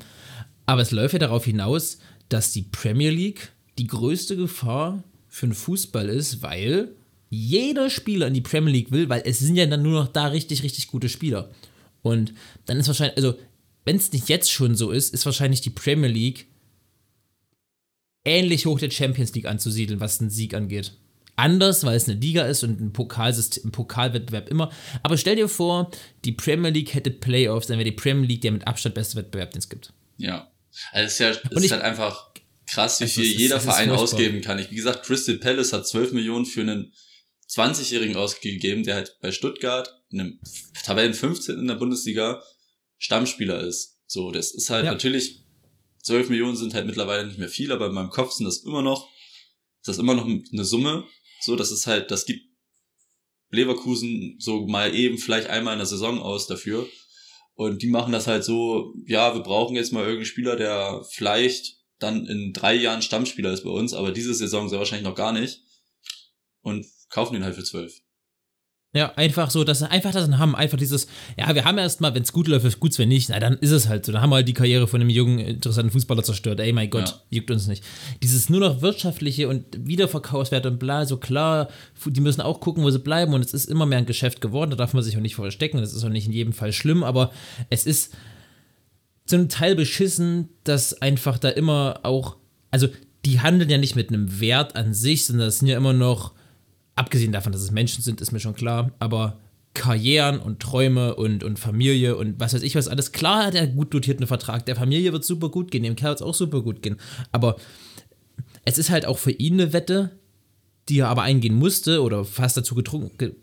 aber 0.64 0.80
es 0.82 0.90
läuft 0.90 1.12
ja 1.12 1.18
darauf 1.18 1.44
hinaus, 1.44 1.98
dass 2.30 2.52
die 2.52 2.62
Premier 2.62 3.10
League 3.10 3.51
die 3.78 3.86
größte 3.86 4.36
Gefahr 4.36 5.02
für 5.28 5.46
den 5.46 5.54
Fußball 5.54 6.08
ist, 6.08 6.42
weil 6.42 6.94
jeder 7.30 7.88
Spieler 7.88 8.26
in 8.26 8.34
die 8.34 8.40
Premier 8.42 8.72
League 8.72 8.90
will, 8.92 9.08
weil 9.08 9.22
es 9.24 9.38
sind 9.38 9.56
ja 9.56 9.64
dann 9.66 9.82
nur 9.82 9.92
noch 10.02 10.08
da 10.08 10.26
richtig, 10.26 10.62
richtig 10.62 10.88
gute 10.88 11.08
Spieler. 11.08 11.50
Und 12.02 12.34
dann 12.66 12.78
ist 12.78 12.88
wahrscheinlich, 12.88 13.16
also 13.16 13.38
wenn 13.84 13.96
es 13.96 14.12
nicht 14.12 14.28
jetzt 14.28 14.50
schon 14.52 14.74
so 14.74 14.90
ist, 14.90 15.14
ist 15.14 15.24
wahrscheinlich 15.24 15.60
die 15.62 15.70
Premier 15.70 16.10
League 16.10 16.46
ähnlich 18.24 18.66
hoch 18.66 18.78
der 18.78 18.90
Champions 18.90 19.34
League 19.34 19.46
anzusiedeln, 19.46 20.00
was 20.00 20.18
den 20.18 20.30
Sieg 20.30 20.54
angeht. 20.54 20.92
Anders, 21.34 21.84
weil 21.84 21.96
es 21.96 22.08
eine 22.08 22.20
Liga 22.20 22.44
ist 22.44 22.62
und 22.62 22.80
ein, 22.80 22.92
Pokalsystem, 22.92 23.68
ein 23.68 23.72
Pokalwettbewerb 23.72 24.48
immer. 24.50 24.70
Aber 25.02 25.16
stell 25.16 25.36
dir 25.36 25.48
vor, 25.48 25.90
die 26.24 26.32
Premier 26.32 26.70
League 26.70 26.92
hätte 26.94 27.10
Playoffs, 27.10 27.66
dann 27.68 27.78
wäre 27.78 27.88
die 27.90 27.96
Premier 27.96 28.26
League 28.28 28.42
der 28.42 28.52
mit 28.52 28.66
Abstand 28.66 28.94
beste 28.94 29.16
Wettbewerb, 29.16 29.50
den 29.52 29.58
es 29.60 29.68
gibt. 29.68 29.92
Ja. 30.18 30.48
Also 30.92 31.06
es 31.06 31.12
ist 31.14 31.18
ja 31.18 31.30
es 31.30 31.36
ist 31.56 31.64
ich- 31.64 31.72
halt 31.72 31.82
einfach 31.82 32.31
krass, 32.72 33.00
wie 33.00 33.06
viel 33.06 33.24
ist- 33.30 33.38
jeder 33.38 33.60
Verein 33.60 33.90
ausgeben 33.90 34.40
kann. 34.40 34.58
Ich, 34.58 34.70
wie 34.70 34.76
gesagt, 34.76 35.04
Crystal 35.04 35.36
Palace 35.36 35.72
hat 35.72 35.86
12 35.86 36.12
Millionen 36.12 36.46
für 36.46 36.60
einen 36.62 36.92
20-Jährigen 37.48 38.16
ausgegeben, 38.16 38.82
der 38.84 38.94
halt 38.96 39.16
bei 39.20 39.30
Stuttgart, 39.32 39.92
einem 40.12 40.40
Tabellen 40.84 41.14
15 41.14 41.58
in 41.58 41.66
der 41.66 41.74
Bundesliga, 41.74 42.42
Stammspieler 42.98 43.60
ist. 43.60 43.98
So, 44.06 44.30
das 44.30 44.52
ist 44.52 44.70
halt 44.70 44.84
Ja. 44.86 44.92
natürlich, 44.92 45.40
12 46.02 46.28
Millionen 46.30 46.56
sind 46.56 46.74
halt 46.74 46.86
mittlerweile 46.86 47.26
nicht 47.26 47.38
mehr 47.38 47.48
viel, 47.48 47.72
aber 47.72 47.86
in 47.86 47.92
meinem 47.94 48.10
Kopf 48.10 48.32
sind 48.32 48.46
das 48.46 48.58
immer 48.58 48.82
noch, 48.82 49.08
ist 49.80 49.88
das 49.88 49.98
immer 49.98 50.14
noch 50.14 50.26
eine 50.26 50.64
Summe. 50.64 51.04
So, 51.40 51.56
das 51.56 51.70
ist 51.72 51.86
halt, 51.86 52.10
das 52.10 52.24
gibt 52.26 52.42
Leverkusen 53.50 54.36
so 54.38 54.66
mal 54.66 54.94
eben 54.94 55.18
vielleicht 55.18 55.48
einmal 55.48 55.74
in 55.74 55.78
der 55.78 55.86
Saison 55.86 56.20
aus 56.20 56.46
dafür. 56.46 56.88
Und 57.54 57.82
die 57.82 57.88
machen 57.88 58.12
das 58.12 58.26
halt 58.26 58.44
so, 58.44 58.94
ja, 59.06 59.34
wir 59.34 59.42
brauchen 59.42 59.76
jetzt 59.76 59.92
mal 59.92 60.00
irgendeinen 60.04 60.24
Spieler, 60.26 60.56
der 60.56 61.04
vielleicht 61.10 61.76
dann 62.02 62.26
in 62.26 62.52
drei 62.52 62.74
Jahren 62.74 63.02
Stammspieler 63.02 63.52
ist 63.52 63.64
bei 63.64 63.70
uns, 63.70 63.94
aber 63.94 64.12
diese 64.12 64.34
Saison 64.34 64.68
sehr 64.68 64.78
wahrscheinlich 64.78 65.08
noch 65.08 65.14
gar 65.16 65.32
nicht. 65.32 65.60
Und 66.62 66.86
kaufen 67.08 67.34
ihn 67.36 67.44
halt 67.44 67.56
für 67.56 67.64
zwölf. 67.64 67.92
Ja, 68.94 69.10
einfach 69.14 69.50
so, 69.50 69.64
dass 69.64 69.82
einfach 69.82 70.12
das 70.12 70.28
haben, 70.32 70.54
einfach 70.54 70.76
dieses, 70.76 71.06
ja, 71.38 71.54
wir 71.54 71.64
haben 71.64 71.78
erstmal, 71.78 72.14
wenn 72.14 72.24
es 72.24 72.32
gut 72.32 72.46
läuft, 72.46 72.66
ist 72.66 72.78
gut, 72.78 72.98
wenn 72.98 73.08
nicht, 73.08 73.30
na 73.30 73.40
dann 73.40 73.54
ist 73.54 73.70
es 73.70 73.88
halt 73.88 74.04
so. 74.04 74.12
Dann 74.12 74.20
haben 74.20 74.28
wir 74.28 74.36
halt 74.36 74.48
die 74.48 74.52
Karriere 74.52 74.86
von 74.86 75.00
einem 75.00 75.08
jungen, 75.08 75.38
interessanten 75.38 75.90
Fußballer 75.92 76.22
zerstört. 76.22 76.60
Ey, 76.60 76.74
mein 76.74 76.90
Gott, 76.90 77.08
Ja. 77.08 77.22
juckt 77.30 77.50
uns 77.50 77.68
nicht. 77.68 77.82
Dieses 78.22 78.50
nur 78.50 78.60
noch 78.60 78.82
wirtschaftliche 78.82 79.48
und 79.48 79.64
Wiederverkaufswert 79.88 80.66
und 80.66 80.78
bla, 80.78 81.06
so 81.06 81.16
klar, 81.16 81.68
die 82.04 82.20
müssen 82.20 82.42
auch 82.42 82.60
gucken, 82.60 82.84
wo 82.84 82.90
sie 82.90 82.98
bleiben 82.98 83.32
und 83.32 83.42
es 83.42 83.54
ist 83.54 83.70
immer 83.70 83.86
mehr 83.86 83.96
ein 83.96 84.04
Geschäft 84.06 84.42
geworden, 84.42 84.70
da 84.70 84.76
darf 84.76 84.92
man 84.92 85.02
sich 85.02 85.16
auch 85.16 85.22
nicht 85.22 85.36
verstecken, 85.36 85.78
das 85.78 85.94
ist 85.94 86.04
auch 86.04 86.10
nicht 86.10 86.26
in 86.26 86.32
jedem 86.32 86.52
Fall 86.52 86.74
schlimm, 86.74 87.02
aber 87.02 87.32
es 87.70 87.86
ist 87.86 88.12
zum 89.24 89.48
Teil 89.48 89.74
beschissen, 89.74 90.48
dass 90.64 91.00
einfach 91.00 91.38
da 91.38 91.48
immer 91.48 92.00
auch, 92.02 92.36
also 92.70 92.88
die 93.24 93.40
handeln 93.40 93.70
ja 93.70 93.78
nicht 93.78 93.96
mit 93.96 94.08
einem 94.08 94.40
Wert 94.40 94.76
an 94.76 94.94
sich, 94.94 95.24
sondern 95.24 95.46
das 95.46 95.60
sind 95.60 95.68
ja 95.68 95.76
immer 95.76 95.92
noch 95.92 96.32
abgesehen 96.96 97.32
davon, 97.32 97.52
dass 97.52 97.62
es 97.62 97.70
Menschen 97.70 98.02
sind, 98.02 98.20
ist 98.20 98.32
mir 98.32 98.40
schon 98.40 98.54
klar, 98.54 98.92
aber 98.98 99.38
Karrieren 99.74 100.38
und 100.38 100.60
Träume 100.60 101.14
und, 101.14 101.44
und 101.44 101.58
Familie 101.58 102.16
und 102.16 102.38
was 102.38 102.52
weiß 102.52 102.62
ich 102.62 102.74
was 102.74 102.88
alles. 102.88 103.12
Klar 103.12 103.46
hat 103.46 103.54
er 103.54 103.66
gut 103.66 103.94
dotierten 103.94 104.26
Vertrag. 104.26 104.66
Der 104.66 104.76
Familie 104.76 105.12
wird 105.12 105.24
super 105.24 105.48
gut 105.48 105.70
gehen, 105.70 105.82
dem 105.82 105.96
Kerl 105.96 106.10
wird 106.10 106.20
es 106.20 106.26
auch 106.26 106.34
super 106.34 106.60
gut 106.60 106.82
gehen. 106.82 106.96
Aber 107.30 107.56
es 108.64 108.76
ist 108.76 108.90
halt 108.90 109.06
auch 109.06 109.18
für 109.18 109.30
ihn 109.30 109.54
eine 109.54 109.72
Wette, 109.72 110.10
die 110.88 110.98
er 110.98 111.08
aber 111.08 111.22
eingehen 111.22 111.54
musste 111.54 112.02
oder 112.02 112.24
fast 112.24 112.56
dazu 112.56 112.74
getrunken, 112.74 113.34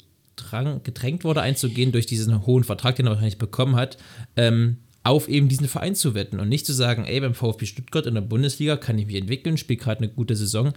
gedrängt 0.83 1.23
wurde 1.23 1.41
einzugehen 1.41 1.91
durch 1.91 2.05
diesen 2.05 2.45
hohen 2.45 2.63
Vertrag, 2.63 2.95
den 2.95 3.07
er 3.07 3.11
wahrscheinlich 3.11 3.39
bekommen 3.39 3.75
hat, 3.75 3.97
ähm, 4.35 4.77
auf 5.03 5.29
eben 5.29 5.47
diesen 5.47 5.67
Verein 5.67 5.95
zu 5.95 6.13
wetten 6.13 6.39
und 6.39 6.49
nicht 6.49 6.65
zu 6.65 6.73
sagen, 6.73 7.05
ey, 7.05 7.19
beim 7.21 7.33
VfB 7.33 7.65
Stuttgart 7.65 8.05
in 8.05 8.15
der 8.15 8.21
Bundesliga 8.21 8.75
kann 8.75 8.97
ich 8.97 9.07
mich 9.07 9.15
entwickeln, 9.15 9.57
spiele 9.57 9.79
gerade 9.79 9.99
eine 9.99 10.09
gute 10.09 10.35
Saison. 10.35 10.73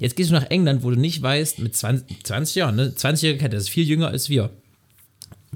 Jetzt 0.00 0.16
gehst 0.16 0.30
du 0.30 0.34
nach 0.34 0.50
England, 0.50 0.82
wo 0.82 0.90
du 0.90 0.96
nicht 0.96 1.20
weißt, 1.20 1.58
mit 1.58 1.76
20, 1.76 2.24
20 2.24 2.54
Jahren, 2.56 2.76
ne? 2.76 2.92
20-Jährige, 2.96 3.48
das 3.48 3.64
ist 3.64 3.70
viel 3.70 3.86
jünger 3.86 4.08
als 4.08 4.28
wir. 4.28 4.50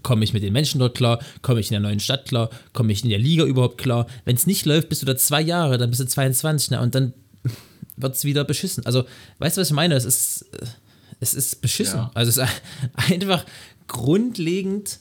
Komme 0.02 0.24
ich 0.24 0.33
mit 0.33 0.42
den 0.42 0.52
Menschen 0.52 0.78
dort 0.78 0.96
klar? 0.96 1.20
Komme 1.42 1.61
ich 1.61 1.66
in 1.66 1.72
der 1.72 1.80
neuen 1.80 2.00
Stadt 2.00 2.26
klar? 2.26 2.50
Komme 2.72 2.92
ich 2.92 3.02
in 3.02 3.11
der 3.11 3.18
Liga 3.18 3.44
überhaupt 3.44 3.78
klar? 3.78 4.06
Wenn 4.24 4.37
es 4.37 4.46
nicht 4.46 4.64
läuft, 4.64 4.88
bist 4.88 5.02
du 5.02 5.06
da 5.06 5.16
zwei 5.16 5.40
Jahre, 5.40 5.78
dann 5.78 5.90
bist 5.90 6.00
du 6.00 6.06
22 6.06 6.70
ne? 6.70 6.80
und 6.80 6.94
dann 6.94 7.12
wird 7.96 8.14
es 8.14 8.24
wieder 8.24 8.44
beschissen. 8.44 8.85
Also, 8.87 9.04
weißt 9.38 9.56
du, 9.56 9.61
was 9.62 9.68
ich 9.68 9.74
meine? 9.74 9.94
Es 9.94 10.04
ist, 10.04 10.46
es 11.20 11.35
ist 11.35 11.61
beschissen. 11.61 11.98
Ja. 11.98 12.11
Also, 12.14 12.30
es 12.30 12.48
ist 12.48 12.62
einfach 13.11 13.44
grundlegend 13.88 15.00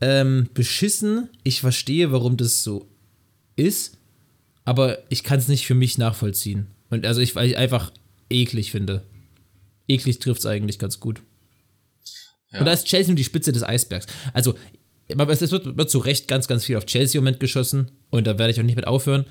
ähm, 0.00 0.48
beschissen. 0.54 1.28
Ich 1.42 1.60
verstehe, 1.60 2.12
warum 2.12 2.36
das 2.36 2.62
so 2.62 2.88
ist, 3.56 3.98
aber 4.64 4.98
ich 5.08 5.24
kann 5.24 5.38
es 5.38 5.48
nicht 5.48 5.66
für 5.66 5.74
mich 5.74 5.98
nachvollziehen. 5.98 6.68
Und 6.90 7.06
also, 7.06 7.20
ich, 7.20 7.34
weil 7.34 7.48
ich 7.48 7.56
einfach 7.56 7.92
eklig 8.28 8.70
finde. 8.70 9.02
Eklig 9.88 10.18
trifft 10.18 10.40
es 10.40 10.46
eigentlich 10.46 10.78
ganz 10.78 11.00
gut. 11.00 11.22
Ja. 12.52 12.60
Und 12.60 12.66
da 12.66 12.72
ist 12.72 12.86
Chelsea 12.86 13.08
nur 13.08 13.16
die 13.16 13.24
Spitze 13.24 13.52
des 13.52 13.62
Eisbergs. 13.62 14.06
Also, 14.32 14.54
es 15.08 15.52
wird, 15.52 15.76
wird 15.76 15.90
zu 15.90 15.98
Recht 15.98 16.28
ganz, 16.28 16.46
ganz 16.46 16.64
viel 16.64 16.76
auf 16.76 16.86
Chelsea 16.86 17.18
im 17.18 17.24
Moment 17.24 17.40
geschossen 17.40 17.90
und 18.10 18.26
da 18.26 18.38
werde 18.38 18.52
ich 18.52 18.60
auch 18.60 18.64
nicht 18.64 18.76
mit 18.76 18.86
aufhören. 18.86 19.26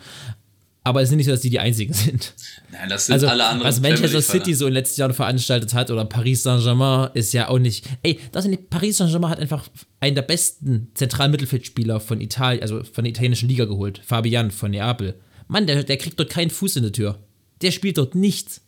Aber 0.90 1.04
es 1.04 1.12
ist 1.12 1.16
nicht 1.16 1.28
so, 1.28 1.32
dass 1.32 1.42
die 1.42 1.52
die 1.52 1.60
einzigen 1.60 1.94
sind. 1.94 2.34
Nein, 2.72 2.90
das 2.90 3.06
sind 3.06 3.14
also, 3.14 3.28
alle 3.28 3.46
anderen. 3.46 3.70
Was 3.70 3.80
Manchester 3.80 4.24
City 4.24 4.56
so 4.56 4.66
in 4.66 4.72
den 4.72 4.74
letzten 4.74 5.02
Jahren 5.02 5.14
veranstaltet 5.14 5.76
hat 5.76 5.92
oder 5.92 6.04
Paris 6.04 6.42
Saint-Germain 6.42 7.12
ist 7.14 7.32
ja 7.32 7.48
auch 7.48 7.60
nicht. 7.60 7.86
Ey, 8.02 8.20
das 8.32 8.46
sind, 8.46 8.72
Paris 8.72 8.98
Saint-Germain 8.98 9.30
hat 9.30 9.40
einfach 9.40 9.70
einen 10.00 10.16
der 10.16 10.24
besten 10.24 10.88
zentralen 10.96 11.30
Mittelfeldspieler 11.30 12.00
von 12.00 12.20
Italien, 12.22 12.64
also 12.64 12.84
von 12.84 13.04
der 13.04 13.12
italienischen 13.12 13.48
Liga 13.48 13.66
geholt. 13.66 14.02
Fabian 14.04 14.50
von 14.50 14.72
Neapel. 14.72 15.14
Mann, 15.48 15.68
der, 15.68 15.84
der 15.84 15.98
kriegt 15.98 16.20
dort 16.20 16.32
keinen 16.32 16.50
Fuß 16.50 16.78
in 16.78 16.82
der 16.82 16.92
Tür. 16.92 17.20
Der 17.62 17.70
spielt 17.70 18.00
dort 18.00 18.16
nichts. 18.16 18.62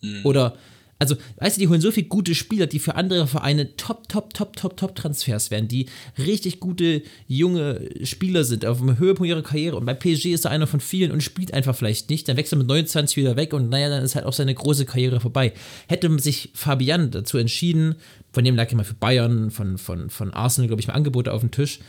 Mhm. 0.00 0.26
Oder 0.26 0.56
also, 1.02 1.16
weißt 1.38 1.56
du, 1.56 1.60
die 1.60 1.68
holen 1.68 1.80
so 1.80 1.90
viele 1.90 2.06
gute 2.06 2.36
Spieler, 2.36 2.68
die 2.68 2.78
für 2.78 2.94
andere 2.94 3.26
Vereine 3.26 3.76
top, 3.76 4.08
top, 4.08 4.32
top, 4.32 4.54
top, 4.54 4.76
top 4.76 4.94
Transfers 4.94 5.50
werden, 5.50 5.66
die 5.66 5.86
richtig 6.16 6.60
gute 6.60 7.02
junge 7.26 7.88
Spieler 8.04 8.44
sind, 8.44 8.64
auf 8.64 8.78
dem 8.78 9.00
Höhepunkt 9.00 9.28
ihrer 9.28 9.42
Karriere. 9.42 9.76
Und 9.76 9.84
bei 9.84 9.94
PSG 9.94 10.26
ist 10.26 10.44
er 10.44 10.52
einer 10.52 10.68
von 10.68 10.78
vielen 10.78 11.10
und 11.10 11.20
spielt 11.20 11.52
einfach 11.54 11.74
vielleicht 11.74 12.08
nicht. 12.08 12.28
Dann 12.28 12.36
wechselt 12.36 12.52
er 12.52 12.58
mit 12.58 12.68
29 12.68 13.16
wieder 13.16 13.36
weg 13.36 13.52
und 13.52 13.68
naja, 13.68 13.88
dann 13.88 14.04
ist 14.04 14.14
halt 14.14 14.26
auch 14.26 14.32
seine 14.32 14.54
große 14.54 14.86
Karriere 14.86 15.18
vorbei. 15.18 15.52
Hätte 15.88 16.16
sich 16.20 16.50
Fabian 16.54 17.10
dazu 17.10 17.36
entschieden, 17.36 17.96
von 18.32 18.44
dem 18.44 18.54
lag 18.54 18.70
ja 18.70 18.76
mal 18.76 18.84
für 18.84 18.94
Bayern, 18.94 19.50
von, 19.50 19.78
von, 19.78 20.08
von 20.08 20.32
Arsenal, 20.32 20.68
glaube 20.68 20.80
ich, 20.80 20.86
mal 20.86 20.94
Angebote 20.94 21.32
auf 21.32 21.40
dem 21.40 21.50
Tisch 21.50 21.80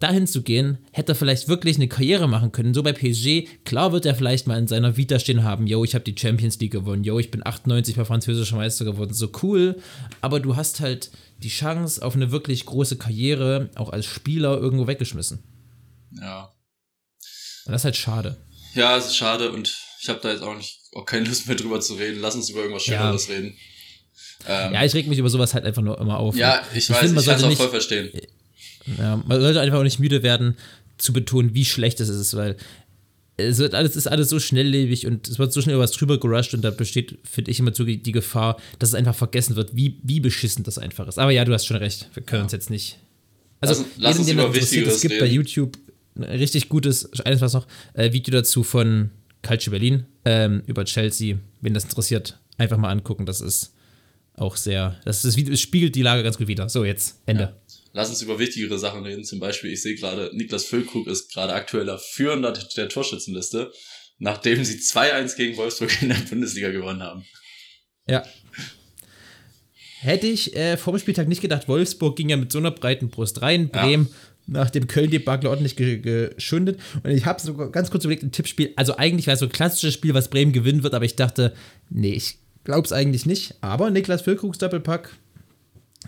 dahin 0.00 0.26
zu 0.26 0.42
gehen, 0.42 0.78
hätte 0.92 1.12
er 1.12 1.14
vielleicht 1.14 1.46
wirklich 1.46 1.76
eine 1.76 1.86
Karriere 1.86 2.26
machen 2.26 2.52
können. 2.52 2.74
So 2.74 2.82
bei 2.82 2.92
PSG, 2.92 3.46
klar 3.64 3.92
wird 3.92 4.06
er 4.06 4.14
vielleicht 4.14 4.46
mal 4.46 4.58
in 4.58 4.66
seiner 4.66 4.96
Vita 4.96 5.18
stehen 5.18 5.44
haben, 5.44 5.66
yo, 5.66 5.84
ich 5.84 5.94
habe 5.94 6.04
die 6.04 6.18
Champions 6.18 6.58
League 6.58 6.72
gewonnen, 6.72 7.04
yo, 7.04 7.18
ich 7.18 7.30
bin 7.30 7.46
98 7.46 7.96
mal 7.96 8.06
französischer 8.06 8.56
Meister 8.56 8.84
geworden, 8.86 9.12
so 9.12 9.30
cool. 9.42 9.80
Aber 10.22 10.40
du 10.40 10.56
hast 10.56 10.80
halt 10.80 11.10
die 11.38 11.50
Chance 11.50 12.04
auf 12.04 12.16
eine 12.16 12.32
wirklich 12.32 12.64
große 12.64 12.96
Karriere, 12.96 13.70
auch 13.74 13.90
als 13.90 14.06
Spieler, 14.06 14.58
irgendwo 14.58 14.86
weggeschmissen. 14.86 15.44
Ja. 16.18 16.54
Und 17.66 17.72
das 17.72 17.82
ist 17.82 17.84
halt 17.84 17.96
schade. 17.96 18.36
Ja, 18.74 18.96
es 18.96 19.06
ist 19.06 19.16
schade 19.16 19.52
und 19.52 19.76
ich 20.00 20.08
habe 20.08 20.20
da 20.22 20.30
jetzt 20.30 20.42
auch 20.42 20.56
nicht 20.56 20.80
auch 20.94 21.04
keine 21.04 21.28
Lust 21.28 21.46
mehr 21.46 21.56
drüber 21.56 21.80
zu 21.80 21.94
reden. 21.94 22.20
Lass 22.20 22.34
uns 22.34 22.48
über 22.48 22.60
irgendwas 22.60 22.84
Schöneres 22.84 23.28
ja. 23.28 23.34
reden. 23.34 23.56
Ähm, 24.48 24.72
ja, 24.72 24.84
ich 24.84 24.94
reg 24.94 25.06
mich 25.06 25.18
über 25.18 25.28
sowas 25.28 25.52
halt 25.52 25.66
einfach 25.66 25.82
nur 25.82 26.00
immer 26.00 26.18
auf. 26.18 26.34
Ja, 26.34 26.62
ich, 26.72 26.78
ich 26.78 26.90
weiß, 26.90 27.00
find, 27.00 27.20
ich 27.20 27.26
kann 27.26 27.36
es 27.36 27.44
auch 27.44 27.52
voll 27.52 27.68
verstehen 27.68 28.10
ja, 28.98 29.22
man 29.26 29.40
sollte 29.40 29.60
einfach 29.60 29.78
auch 29.78 29.84
nicht 29.84 30.00
müde 30.00 30.22
werden, 30.22 30.56
zu 30.98 31.12
betonen, 31.12 31.54
wie 31.54 31.64
schlecht 31.64 32.00
es 32.00 32.08
ist, 32.08 32.36
weil 32.36 32.56
es 33.36 33.58
wird 33.58 33.74
alles, 33.74 33.96
ist 33.96 34.06
alles 34.06 34.28
so 34.28 34.38
schnelllebig 34.38 35.06
und 35.06 35.28
es 35.28 35.38
wird 35.38 35.52
so 35.52 35.62
schnell 35.62 35.78
was 35.78 35.92
drüber 35.92 36.20
gerusht 36.20 36.54
und 36.54 36.62
da 36.62 36.70
besteht, 36.70 37.18
finde 37.24 37.50
ich, 37.50 37.58
immer 37.58 37.74
so 37.74 37.84
die 37.84 38.12
Gefahr, 38.12 38.58
dass 38.78 38.90
es 38.90 38.94
einfach 38.94 39.14
vergessen 39.14 39.56
wird, 39.56 39.74
wie, 39.74 39.98
wie 40.02 40.20
beschissen 40.20 40.64
das 40.64 40.78
einfach 40.78 41.08
ist. 41.08 41.18
Aber 41.18 41.30
ja, 41.30 41.44
du 41.44 41.52
hast 41.52 41.66
schon 41.66 41.78
recht. 41.78 42.08
Wir 42.14 42.22
können 42.22 42.40
ja. 42.40 42.44
uns 42.44 42.52
jetzt 42.52 42.70
nicht. 42.70 42.98
Also, 43.60 43.82
lass, 43.82 44.16
lass 44.16 44.18
uns 44.18 44.28
über 44.28 44.54
Wichtigeres 44.54 44.96
Es 44.96 45.00
gibt 45.00 45.14
reden. 45.14 45.24
bei 45.24 45.30
YouTube 45.30 45.78
ein 46.16 46.24
richtig 46.24 46.68
gutes, 46.68 47.12
eines 47.20 47.40
was 47.40 47.52
noch, 47.52 47.66
äh, 47.94 48.12
Video 48.12 48.32
dazu 48.32 48.62
von 48.62 49.10
Culture 49.42 49.70
Berlin 49.70 50.04
ähm, 50.24 50.62
über 50.66 50.84
Chelsea. 50.84 51.38
Wen 51.60 51.74
das 51.74 51.84
interessiert, 51.84 52.38
einfach 52.58 52.78
mal 52.78 52.90
angucken. 52.90 53.26
Das 53.26 53.40
ist 53.40 53.74
auch 54.34 54.56
sehr, 54.56 54.96
das, 55.04 55.24
ist, 55.24 55.50
das 55.50 55.60
spiegelt 55.60 55.94
die 55.94 56.02
Lage 56.02 56.22
ganz 56.22 56.38
gut 56.38 56.48
wieder. 56.48 56.68
So, 56.68 56.84
jetzt, 56.84 57.20
Ende. 57.26 57.42
Ja. 57.44 57.56
Lass 57.92 58.08
uns 58.08 58.22
über 58.22 58.38
wichtigere 58.38 58.78
Sachen 58.78 59.04
reden. 59.04 59.24
Zum 59.24 59.40
Beispiel, 59.40 59.72
ich 59.72 59.82
sehe 59.82 59.96
gerade, 59.96 60.30
Niklas 60.32 60.64
Füllkrug 60.64 61.06
ist 61.08 61.32
gerade 61.32 61.52
aktueller 61.52 61.98
Führender 61.98 62.52
der 62.52 62.88
Torschützenliste, 62.88 63.72
nachdem 64.18 64.64
sie 64.64 64.78
2-1 64.78 65.36
gegen 65.36 65.56
Wolfsburg 65.56 66.02
in 66.02 66.10
der 66.10 66.16
Bundesliga 66.16 66.70
gewonnen 66.70 67.02
haben. 67.02 67.24
Ja. 68.08 68.24
Hätte 70.00 70.28
ich 70.28 70.56
äh, 70.56 70.76
vor 70.76 70.94
dem 70.94 71.00
Spieltag 71.00 71.28
nicht 71.28 71.42
gedacht, 71.42 71.68
Wolfsburg 71.68 72.16
ging 72.16 72.28
ja 72.30 72.36
mit 72.36 72.52
so 72.52 72.58
einer 72.58 72.70
breiten 72.70 73.10
Brust 73.10 73.42
rein. 73.42 73.68
Bremen 73.70 74.08
ja. 74.46 74.60
nach 74.60 74.70
dem 74.70 74.86
Köln-Debakel 74.86 75.48
ordentlich 75.48 75.76
geschundet. 75.76 76.80
Und 77.02 77.10
ich 77.10 77.26
habe 77.26 77.40
sogar 77.40 77.70
ganz 77.70 77.90
kurz 77.90 78.04
überlegt, 78.04 78.22
ein 78.22 78.32
Tippspiel. 78.32 78.72
Also 78.76 78.96
eigentlich 78.96 79.26
war 79.26 79.34
es 79.34 79.40
so 79.40 79.46
ein 79.46 79.52
klassisches 79.52 79.94
Spiel, 79.94 80.14
was 80.14 80.28
Bremen 80.28 80.52
gewinnen 80.52 80.84
wird, 80.84 80.94
aber 80.94 81.04
ich 81.04 81.16
dachte, 81.16 81.54
nee, 81.90 82.12
ich 82.12 82.38
glaube 82.64 82.86
es 82.86 82.92
eigentlich 82.92 83.26
nicht. 83.26 83.56
Aber 83.60 83.90
Niklas 83.90 84.22
Füllkrugs 84.22 84.58
Doppelpack 84.58 85.16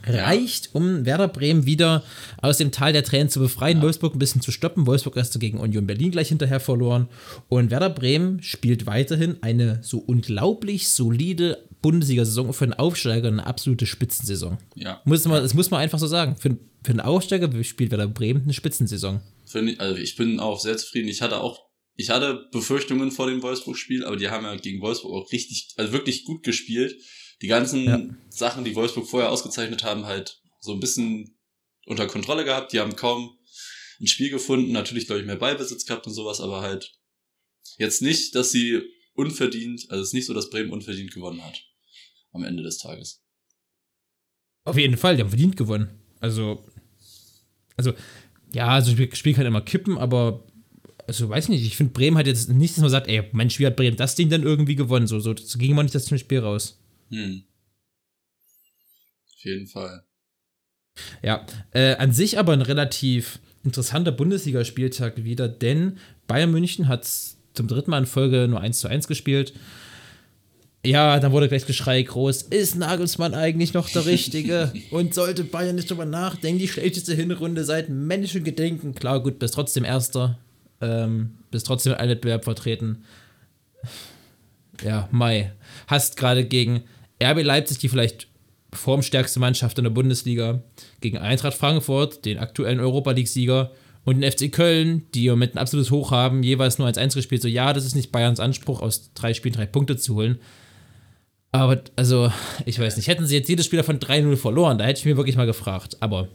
reicht, 0.05 0.71
um 0.75 1.05
Werder 1.05 1.29
Bremen 1.29 1.67
wieder 1.67 2.03
aus 2.41 2.59
dem 2.59 2.73
Tal 2.73 2.93
der 2.93 3.05
Tränen 3.05 3.29
zu 3.29 3.41
befreien, 3.41 3.79
ja. 3.79 3.85
Wolfsburg 3.85 4.15
ein 4.15 4.19
bisschen 4.19 4.41
zu 4.41 4.51
stoppen. 4.51 4.87
Wolfsburg 4.87 5.17
erst 5.17 5.39
gegen 5.41 5.59
Union 5.59 5.87
Berlin 5.87 6.11
gleich 6.11 6.29
hinterher 6.29 6.61
verloren. 6.61 7.09
Und 7.49 7.71
Werder 7.71 7.91
Bremen 7.91 8.43
spielt 8.43 8.87
weiterhin 8.87 9.37
eine 9.43 9.81
so 9.83 9.99
unglaublich 9.99 10.89
solide 10.89 11.59
Bundesliga-Saison 11.83 12.53
für 12.53 12.65
einen 12.65 12.75
Aufsteiger, 12.75 13.29
eine 13.29 13.47
absolute 13.47 13.87
Spitzensaison. 13.87 14.59
Ja. 14.75 15.01
Muss 15.05 15.25
man, 15.27 15.43
das 15.43 15.55
muss 15.55 15.71
man 15.71 15.81
einfach 15.81 15.99
so 15.99 16.07
sagen. 16.07 16.37
Für, 16.37 16.57
für 16.85 16.91
einen 16.91 17.01
Aufsteiger 17.01 17.51
spielt 17.65 17.91
Werder 17.91 18.09
Bremen 18.09 18.43
eine 18.43 18.53
Spitzensaison. 18.53 19.21
Ich, 19.47 19.81
also 19.81 20.01
ich 20.01 20.17
bin 20.17 20.41
auch 20.41 20.61
sehr 20.61 20.77
zufrieden. 20.77 21.09
Ich 21.09 21.23
hatte 21.23 21.41
auch 21.41 21.73
ich 21.95 22.09
hatte 22.09 22.49
Befürchtungen 22.53 23.11
vor 23.11 23.27
dem 23.27 23.43
Wolfsburg-Spiel, 23.43 24.05
aber 24.05 24.17
die 24.17 24.31
haben 24.31 24.45
ja 24.45 24.57
gegen 24.57 24.81
Wolfsburg 24.81 25.13
auch 25.13 25.31
richtig, 25.31 25.75
also 25.77 25.93
wirklich 25.93 26.25
gut 26.25 26.43
gespielt 26.43 26.97
die 27.43 27.49
ganzen 27.49 27.85
ja. 27.85 28.01
Sachen, 28.31 28.65
die 28.65 28.75
Wolfsburg 28.77 29.07
vorher 29.07 29.31
ausgezeichnet 29.31 29.83
haben, 29.83 30.07
halt 30.07 30.41
so 30.61 30.73
ein 30.73 30.81
bisschen 30.81 31.37
unter 31.87 32.07
Kontrolle 32.07 32.45
gehabt. 32.45 32.73
Die 32.73 32.81
haben 32.81 32.97
kaum 32.97 33.37
ein 34.01 34.07
Spiel 34.07 34.31
gefunden. 34.31 34.73
Natürlich, 34.73 35.07
glaube 35.07 35.21
ich, 35.21 35.27
mehr 35.27 35.37
Ballbesitz 35.37 35.85
gehabt 35.85 36.07
und 36.07 36.15
sowas, 36.15 36.41
aber 36.41 36.61
halt 36.61 36.95
jetzt 37.79 38.01
nicht, 38.01 38.35
dass 38.37 38.53
sie 38.53 38.81
unverdient, 39.15 39.87
also 39.91 40.03
es 40.03 40.09
ist 40.09 40.15
nicht 40.15 40.27
so, 40.27 40.35
dass 40.35 40.51
Bremen 40.51 40.71
unverdient 40.71 41.13
gewonnen 41.13 41.45
hat. 41.45 41.63
Am 42.33 42.45
Ende 42.45 42.63
des 42.63 42.79
Tages. 42.79 43.23
Auf 44.65 44.79
jeden 44.79 44.97
Fall, 44.97 45.17
die 45.17 45.23
haben 45.23 45.29
verdient 45.29 45.57
gewonnen. 45.57 46.01
Also, 46.21 46.65
also, 47.77 47.93
ja, 48.55 48.69
also 48.69 48.95
das 48.95 49.19
Spiel 49.19 49.35
kann 49.35 49.45
immer 49.45 49.61
kippen, 49.61 49.99
aber 49.99 50.47
also 51.07 51.29
weiß 51.29 51.49
nicht, 51.49 51.67
ich 51.67 51.77
finde 51.77 51.93
Bremen 51.93 52.17
hat 52.17 52.27
jetzt 52.27 52.49
nicht, 52.49 52.75
dass 52.75 52.81
man 52.81 52.91
sagt, 52.91 53.09
ey, 53.09 53.29
mein 53.33 53.51
Spiel 53.51 53.67
hat 53.67 53.77
Bremen 53.77 53.97
das 53.97 54.15
Ding 54.15 54.31
dann 54.31 54.45
irgendwie 54.45 54.77
gewonnen. 54.77 55.09
So, 55.09 55.19
so, 55.19 55.35
so 55.37 55.59
ging 55.59 55.75
man 55.75 55.85
nicht 55.85 55.95
das 55.95 56.05
zum 56.05 56.17
Spiel 56.17 56.39
raus. 56.39 56.82
Hm. 57.13 57.45
Auf 59.27 59.45
jeden 59.45 59.67
Fall. 59.67 60.05
Ja, 61.23 61.47
äh, 61.73 61.95
an 61.97 62.13
sich 62.13 62.39
aber 62.39 62.53
ein 62.53 62.63
relativ 62.63 63.39
interessanter 63.65 64.13
Bundesligaspieltag 64.13 65.23
wieder, 65.25 65.49
denn 65.49 65.99
Bayern 66.27 66.51
München 66.51 66.89
hat 66.89 67.09
zum 67.55 67.69
dritten 67.69 67.91
Mal 67.91 67.99
in 67.99 68.07
Folge 68.07 68.49
nur 68.49 68.61
1 68.61 68.81
zu 68.81 68.89
1 68.89 69.07
gespielt. 69.07 69.53
Ja, 70.85 71.21
dann 71.21 71.31
wurde 71.31 71.49
gleich 71.49 71.67
Geschrei 71.67 72.03
groß. 72.03 72.43
Ist 72.43 72.75
Nagelsmann 72.75 73.35
eigentlich 73.35 73.73
noch 73.73 73.89
der 73.89 74.05
Richtige? 74.07 74.73
Und 74.91 75.15
sollte 75.15 75.45
Bayern 75.45 75.77
nicht 75.77 75.89
drüber 75.89 76.07
nachdenken? 76.07 76.59
Die 76.59 76.67
schlechteste 76.67 77.15
Hinrunde 77.15 77.65
seit 77.65 77.89
Menschengedenken. 77.89 78.95
Klar, 78.95 79.23
gut, 79.23 79.39
bist 79.39 79.55
trotzdem 79.55 79.85
Erster. 79.85 80.39
Ähm, 80.81 81.39
bist 81.53 81.67
trotzdem 81.67 81.95
ein 81.95 82.09
Wettbewerb 82.09 82.43
vertreten. 82.43 83.05
Ja, 84.83 85.09
Mai. 85.13 85.53
Hast 85.87 86.17
gerade 86.17 86.45
gegen 86.45 86.83
RB 87.25 87.43
Leipzig, 87.43 87.79
die 87.79 87.89
vielleicht 87.89 88.29
formstärkste 88.73 89.41
Mannschaft 89.41 89.79
in 89.79 89.85
der 89.85 89.91
Bundesliga, 89.91 90.63
gegen 91.01 91.19
Eintracht 91.19 91.55
Frankfurt, 91.55 92.25
den 92.25 92.39
aktuellen 92.39 92.81
Europa 92.81 93.11
League-Sieger, 93.11 93.71
und 94.05 94.21
den 94.21 94.31
FC 94.31 94.51
Köln, 94.51 95.05
die 95.15 95.25
ja 95.25 95.37
mit 95.37 95.55
ein 95.55 95.59
absolutes 95.59 95.91
Hoch 95.91 96.11
haben, 96.11 96.43
jeweils 96.43 96.79
nur 96.79 96.89
1-1 96.89 97.15
gespielt. 97.15 97.43
So, 97.43 97.49
ja, 97.49 97.73
das 97.73 97.85
ist 97.85 97.95
nicht 97.95 98.11
Bayerns 98.11 98.41
Anspruch, 98.41 98.83
aus 98.83 99.13
drei 99.15 99.33
Spielen 99.33 99.55
drei 99.55 99.67
Punkte 99.67 99.97
zu 99.97 100.17
holen. 100.17 100.41
Aber, 101.53 101.83
also, 101.97 102.33
ich 102.65 102.79
weiß 102.79 102.97
nicht, 102.97 103.09
hätten 103.09 103.27
sie 103.27 103.37
jetzt 103.37 103.49
jedes 103.49 103.67
Spieler 103.67 103.85
von 103.85 103.99
3-0 104.01 104.37
verloren, 104.37 104.79
da 104.79 104.87
hätte 104.87 104.99
ich 104.99 105.05
mir 105.05 105.17
wirklich 105.17 105.37
mal 105.37 105.47
gefragt. 105.47 105.99
Aber, 106.01 106.29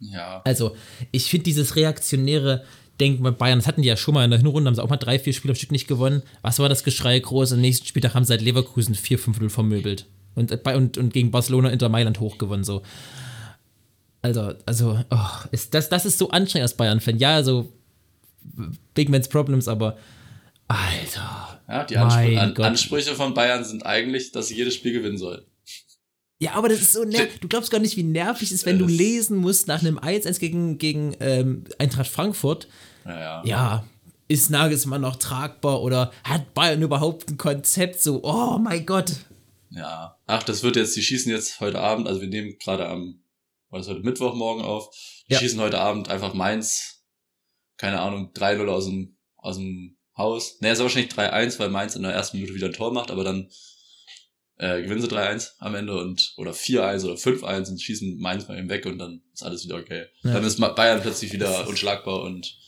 Ja. 0.00 0.40
also, 0.44 0.74
ich 1.12 1.26
finde 1.26 1.44
dieses 1.44 1.76
reaktionäre 1.76 2.64
Denken 2.98 3.22
bei 3.22 3.30
Bayern, 3.30 3.58
das 3.58 3.68
hatten 3.68 3.82
die 3.82 3.88
ja 3.88 3.96
schon 3.96 4.14
mal 4.14 4.24
in 4.24 4.30
der 4.30 4.40
Hinrunde, 4.40 4.68
haben 4.68 4.74
sie 4.74 4.82
auch 4.82 4.88
mal 4.88 4.96
drei, 4.96 5.18
vier 5.18 5.32
Spiele 5.32 5.52
am 5.52 5.56
Stück 5.56 5.72
nicht 5.72 5.88
gewonnen. 5.88 6.22
Was 6.40 6.58
war 6.58 6.68
das 6.68 6.84
Geschrei 6.84 7.18
groß? 7.18 7.52
Am 7.52 7.60
nächsten 7.60 7.86
Spieltag 7.86 8.14
haben 8.14 8.24
sie 8.24 8.32
halt 8.32 8.42
Leverkusen 8.42 8.94
4-5-0 8.94 9.48
vermöbelt. 9.50 10.06
Und, 10.34 10.50
äh, 10.50 10.56
bei- 10.56 10.76
und, 10.76 10.98
und 10.98 11.12
gegen 11.12 11.30
Barcelona 11.30 11.70
Inter 11.70 11.88
Mailand 11.88 12.20
hochgewonnen, 12.20 12.64
so. 12.64 12.82
Also, 14.22 14.54
also, 14.66 14.98
oh, 15.10 15.28
ist, 15.50 15.74
das, 15.74 15.88
das 15.88 16.06
ist 16.06 16.18
so 16.18 16.30
anstrengend 16.30 16.64
als 16.64 16.76
Bayern-Fan. 16.76 17.18
Ja, 17.18 17.34
also, 17.34 17.72
Big 18.94 19.08
Man's 19.08 19.28
Problems, 19.28 19.68
aber, 19.68 19.96
Alter. 20.68 21.60
Ja, 21.68 21.84
die 21.84 21.96
Anspr 21.96 22.40
An 22.40 22.54
Gott. 22.54 22.66
Ansprüche 22.66 23.14
von 23.14 23.34
Bayern 23.34 23.64
sind 23.64 23.84
eigentlich, 23.84 24.32
dass 24.32 24.48
sie 24.48 24.56
jedes 24.56 24.74
Spiel 24.74 24.92
gewinnen 24.92 25.18
sollen. 25.18 25.42
Ja, 26.38 26.54
aber 26.54 26.68
das 26.68 26.80
ist 26.80 26.92
so 26.92 27.04
nervig. 27.04 27.40
Du 27.40 27.46
glaubst 27.46 27.70
gar 27.70 27.78
nicht, 27.78 27.96
wie 27.96 28.02
nervig 28.02 28.48
es 28.48 28.52
ist, 28.52 28.66
wenn 28.66 28.78
du 28.78 28.86
lesen 28.86 29.36
musst 29.36 29.68
nach 29.68 29.80
einem 29.80 29.98
1-1 29.98 30.40
gegen, 30.40 30.76
gegen 30.76 31.14
ähm, 31.20 31.64
Eintracht 31.78 32.08
Frankfurt. 32.08 32.66
Naja. 33.04 33.42
Ja, 33.44 33.84
ist 34.26 34.50
Nagelsmann 34.50 35.02
noch 35.02 35.16
tragbar 35.16 35.82
oder 35.82 36.10
hat 36.24 36.52
Bayern 36.54 36.82
überhaupt 36.82 37.30
ein 37.30 37.38
Konzept? 37.38 38.00
So, 38.02 38.24
oh 38.24 38.58
mein 38.58 38.84
Gott. 38.86 39.12
Ja. 39.74 40.16
Ach, 40.26 40.42
das 40.42 40.62
wird 40.62 40.76
jetzt, 40.76 40.94
die 40.96 41.02
schießen 41.02 41.30
jetzt 41.32 41.60
heute 41.60 41.80
Abend, 41.80 42.06
also 42.06 42.20
wir 42.20 42.28
nehmen 42.28 42.58
gerade 42.58 42.86
am, 42.88 43.22
war 43.70 43.78
das 43.78 43.88
heute 43.88 44.00
Mittwoch 44.00 44.34
morgen 44.34 44.62
auf, 44.62 44.94
die 45.28 45.32
Ja. 45.34 45.38
schießen 45.38 45.60
heute 45.60 45.80
Abend 45.80 46.08
einfach 46.10 46.34
Mainz, 46.34 47.04
keine 47.78 48.00
Ahnung, 48.00 48.32
3-0 48.34 48.68
aus 48.68 48.84
dem, 48.86 49.16
aus 49.36 49.56
dem 49.56 49.96
Haus. 50.16 50.60
Ne, 50.60 50.68
es 50.68 50.78
ist 50.78 50.82
wahrscheinlich 50.82 51.12
3-1, 51.12 51.58
weil 51.58 51.70
Mainz 51.70 51.96
in 51.96 52.02
der 52.02 52.12
ersten 52.12 52.36
Minute 52.36 52.54
wieder 52.54 52.66
ein 52.66 52.72
Tor 52.74 52.92
macht, 52.92 53.10
aber 53.10 53.24
dann 53.24 53.48
äh, 54.58 54.82
gewinnen 54.82 55.00
sie 55.00 55.08
3-1 55.08 55.52
am 55.58 55.74
Ende 55.74 55.98
und 55.98 56.34
oder 56.36 56.52
4-1 56.52 57.04
oder 57.04 57.14
5-1 57.14 57.70
und 57.70 57.80
schießen 57.80 58.18
Mainz 58.18 58.46
mal 58.46 58.68
weg 58.68 58.84
und 58.86 58.98
dann 58.98 59.22
ist 59.32 59.42
alles 59.42 59.64
wieder 59.64 59.76
okay. 59.76 60.04
Ja. 60.22 60.34
Dann 60.34 60.44
ist 60.44 60.58
Bayern 60.60 61.00
plötzlich 61.00 61.32
wieder 61.32 61.66
unschlagbar 61.66 62.22
und 62.22 62.58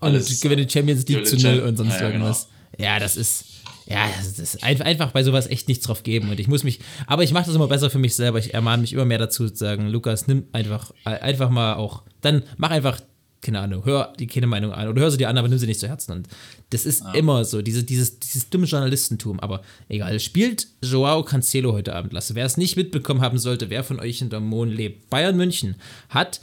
Und 0.00 0.08
Alles- 0.08 0.40
gewinnt 0.40 0.68
die 0.68 0.70
Champions 0.72 1.06
League 1.06 1.26
zu 1.26 1.36
null 1.38 1.60
und 1.60 1.76
sonst 1.76 1.94
Ja, 1.94 2.00
ja, 2.00 2.06
irgendwas. 2.08 2.48
Ja, 2.78 2.98
das 2.98 3.16
ist. 3.16 3.44
Ja, 3.90 4.08
das 4.16 4.38
ist 4.38 4.62
ein- 4.62 4.80
einfach 4.82 5.10
bei 5.10 5.22
sowas 5.24 5.46
echt 5.48 5.66
nichts 5.68 5.84
drauf 5.86 6.02
geben. 6.02 6.30
Und 6.30 6.38
ich 6.38 6.46
muss 6.48 6.62
mich. 6.64 6.78
Aber 7.06 7.22
ich 7.24 7.32
mache 7.32 7.46
das 7.46 7.54
immer 7.54 7.66
besser 7.68 7.90
für 7.90 7.98
mich 7.98 8.14
selber. 8.14 8.38
Ich 8.38 8.54
ermahne 8.54 8.80
mich 8.82 8.92
immer 8.92 9.04
mehr 9.04 9.18
dazu 9.18 9.48
zu 9.48 9.56
sagen, 9.56 9.88
Lukas, 9.88 10.26
nimm 10.28 10.44
einfach, 10.52 10.92
äh, 11.04 11.10
einfach 11.10 11.50
mal 11.50 11.74
auch. 11.74 12.02
Dann 12.20 12.42
mach 12.56 12.70
einfach, 12.70 13.00
keine 13.42 13.58
Ahnung, 13.60 13.84
hör 13.86 14.12
die 14.18 14.26
keine 14.26 14.46
Meinung 14.46 14.72
an. 14.72 14.86
Oder 14.88 15.02
hör 15.02 15.10
sie 15.10 15.16
dir 15.16 15.28
an, 15.28 15.38
aber 15.38 15.48
nimm 15.48 15.58
sie 15.58 15.66
nicht 15.66 15.80
zu 15.80 15.88
Herzen. 15.88 16.12
Und 16.12 16.28
das 16.70 16.86
ist 16.86 17.02
immer 17.14 17.44
so, 17.44 17.62
diese, 17.62 17.82
dieses, 17.82 18.20
dieses 18.20 18.48
dumme 18.50 18.66
Journalistentum. 18.66 19.40
Aber 19.40 19.62
egal. 19.88 20.20
Spielt 20.20 20.68
Joao 20.82 21.24
Cancelo 21.24 21.72
heute 21.72 21.94
Abend, 21.96 22.12
Lasse. 22.12 22.34
Wer 22.34 22.44
es 22.46 22.56
nicht 22.58 22.76
mitbekommen 22.76 23.22
haben 23.22 23.38
sollte, 23.38 23.70
wer 23.70 23.82
von 23.82 23.98
euch 23.98 24.18
hinterm 24.18 24.46
Mond 24.46 24.72
lebt. 24.72 25.10
Bayern 25.10 25.36
München 25.36 25.74
hat 26.10 26.40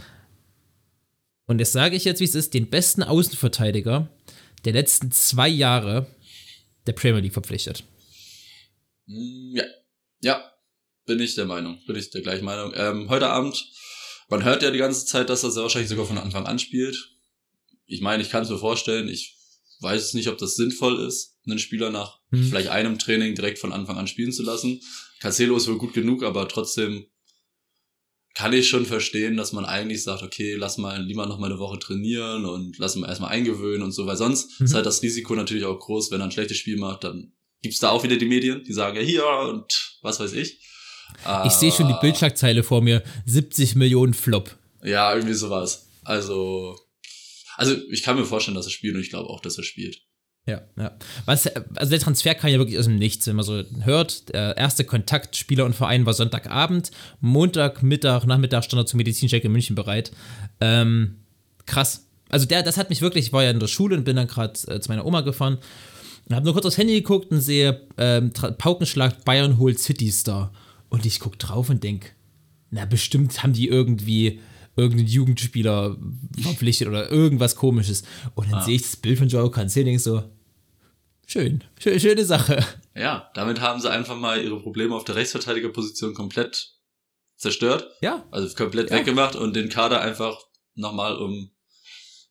und 1.49 1.59
das 1.61 1.71
sage 1.71 1.95
ich 1.95 2.03
jetzt, 2.03 2.19
wie 2.19 2.25
es 2.25 2.35
ist, 2.35 2.53
den 2.53 2.67
besten 2.69 3.03
Außenverteidiger 3.03 4.09
der 4.65 4.73
letzten 4.73 5.11
zwei 5.11 5.47
Jahre 5.47 6.07
der 6.87 6.93
Premier 6.93 7.21
League 7.21 7.33
verpflichtet. 7.33 7.83
Mm, 9.05 9.55
Ja, 9.55 9.63
ja, 10.21 10.51
bin 11.05 11.19
ich 11.19 11.35
der 11.35 11.45
Meinung, 11.45 11.79
bin 11.85 11.95
ich 11.95 12.09
der 12.09 12.21
gleichen 12.21 12.45
Meinung. 12.45 12.73
Ähm, 12.75 13.09
heute 13.09 13.29
Abend, 13.29 13.65
man 14.29 14.43
hört 14.43 14.63
ja 14.63 14.71
die 14.71 14.79
ganze 14.79 15.05
Zeit, 15.05 15.29
dass 15.29 15.43
er 15.43 15.51
sehr 15.51 15.63
wahrscheinlich 15.63 15.89
sogar 15.89 16.05
von 16.05 16.17
Anfang 16.17 16.45
an 16.45 16.59
spielt. 16.59 17.11
Ich 17.85 18.01
meine, 18.01 18.21
ich 18.23 18.29
kann 18.29 18.43
es 18.43 18.49
mir 18.49 18.57
vorstellen, 18.57 19.07
ich 19.07 19.37
weiß 19.79 20.13
nicht, 20.15 20.27
ob 20.27 20.37
das 20.37 20.55
sinnvoll 20.55 20.99
ist, 21.07 21.37
einen 21.45 21.59
Spieler 21.59 21.91
nach 21.91 22.19
Hm. 22.31 22.43
vielleicht 22.49 22.67
einem 22.67 22.99
Training 22.99 23.35
direkt 23.35 23.57
von 23.59 23.71
Anfang 23.71 23.97
an 23.97 24.07
spielen 24.07 24.33
zu 24.33 24.43
lassen. 24.43 24.81
Cancelo 25.21 25.55
ist 25.55 25.67
wohl 25.67 25.77
gut 25.77 25.93
genug, 25.93 26.23
aber 26.23 26.47
trotzdem 26.49 27.05
kann 28.37 28.53
ich 28.53 28.69
schon 28.69 28.85
verstehen, 28.85 29.35
dass 29.35 29.51
man 29.51 29.65
eigentlich 29.65 30.03
sagt, 30.03 30.21
okay, 30.21 30.53
lass 30.55 30.77
mal 30.77 31.01
lieber 31.01 31.25
noch 31.25 31.39
mal 31.39 31.47
eine 31.49 31.57
Woche 31.59 31.79
trainieren 31.79 32.45
und 32.45 32.77
lass 32.77 32.95
mal 32.95 33.07
erstmal 33.09 33.31
eingewöhnen 33.31 33.81
und 33.81 33.91
so, 33.93 34.05
weil 34.05 34.15
sonst 34.17 34.59
Mhm. 34.59 34.65
ist 34.67 34.73
halt 34.75 34.85
das 34.85 35.01
Risiko 35.01 35.33
natürlich 35.35 35.65
auch 35.65 35.79
groß, 35.79 36.11
wenn 36.11 36.21
er 36.21 36.25
ein 36.25 36.31
schlechtes 36.31 36.57
Spiel 36.57 36.77
macht, 36.77 37.03
dann 37.03 37.33
gibt's 37.63 37.79
da 37.79 37.89
auch 37.89 38.03
wieder 38.03 38.17
die 38.17 38.27
Medien, 38.27 38.63
die 38.63 38.73
sagen 38.73 38.95
ja 38.95 39.01
hier 39.01 39.25
und 39.49 39.97
was 40.03 40.19
weiß 40.19 40.33
ich. 40.33 40.59
Ich 41.45 41.53
sehe 41.53 41.71
schon 41.71 41.87
die 41.87 41.93
Aber- 41.93 42.01
Bildschlagzeile 42.01 42.61
vor 42.63 42.81
mir: 42.81 43.01
70 43.25 43.75
Millionen 43.75 44.13
Flop. 44.13 44.55
Ja, 44.83 45.13
irgendwie 45.15 45.33
sowas. 45.33 45.87
Also, 46.03 46.77
also 47.55 47.75
ich 47.89 48.03
kann 48.03 48.17
mir 48.17 48.25
vorstellen, 48.25 48.55
dass 48.55 48.67
er 48.67 48.71
spielt 48.71 48.93
und 48.95 49.01
ich 49.01 49.09
glaube 49.09 49.29
auch, 49.29 49.41
dass 49.41 49.57
er 49.57 49.63
spielt. 49.63 50.01
Ja, 50.47 50.61
ja. 50.77 50.93
Was, 51.25 51.47
also 51.75 51.89
der 51.89 51.99
Transfer 51.99 52.33
kam 52.33 52.49
ja 52.49 52.57
wirklich 52.57 52.79
aus 52.79 52.85
dem 52.85 52.95
Nichts, 52.95 53.27
wenn 53.27 53.35
man 53.35 53.43
so 53.43 53.63
hört. 53.81 54.29
Der 54.29 54.55
erste 54.55 54.85
Kontakt 54.85 55.35
Spieler 55.35 55.65
und 55.65 55.75
Verein 55.75 56.05
war 56.05 56.13
Sonntagabend. 56.13 56.91
Montag, 57.19 57.83
Mittag, 57.83 58.25
Nachmittag 58.25 58.63
stand 58.63 58.81
er 58.81 58.85
zum 58.85 58.97
Medizincheck 58.97 59.43
in 59.43 59.51
München 59.51 59.75
bereit. 59.75 60.11
Ähm, 60.61 61.17
krass. 61.65 62.07
Also 62.29 62.45
der, 62.45 62.63
das 62.63 62.77
hat 62.77 62.89
mich 62.89 63.01
wirklich, 63.01 63.27
ich 63.27 63.33
war 63.33 63.43
ja 63.43 63.51
in 63.51 63.59
der 63.59 63.67
Schule 63.67 63.97
und 63.97 64.05
bin 64.05 64.15
dann 64.15 64.27
gerade 64.27 64.53
äh, 64.67 64.79
zu 64.79 64.89
meiner 64.89 65.05
Oma 65.05 65.21
gefahren 65.21 65.57
und 66.27 66.35
habe 66.35 66.45
nur 66.45 66.53
kurz 66.53 66.65
aufs 66.65 66.77
Handy 66.77 66.93
geguckt 66.95 67.31
und 67.31 67.41
sehe 67.41 67.81
ähm, 67.97 68.31
Paukenschlag 68.31 69.25
Bayern 69.25 69.57
holt 69.57 69.79
City 69.79 70.09
Star. 70.11 70.53
Und 70.89 71.05
ich 71.05 71.19
guck 71.19 71.37
drauf 71.37 71.69
und 71.69 71.83
denk, 71.83 72.13
na 72.69 72.85
bestimmt 72.85 73.43
haben 73.43 73.51
die 73.51 73.67
irgendwie 73.67 74.39
irgendeinen 74.77 75.07
Jugendspieler 75.07 75.97
verpflichtet 76.39 76.87
oder 76.87 77.11
irgendwas 77.11 77.55
komisches. 77.55 78.03
Und 78.35 78.51
dann 78.51 78.63
sehe 78.63 78.75
ich 78.75 78.83
das 78.83 78.95
Bild 78.95 79.17
von 79.17 79.27
Joao 79.27 79.49
Cancelo 79.49 79.83
und 79.83 79.87
denk 79.87 79.99
so, 79.99 80.23
schön, 81.27 81.63
schön, 81.79 81.99
schöne 81.99 82.25
Sache. 82.25 82.65
Ja, 82.95 83.29
damit 83.35 83.61
haben 83.61 83.79
sie 83.79 83.91
einfach 83.91 84.15
mal 84.17 84.43
ihre 84.43 84.59
Probleme 84.59 84.95
auf 84.95 85.03
der 85.03 85.15
Rechtsverteidigerposition 85.15 86.15
komplett 86.15 86.73
zerstört, 87.35 87.87
Ja, 88.01 88.27
also 88.31 88.51
komplett 88.55 88.89
Ja. 88.89 88.95
weggemacht 88.97 89.35
und 89.35 89.55
den 89.55 89.69
Kader 89.69 90.01
einfach 90.01 90.39
nochmal 90.73 91.17
um, 91.17 91.51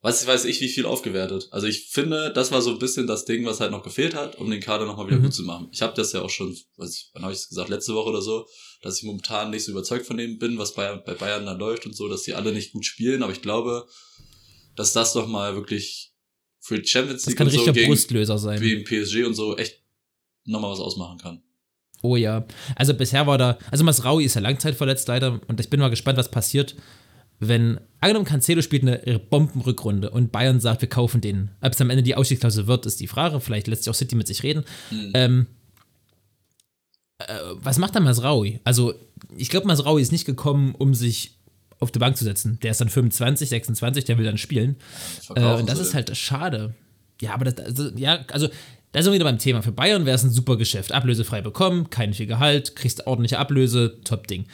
was 0.01 0.27
weiß 0.27 0.45
ich, 0.47 0.61
wie 0.61 0.69
viel 0.69 0.85
aufgewertet. 0.87 1.47
Also 1.53 1.69
ich 1.69 1.91
finde, 1.91 2.33
das 2.33 2.51
war 2.51 2.61
so 2.63 2.71
ein 2.71 2.79
bisschen 2.81 3.07
das 3.07 3.25
Ding, 3.25 3.47
was 3.47 3.61
halt 3.61 3.71
noch 3.71 3.85
gefehlt 3.85 4.15
hat, 4.17 4.37
um 4.37 4.51
den 4.51 4.61
Kader 4.61 4.85
nochmal 4.87 5.07
wieder 5.07 5.19
Mhm. 5.19 5.23
gut 5.25 5.35
zu 5.35 5.43
machen. 5.45 5.69
Ich 5.73 5.83
habe 5.83 5.95
das 5.95 6.13
ja 6.13 6.23
auch 6.23 6.31
schon, 6.31 6.57
weiß 6.77 6.93
ich, 6.95 7.11
wann 7.13 7.23
habe 7.23 7.33
ich 7.33 7.39
es 7.39 7.49
gesagt, 7.49 7.69
letzte 7.69 7.95
Woche 7.95 8.09
oder 8.11 8.23
so, 8.23 8.47
dass 8.83 8.99
ich 8.99 9.05
momentan 9.05 9.51
nicht 9.51 9.65
so 9.65 9.71
überzeugt 9.73 10.07
von 10.07 10.17
dem 10.17 10.39
bin, 10.39 10.59
was 10.59 10.75
bei, 10.75 10.97
bei 10.97 11.15
Bayern 11.15 11.47
da 11.47 11.53
läuft 11.53 11.87
und 11.87 11.95
so, 11.97 12.09
dass 12.09 12.23
die 12.23 12.35
alle 12.35 12.53
nicht 12.53 12.73
gut 12.73 12.85
spielen, 12.85 13.23
aber 13.23 13.33
ich 13.33 13.43
glaube, 13.43 13.87
dass 14.75 14.93
das 14.93 15.13
doch 15.13 15.29
mal 15.29 15.55
wirklich 15.55 16.13
für 16.67 16.85
Champions 16.85 17.23
das 17.23 17.27
League 17.29 17.39
kann 17.39 17.47
und 17.47 17.53
so 17.53 17.73
gegen, 17.73 17.87
Brustlöser 17.87 18.39
sein. 18.39 18.61
wie 18.61 18.73
im 18.73 18.83
PSG 18.83 19.25
und 19.25 19.35
so 19.35 19.57
echt 19.57 19.83
nochmal 20.47 20.73
was 20.73 20.81
ausmachen 20.81 21.19
kann. 21.19 21.43
Oh 22.03 22.17
ja. 22.17 22.45
Also 22.75 22.93
bisher 22.93 23.25
war 23.29 23.39
da, 23.39 23.57
also 23.71 23.85
Masraui 23.85 24.25
ist 24.25 24.35
ja 24.35 24.41
langzeitverletzt 24.41 25.07
leider 25.07 25.41
und 25.47 25.61
ich 25.61 25.71
bin 25.71 25.79
mal 25.79 25.91
gespannt, 25.91 26.19
was 26.19 26.29
passiert, 26.29 26.75
wenn, 27.39 27.79
angenommen 28.01 28.27
Cancelo 28.27 28.63
spielt 28.63 28.83
eine 28.83 29.19
Bombenrückrunde 29.21 30.11
und 30.11 30.33
Bayern 30.33 30.59
sagt, 30.59 30.81
wir 30.81 30.89
kaufen 30.89 31.21
den. 31.21 31.51
Ob 31.61 31.73
es 31.73 31.81
am 31.81 31.91
Ende 31.91 32.03
die 32.03 32.17
Ausstiegsklausel 32.17 32.67
wird, 32.67 32.85
ist 32.85 32.99
die 32.99 33.07
Frage. 33.07 33.41
Vielleicht 33.41 33.69
lässt 33.69 33.85
sich 33.85 33.91
auch 33.91 33.95
City 33.95 34.17
mit 34.17 34.27
sich 34.27 34.43
reden. 34.43 34.65
Mhm. 34.91 35.11
Ähm, 35.15 35.47
äh, 37.19 37.39
was 37.53 37.79
macht 37.79 37.95
dann 37.95 38.05
Masraui? 38.05 38.61
Also, 38.65 38.95
ich 39.37 39.51
glaube, 39.51 39.67
Masraui 39.69 40.03
ist 40.03 40.13
nicht 40.13 40.25
gekommen, 40.25 40.75
um 40.75 40.95
sich 40.95 41.36
auf 41.79 41.91
die 41.91 41.99
Bank 41.99 42.17
zu 42.17 42.25
setzen. 42.25 42.59
Der 42.63 42.71
ist 42.71 42.81
dann 42.81 42.89
25, 42.89 43.49
26, 43.49 44.05
der 44.05 44.19
will 44.19 44.25
dann 44.25 44.39
spielen. 44.39 44.77
Äh, 45.35 45.55
und 45.55 45.69
das 45.69 45.79
ist 45.79 45.95
halt 45.95 46.17
schade. 46.17 46.75
Ja, 47.21 47.35
aber 47.35 47.47
das, 47.47 47.65
also, 47.65 47.91
ja, 47.97 48.25
also, 48.31 48.49
da 48.93 49.03
sind 49.03 49.13
wir 49.13 49.17
wieder 49.17 49.25
beim 49.25 49.39
Thema. 49.39 49.63
Für 49.63 49.73
Bayern 49.73 50.07
wäre 50.07 50.15
es 50.15 50.25
ein 50.25 50.31
super 50.31 50.57
Geschäft. 50.57 50.93
Ablösefrei 50.93 51.43
bekommen, 51.43 51.91
kein 51.91 52.15
viel 52.15 52.27
Gehalt, 52.27 52.77
kriegst 52.77 53.07
ordentliche 53.07 53.39
Ablöse, 53.39 53.99
top 54.05 54.27
Ding. 54.27 54.47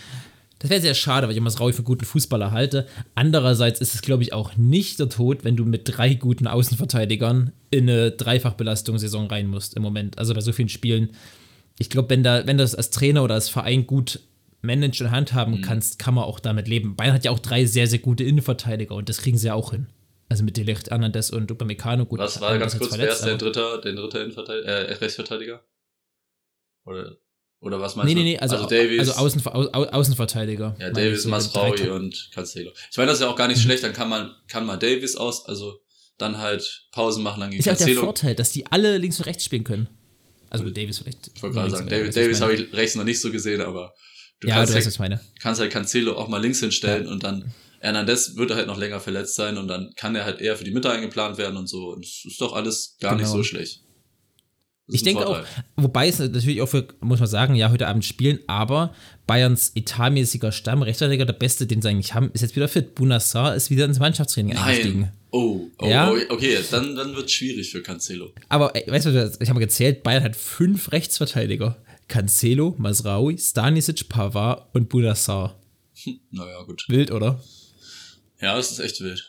Das 0.58 0.70
wäre 0.70 0.80
sehr 0.80 0.94
schade, 0.94 1.26
weil 1.26 1.34
ich 1.34 1.40
Masraui 1.40 1.72
für 1.72 1.78
einen 1.78 1.86
guten 1.86 2.04
Fußballer 2.04 2.52
halte. 2.52 2.86
Andererseits 3.16 3.80
ist 3.80 3.94
es, 3.94 4.02
glaube 4.02 4.22
ich, 4.22 4.32
auch 4.32 4.56
nicht 4.56 5.00
der 5.00 5.08
Tod, 5.08 5.42
wenn 5.42 5.56
du 5.56 5.64
mit 5.64 5.82
drei 5.84 6.14
guten 6.14 6.46
Außenverteidigern 6.46 7.50
in 7.70 7.90
eine 7.90 8.12
Dreifachbelastungssaison 8.12 9.26
rein 9.26 9.48
musst 9.48 9.74
im 9.74 9.82
Moment. 9.82 10.18
Also 10.18 10.34
bei 10.34 10.40
so 10.40 10.52
vielen 10.52 10.68
Spielen. 10.68 11.10
Ich 11.80 11.90
glaube, 11.90 12.10
wenn, 12.10 12.22
da, 12.22 12.46
wenn 12.46 12.58
das 12.58 12.76
als 12.76 12.90
Trainer 12.90 13.24
oder 13.24 13.34
als 13.34 13.48
Verein 13.48 13.88
gut 13.88 14.20
managen 14.62 15.06
und 15.08 15.12
handhaben 15.12 15.56
Mhm. 15.58 15.62
kannst, 15.62 15.98
kann 15.98 16.14
man 16.14 16.24
auch 16.24 16.40
damit 16.40 16.68
leben. 16.68 16.96
Bayern 16.96 17.12
hat 17.14 17.24
ja 17.24 17.30
auch 17.30 17.38
drei 17.40 17.64
sehr, 17.66 17.86
sehr 17.86 17.98
gute 17.98 18.24
Innenverteidiger 18.24 18.94
und 18.94 19.08
das 19.08 19.18
kriegen 19.18 19.36
sie 19.38 19.48
ja 19.48 19.54
auch 19.54 19.72
hin. 19.72 19.88
Also 20.28 20.44
mit 20.44 20.56
Delicht, 20.56 20.90
Hernandez 20.90 21.30
und 21.30 21.50
Upamecano. 21.50 22.06
Gut, 22.06 22.18
Was 22.18 22.40
war 22.40 22.56
ganz 22.58 22.78
kurz, 22.78 22.96
wer 22.96 23.10
ist 23.10 23.22
der 23.22 23.36
dritte, 23.36 23.80
der 23.84 23.92
dritte 23.92 24.18
Innenverteidiger, 24.20 24.66
äh, 24.66 24.92
Rechtsverteidiger? 24.94 25.62
Oder, 26.84 27.16
oder 27.60 27.80
was 27.80 27.96
meinst 27.96 28.08
Nee, 28.08 28.14
du? 28.14 28.20
nee, 28.24 28.32
nee, 28.32 28.38
also, 28.38 28.56
also 28.56 28.68
Davies, 28.68 28.98
also 29.00 29.12
Außen, 29.12 29.46
Au, 29.46 29.62
Au, 29.72 29.84
Außenverteidiger. 29.84 30.74
ja, 30.80 30.90
Davis, 30.90 31.24
so, 31.24 31.28
Masraui 31.28 31.88
und 31.90 32.30
Cancelo. 32.34 32.70
Ich 32.90 32.96
meine, 32.96 33.08
das 33.08 33.18
ist 33.18 33.22
ja 33.22 33.28
auch 33.30 33.36
gar 33.36 33.48
nicht 33.48 33.60
schlecht, 33.62 33.82
dann 33.84 33.92
kann 33.92 34.08
man, 34.08 34.34
kann 34.48 34.66
man 34.66 34.80
Davis 34.80 35.16
aus, 35.16 35.46
also 35.46 35.80
dann 36.18 36.38
halt 36.38 36.86
Pausen 36.92 37.22
machen, 37.22 37.40
dann 37.40 37.50
gegen 37.50 37.60
Ist 37.60 37.66
ja 37.66 37.72
auch 37.72 37.76
der 37.76 37.86
Cancelo. 37.86 38.04
Vorteil, 38.06 38.34
dass 38.34 38.52
die 38.52 38.66
alle 38.66 38.98
links 38.98 39.18
und 39.18 39.26
rechts 39.26 39.44
spielen 39.44 39.64
können. 39.64 39.88
Also 40.50 40.64
mit 40.64 40.76
Davis 40.76 40.98
vielleicht. 40.98 41.30
Ich 41.34 41.42
wollte 41.42 41.54
gerade 41.56 41.70
sagen, 41.70 41.88
Davis, 41.88 42.40
habe 42.40 42.54
ich 42.54 42.72
rechts 42.74 42.94
noch 42.94 43.04
nicht 43.04 43.20
so 43.20 43.30
gesehen, 43.30 43.60
aber 43.62 43.94
du 44.42 44.48
Ja, 44.48 44.56
kannst, 44.56 44.72
du 44.72 44.76
weißt, 44.76 44.84
halt, 44.84 44.86
was 44.86 44.92
ich 44.94 44.98
meine. 45.00 45.20
kannst 45.40 45.60
halt 45.60 45.72
Cancelo 45.72 46.16
auch 46.18 46.28
mal 46.28 46.40
links 46.42 46.60
hinstellen 46.60 47.06
und 47.06 47.24
dann 47.24 47.52
Hernandez 47.80 48.36
wird 48.36 48.50
er 48.50 48.56
halt 48.58 48.66
noch 48.68 48.78
länger 48.78 49.00
verletzt 49.00 49.34
sein 49.34 49.56
und 49.58 49.66
dann 49.66 49.92
kann 49.96 50.14
er 50.14 50.24
halt 50.24 50.40
eher 50.40 50.56
für 50.56 50.64
die 50.64 50.70
Mitte 50.70 50.90
eingeplant 50.90 51.36
werden 51.38 51.56
und 51.56 51.66
so. 51.68 51.88
Und 51.92 52.04
es 52.04 52.24
ist 52.24 52.40
doch 52.40 52.52
alles 52.52 52.96
gar 53.00 53.14
nicht 53.16 53.24
Genau. 53.24 53.36
so 53.38 53.42
schlecht. 53.42 53.80
Ich 54.88 55.02
denke 55.04 55.26
auch, 55.26 55.36
Vorteil. 55.36 55.64
wobei 55.76 56.08
es 56.08 56.18
natürlich 56.18 56.60
auch 56.60 56.66
für, 56.68 56.86
muss 57.00 57.18
man 57.20 57.28
sagen, 57.28 57.54
ja, 57.54 57.70
heute 57.70 57.86
Abend 57.86 58.04
spielen, 58.04 58.40
aber 58.46 58.94
Bayerns 59.26 59.72
etatmäßiger 59.74 60.52
Stamm, 60.52 60.82
Rechtsverteidiger, 60.82 61.24
der 61.24 61.32
Beste, 61.32 61.66
den 61.66 61.80
sie 61.80 61.88
eigentlich 61.88 62.14
haben, 62.14 62.30
ist 62.34 62.42
jetzt 62.42 62.56
wieder 62.56 62.68
fit. 62.68 62.94
Bunassar 62.94 63.54
ist 63.54 63.70
wieder 63.70 63.84
ins 63.86 64.00
Mannschaftstraining 64.00 64.56
eingestiegen. 64.56 65.00
Nein. 65.02 65.12
Oh, 65.30 65.62
oh, 65.78 65.86
Ja. 65.88 66.10
oh, 66.10 66.16
okay, 66.28 66.58
dann, 66.70 66.94
dann 66.94 67.14
wird 67.16 67.26
es 67.26 67.32
schwierig 67.32 67.70
für 67.70 67.80
Cancelo. 67.80 68.32
Aber 68.48 68.76
ey, 68.76 68.84
weißt 68.86 69.06
du, 69.06 69.32
ich 69.40 69.48
habe 69.48 69.60
gezählt, 69.60 70.02
Bayern 70.02 70.22
hat 70.24 70.36
fünf 70.36 70.92
Rechtsverteidiger. 70.92 71.76
Cancelo, 72.12 72.74
Masraoui, 72.76 73.38
Stanisic, 73.38 74.06
Pavard 74.06 74.68
und 74.74 74.90
Bunassar. 74.90 75.58
Naja, 76.30 76.62
gut. 76.64 76.84
Wild, 76.88 77.10
oder? 77.10 77.40
Ja, 78.38 78.54
das 78.54 78.70
ist 78.70 78.80
echt 78.80 79.00
wild. 79.00 79.26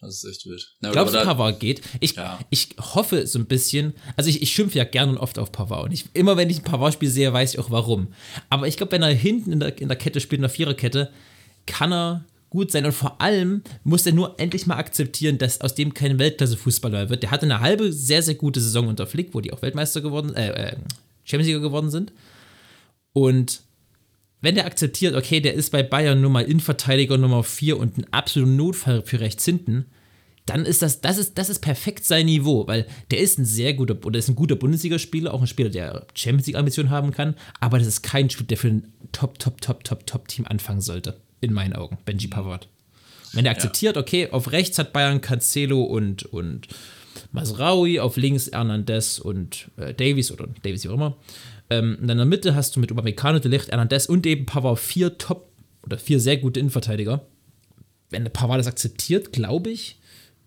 Das 0.00 0.22
ist 0.22 0.24
echt 0.24 0.46
wild. 0.46 0.66
Na, 0.80 0.92
Glaubst 0.92 1.14
du, 1.14 1.22
Pavard 1.22 1.60
geht? 1.60 1.82
Ich, 2.00 2.16
Ja. 2.16 2.38
ich 2.48 2.70
hoffe 2.78 3.26
so 3.26 3.38
ein 3.38 3.44
bisschen, 3.44 3.92
also 4.16 4.30
ich, 4.30 4.40
ich 4.40 4.50
schimpfe 4.50 4.78
ja 4.78 4.84
gerne 4.84 5.12
und 5.12 5.18
oft 5.18 5.38
auf 5.38 5.52
Pavard 5.52 5.84
und 5.84 5.92
ich, 5.92 6.06
immer 6.14 6.38
wenn 6.38 6.48
ich 6.48 6.60
ein 6.60 6.64
Pavard-Spiel 6.64 7.10
sehe, 7.10 7.30
weiß 7.34 7.52
ich 7.52 7.58
auch 7.58 7.70
warum. 7.70 8.08
Aber 8.48 8.66
ich 8.66 8.78
glaube, 8.78 8.92
wenn 8.92 9.02
er 9.02 9.12
hinten 9.12 9.52
in 9.52 9.60
der, 9.60 9.76
in 9.78 9.88
der 9.88 9.98
Kette 9.98 10.20
spielt, 10.20 10.38
in 10.38 10.42
der 10.42 10.50
Viererkette, 10.50 11.12
kann 11.66 11.92
er 11.92 12.24
gut 12.48 12.72
sein 12.72 12.86
und 12.86 12.92
vor 12.92 13.20
allem 13.20 13.62
muss 13.84 14.06
er 14.06 14.12
nur 14.12 14.40
endlich 14.40 14.66
mal 14.66 14.76
akzeptieren, 14.76 15.36
dass 15.36 15.60
aus 15.60 15.74
dem 15.74 15.92
kein 15.92 16.18
Weltklasse-Fußballer 16.18 17.10
wird. 17.10 17.24
Der 17.24 17.30
hatte 17.30 17.44
eine 17.44 17.60
halbe 17.60 17.92
sehr, 17.92 18.22
sehr 18.22 18.36
gute 18.36 18.62
Saison 18.62 18.88
unter 18.88 19.06
Flick, 19.06 19.34
wo 19.34 19.42
die 19.42 19.52
auch 19.52 19.60
Weltmeister 19.60 20.00
geworden, 20.00 20.34
äh, 20.34 20.70
äh 20.70 20.76
Champions 21.26 21.52
League 21.52 21.62
geworden 21.62 21.90
sind. 21.90 22.12
Und 23.12 23.62
wenn 24.40 24.54
der 24.54 24.66
akzeptiert, 24.66 25.14
okay, 25.14 25.40
der 25.40 25.54
ist 25.54 25.70
bei 25.70 25.82
Bayern 25.82 26.20
nur 26.20 26.30
mal 26.30 26.44
Innenverteidiger 26.44 27.18
Nummer 27.18 27.42
4 27.42 27.78
und 27.78 27.98
ein 27.98 28.06
absoluter 28.12 28.52
Notfall 28.52 29.02
für 29.02 29.20
rechts 29.20 29.44
hinten, 29.44 29.86
dann 30.46 30.64
ist 30.64 30.80
das, 30.80 31.00
das 31.00 31.18
ist, 31.18 31.36
das 31.36 31.48
ist 31.48 31.58
perfekt 31.58 32.04
sein 32.04 32.26
Niveau, 32.26 32.68
weil 32.68 32.86
der 33.10 33.18
ist 33.18 33.38
ein 33.38 33.44
sehr 33.44 33.74
guter, 33.74 33.96
oder 34.06 34.18
ist 34.18 34.28
ein 34.28 34.36
guter 34.36 34.54
Bundesligaspieler, 34.54 35.34
auch 35.34 35.40
ein 35.40 35.48
Spieler, 35.48 35.70
der 35.70 36.06
Champions 36.14 36.46
League-Ambitionen 36.46 36.90
haben 36.90 37.10
kann, 37.10 37.34
aber 37.58 37.78
das 37.78 37.88
ist 37.88 38.02
kein 38.02 38.30
Spieler, 38.30 38.46
der 38.46 38.56
für 38.56 38.68
ein 38.68 38.92
Top, 39.10 39.40
Top, 39.40 39.60
Top, 39.60 39.82
Top, 39.82 40.06
Top-Team 40.06 40.46
anfangen 40.46 40.80
sollte, 40.80 41.20
in 41.40 41.52
meinen 41.52 41.72
Augen, 41.72 41.98
Benji 42.04 42.28
Pavard. 42.28 42.68
Wenn 43.32 43.44
der 43.44 43.52
akzeptiert, 43.52 43.96
okay, 43.96 44.28
auf 44.30 44.52
rechts 44.52 44.78
hat 44.78 44.92
Bayern 44.92 45.20
Cancelo 45.20 45.82
und, 45.82 46.24
und 46.26 46.68
Masraoui, 47.36 48.00
auf 48.00 48.16
links 48.16 48.50
Hernandez 48.50 49.18
und 49.18 49.70
äh, 49.76 49.94
Davies 49.94 50.32
oder 50.32 50.48
Davies 50.62 50.84
wie 50.84 50.88
auch 50.88 50.94
immer. 50.94 51.16
Ähm, 51.70 51.98
und 52.00 52.08
dann 52.08 52.16
in 52.16 52.18
der 52.18 52.26
Mitte 52.26 52.54
hast 52.54 52.74
du 52.74 52.80
mit 52.80 52.90
Upamecano, 52.90 53.38
De 53.38 53.50
Ligt, 53.50 53.68
Hernandez 53.68 54.06
und 54.06 54.26
eben 54.26 54.46
Pavard 54.46 54.78
vier 54.78 55.18
Top 55.18 55.52
oder 55.84 55.98
vier 55.98 56.18
sehr 56.18 56.38
gute 56.38 56.58
Innenverteidiger. 56.58 57.26
Wenn 58.10 58.24
der 58.24 58.30
Pavard 58.30 58.58
das 58.58 58.66
akzeptiert, 58.66 59.32
glaube 59.32 59.70
ich, 59.70 60.00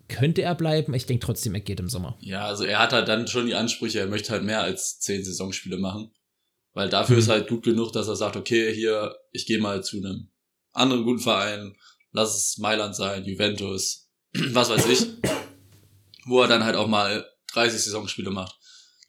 könnte 0.08 0.41
er 0.41 0.56
bleiben. 0.56 0.93
Ich 0.95 1.06
denke 1.06 1.25
trotzdem, 1.25 1.54
er 1.54 1.62
geht 1.62 1.80
im 1.80 1.89
Sommer. 1.89 2.17
Ja, 2.19 2.45
also 2.45 2.63
er 2.63 2.80
hat 2.80 2.91
halt 2.91 3.08
dann 3.08 3.28
schon 3.28 3.45
die 3.45 3.56
Ansprüche, 3.56 3.99
er 3.99 4.08
möchte 4.08 4.32
halt 4.32 4.43
mehr 4.43 4.62
als 4.62 4.99
zehn 4.99 5.23
Saisonspiele 5.23 5.78
machen. 5.78 6.12
Weil 6.73 6.89
dafür 6.89 7.17
ist 7.17 7.30
halt 7.30 7.47
gut 7.47 7.63
genug, 7.63 7.91
dass 7.93 8.08
er 8.08 8.15
sagt, 8.15 8.36
okay, 8.36 8.73
hier, 8.73 9.15
ich 9.32 9.45
gehe 9.45 9.60
mal 9.60 9.84
zu 9.84 9.97
einem 9.97 10.30
anderen 10.71 11.04
guten 11.04 11.19
Verein, 11.19 11.75
lass 12.12 12.36
es 12.36 12.58
Mailand 12.58 12.95
sein, 12.95 13.25
Juventus, 13.25 14.10
was 14.34 14.69
weiß 14.69 14.88
ich, 14.88 15.08
wo 16.29 16.41
er 16.41 16.47
dann 16.47 16.63
halt 16.63 16.75
auch 16.75 16.87
mal 16.87 17.25
30 17.53 17.81
Saisonspiele 17.81 18.31
macht. 18.31 18.55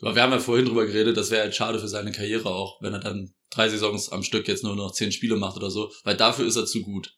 Aber 0.01 0.15
wir 0.15 0.23
haben 0.23 0.33
ja 0.33 0.39
vorhin 0.39 0.67
drüber 0.67 0.87
geredet, 0.87 1.17
das 1.17 1.31
wäre 1.31 1.43
halt 1.43 1.55
schade 1.55 1.79
für 1.79 1.89
seine 1.89 2.11
Karriere 2.11 2.51
auch, 2.51 2.81
wenn 2.81 2.95
er 2.95 3.01
dann 3.01 3.35
drei 3.51 3.69
Saisons 3.69 4.09
am 4.11 4.23
Stück 4.23 4.49
jetzt 4.49 4.65
nur 4.65 4.75
noch 4.75 4.93
zehn 4.93 5.13
Spiele 5.13 5.37
macht 5.37 5.57
oder 5.57 5.71
so, 5.71 5.93
weil 6.05 6.17
dafür 6.17 6.47
ist 6.47 6.57
er 6.57 6.65
zu 6.67 6.83
gut. 6.83 7.17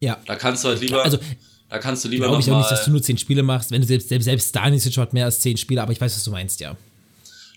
Ja. 0.00 0.18
Da 0.26 0.36
kannst 0.36 0.64
du 0.64 0.68
halt 0.68 0.80
lieber, 0.80 1.04
Also, 1.04 1.18
da 1.68 1.78
kannst 1.78 2.04
du 2.04 2.08
lieber 2.08 2.24
glaube 2.24 2.38
noch 2.38 2.46
ich 2.46 2.52
auch 2.52 2.58
nicht, 2.58 2.70
dass 2.70 2.84
du 2.86 2.90
nur 2.90 3.02
zehn 3.02 3.18
Spiele 3.18 3.42
machst. 3.42 3.70
Wenn 3.70 3.82
du 3.82 3.86
selbst, 3.86 4.08
selbst, 4.08 4.24
selbst 4.24 4.48
Stanisic 4.48 4.96
hat 4.96 5.12
mehr 5.12 5.26
als 5.26 5.40
zehn 5.40 5.56
Spiele, 5.58 5.82
aber 5.82 5.92
ich 5.92 6.00
weiß, 6.00 6.16
was 6.16 6.24
du 6.24 6.30
meinst, 6.30 6.60
ja. 6.60 6.76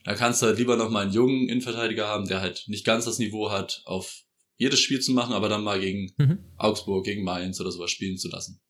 da 0.04 0.14
kannst 0.14 0.42
du 0.42 0.48
halt 0.48 0.58
lieber 0.58 0.76
noch 0.76 0.90
mal 0.90 1.04
einen 1.04 1.14
jungen 1.14 1.48
Innenverteidiger 1.48 2.08
haben, 2.08 2.28
der 2.28 2.42
halt 2.42 2.64
nicht 2.68 2.86
ganz 2.86 3.06
das 3.06 3.20
Niveau 3.20 3.50
hat, 3.50 3.82
auf 3.86 4.24
jedes 4.58 4.82
Spiel 4.82 5.00
zu 5.00 5.14
machen, 5.14 5.34
aber 5.34 5.48
dann 5.48 5.64
mal 5.64 5.80
gegen 5.80 6.12
Mhm. 6.18 6.40
Augsburg, 6.58 7.06
gegen 7.06 7.24
Mainz 7.24 7.60
oder 7.62 7.72
sowas 7.72 7.92
spielen 7.92 8.18
zu 8.18 8.28
lassen. 8.28 8.62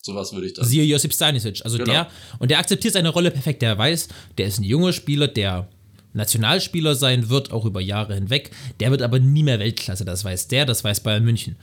Sowas 0.00 0.32
würde 0.32 0.46
ich 0.46 0.54
dann. 0.54 0.64
Siehe 0.64 0.84
Josip 0.84 1.12
Stanisic. 1.12 1.60
Also 1.64 1.78
Genau. 1.78 1.90
der, 1.92 2.08
und 2.38 2.50
der 2.50 2.58
akzeptiert 2.58 2.94
seine 2.94 3.08
Rolle 3.10 3.30
perfekt. 3.30 3.62
Der 3.62 3.76
weiß, 3.76 4.08
der 4.38 4.46
ist 4.46 4.58
ein 4.58 4.64
junger 4.64 4.92
Spieler, 4.92 5.28
der 5.28 5.68
Nationalspieler 6.14 6.94
sein 6.94 7.28
wird, 7.28 7.52
auch 7.52 7.64
über 7.64 7.80
Jahre 7.80 8.14
hinweg. 8.14 8.50
Der 8.80 8.90
wird 8.90 9.02
aber 9.02 9.18
nie 9.18 9.42
mehr 9.42 9.58
Weltklasse. 9.58 10.04
Das 10.04 10.24
weiß 10.24 10.48
der, 10.48 10.66
das 10.66 10.84
weiß 10.84 11.00
Bayern 11.00 11.24
München. 11.24 11.56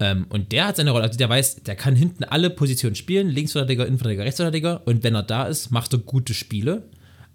Ähm, 0.00 0.26
und 0.28 0.52
der 0.52 0.66
hat 0.68 0.76
seine 0.76 0.90
Rolle. 0.90 1.04
Also 1.04 1.18
der 1.18 1.28
weiß, 1.28 1.62
der 1.64 1.74
kann 1.76 1.96
hinten 1.96 2.24
alle 2.24 2.50
Positionen 2.50 2.94
spielen: 2.94 3.28
Linksverteidiger, 3.28 3.86
Innenverteidiger, 3.86 4.24
Rechtsverteidiger. 4.24 4.82
Und 4.86 5.02
wenn 5.02 5.14
er 5.14 5.22
da 5.22 5.46
ist, 5.46 5.70
macht 5.70 5.92
er 5.92 5.98
gute 6.00 6.34
Spiele. 6.34 6.84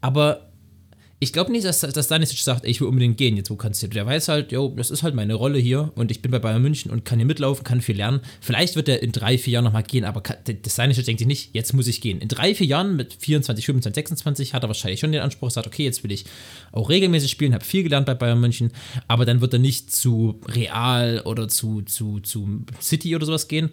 Aber 0.02 0.50
ich 1.20 1.32
glaube 1.32 1.54
nicht, 1.54 1.64
dass, 1.66 1.80
dass 1.80 2.06
Stanisic 2.06 2.40
sagt, 2.40 2.66
ey, 2.66 2.72
ich 2.72 2.82
will 2.82 2.88
unbedingt 2.90 3.16
gehen, 3.18 3.38
jetzt 3.38 3.50
wo 3.50 3.56
kannst 3.56 3.82
du. 3.82 3.88
Der 3.88 4.06
weiß 4.06 4.28
halt, 4.28 4.52
jo, 4.52 4.74
das 4.76 4.92
ist 4.92 5.04
halt 5.04 5.16
meine 5.16 5.36
Rolle 5.36 5.58
hier 5.58 5.92
und 5.96 6.12
ich 6.12 6.22
bin 6.22 6.32
bei 6.32 6.40
Bayern 6.40 6.62
München 6.62 6.92
und 6.92 7.06
kann 7.06 7.18
hier 7.18 7.26
mitlaufen, 7.26 7.64
kann 7.64 7.80
viel 7.80 7.96
lernen. 7.96 8.20
Vielleicht 8.42 8.76
wird 8.76 8.90
er 8.90 9.02
in 9.02 9.14
drei, 9.14 9.38
vier 9.38 9.54
Jahren 9.54 9.64
nochmal 9.64 9.84
gehen, 9.84 10.04
aber 10.04 10.20
kann- 10.22 10.36
Stanisic 10.68 11.06
denkt 11.06 11.20
sich 11.20 11.28
nicht, 11.28 11.52
jetzt 11.54 11.74
muss 11.74 11.88
ich 11.88 12.02
gehen. 12.02 12.20
In 12.20 12.28
drei, 12.28 12.54
vier 12.54 12.68
Jahren 12.68 12.98
mit 12.98 13.14
24, 13.14 13.66
25, 13.66 13.96
26 13.96 14.54
hat 14.54 14.64
er 14.64 14.68
wahrscheinlich 14.68 15.00
schon 15.00 15.14
den 15.14 15.22
Anspruch, 15.22 15.50
sagt, 15.50 15.66
okay, 15.68 15.86
jetzt 15.86 16.04
will 16.04 16.12
ich 16.12 16.26
auch 16.74 16.90
regelmäßig 16.90 17.32
spielen, 17.32 17.54
habe 17.54 17.64
viel 17.64 17.84
gelernt 17.84 18.06
bei 18.06 18.16
Bayern 18.16 18.42
München, 18.42 18.72
aber 19.08 19.24
dann 19.26 19.40
wird 19.40 19.54
er 19.54 19.60
nicht 19.60 19.96
zu 19.96 20.42
Real 20.48 21.22
oder 21.26 21.48
zu, 21.48 21.84
zu, 21.84 22.20
zu 22.20 22.66
City 22.82 23.16
oder 23.16 23.26
sowas 23.26 23.48
gehen, 23.48 23.70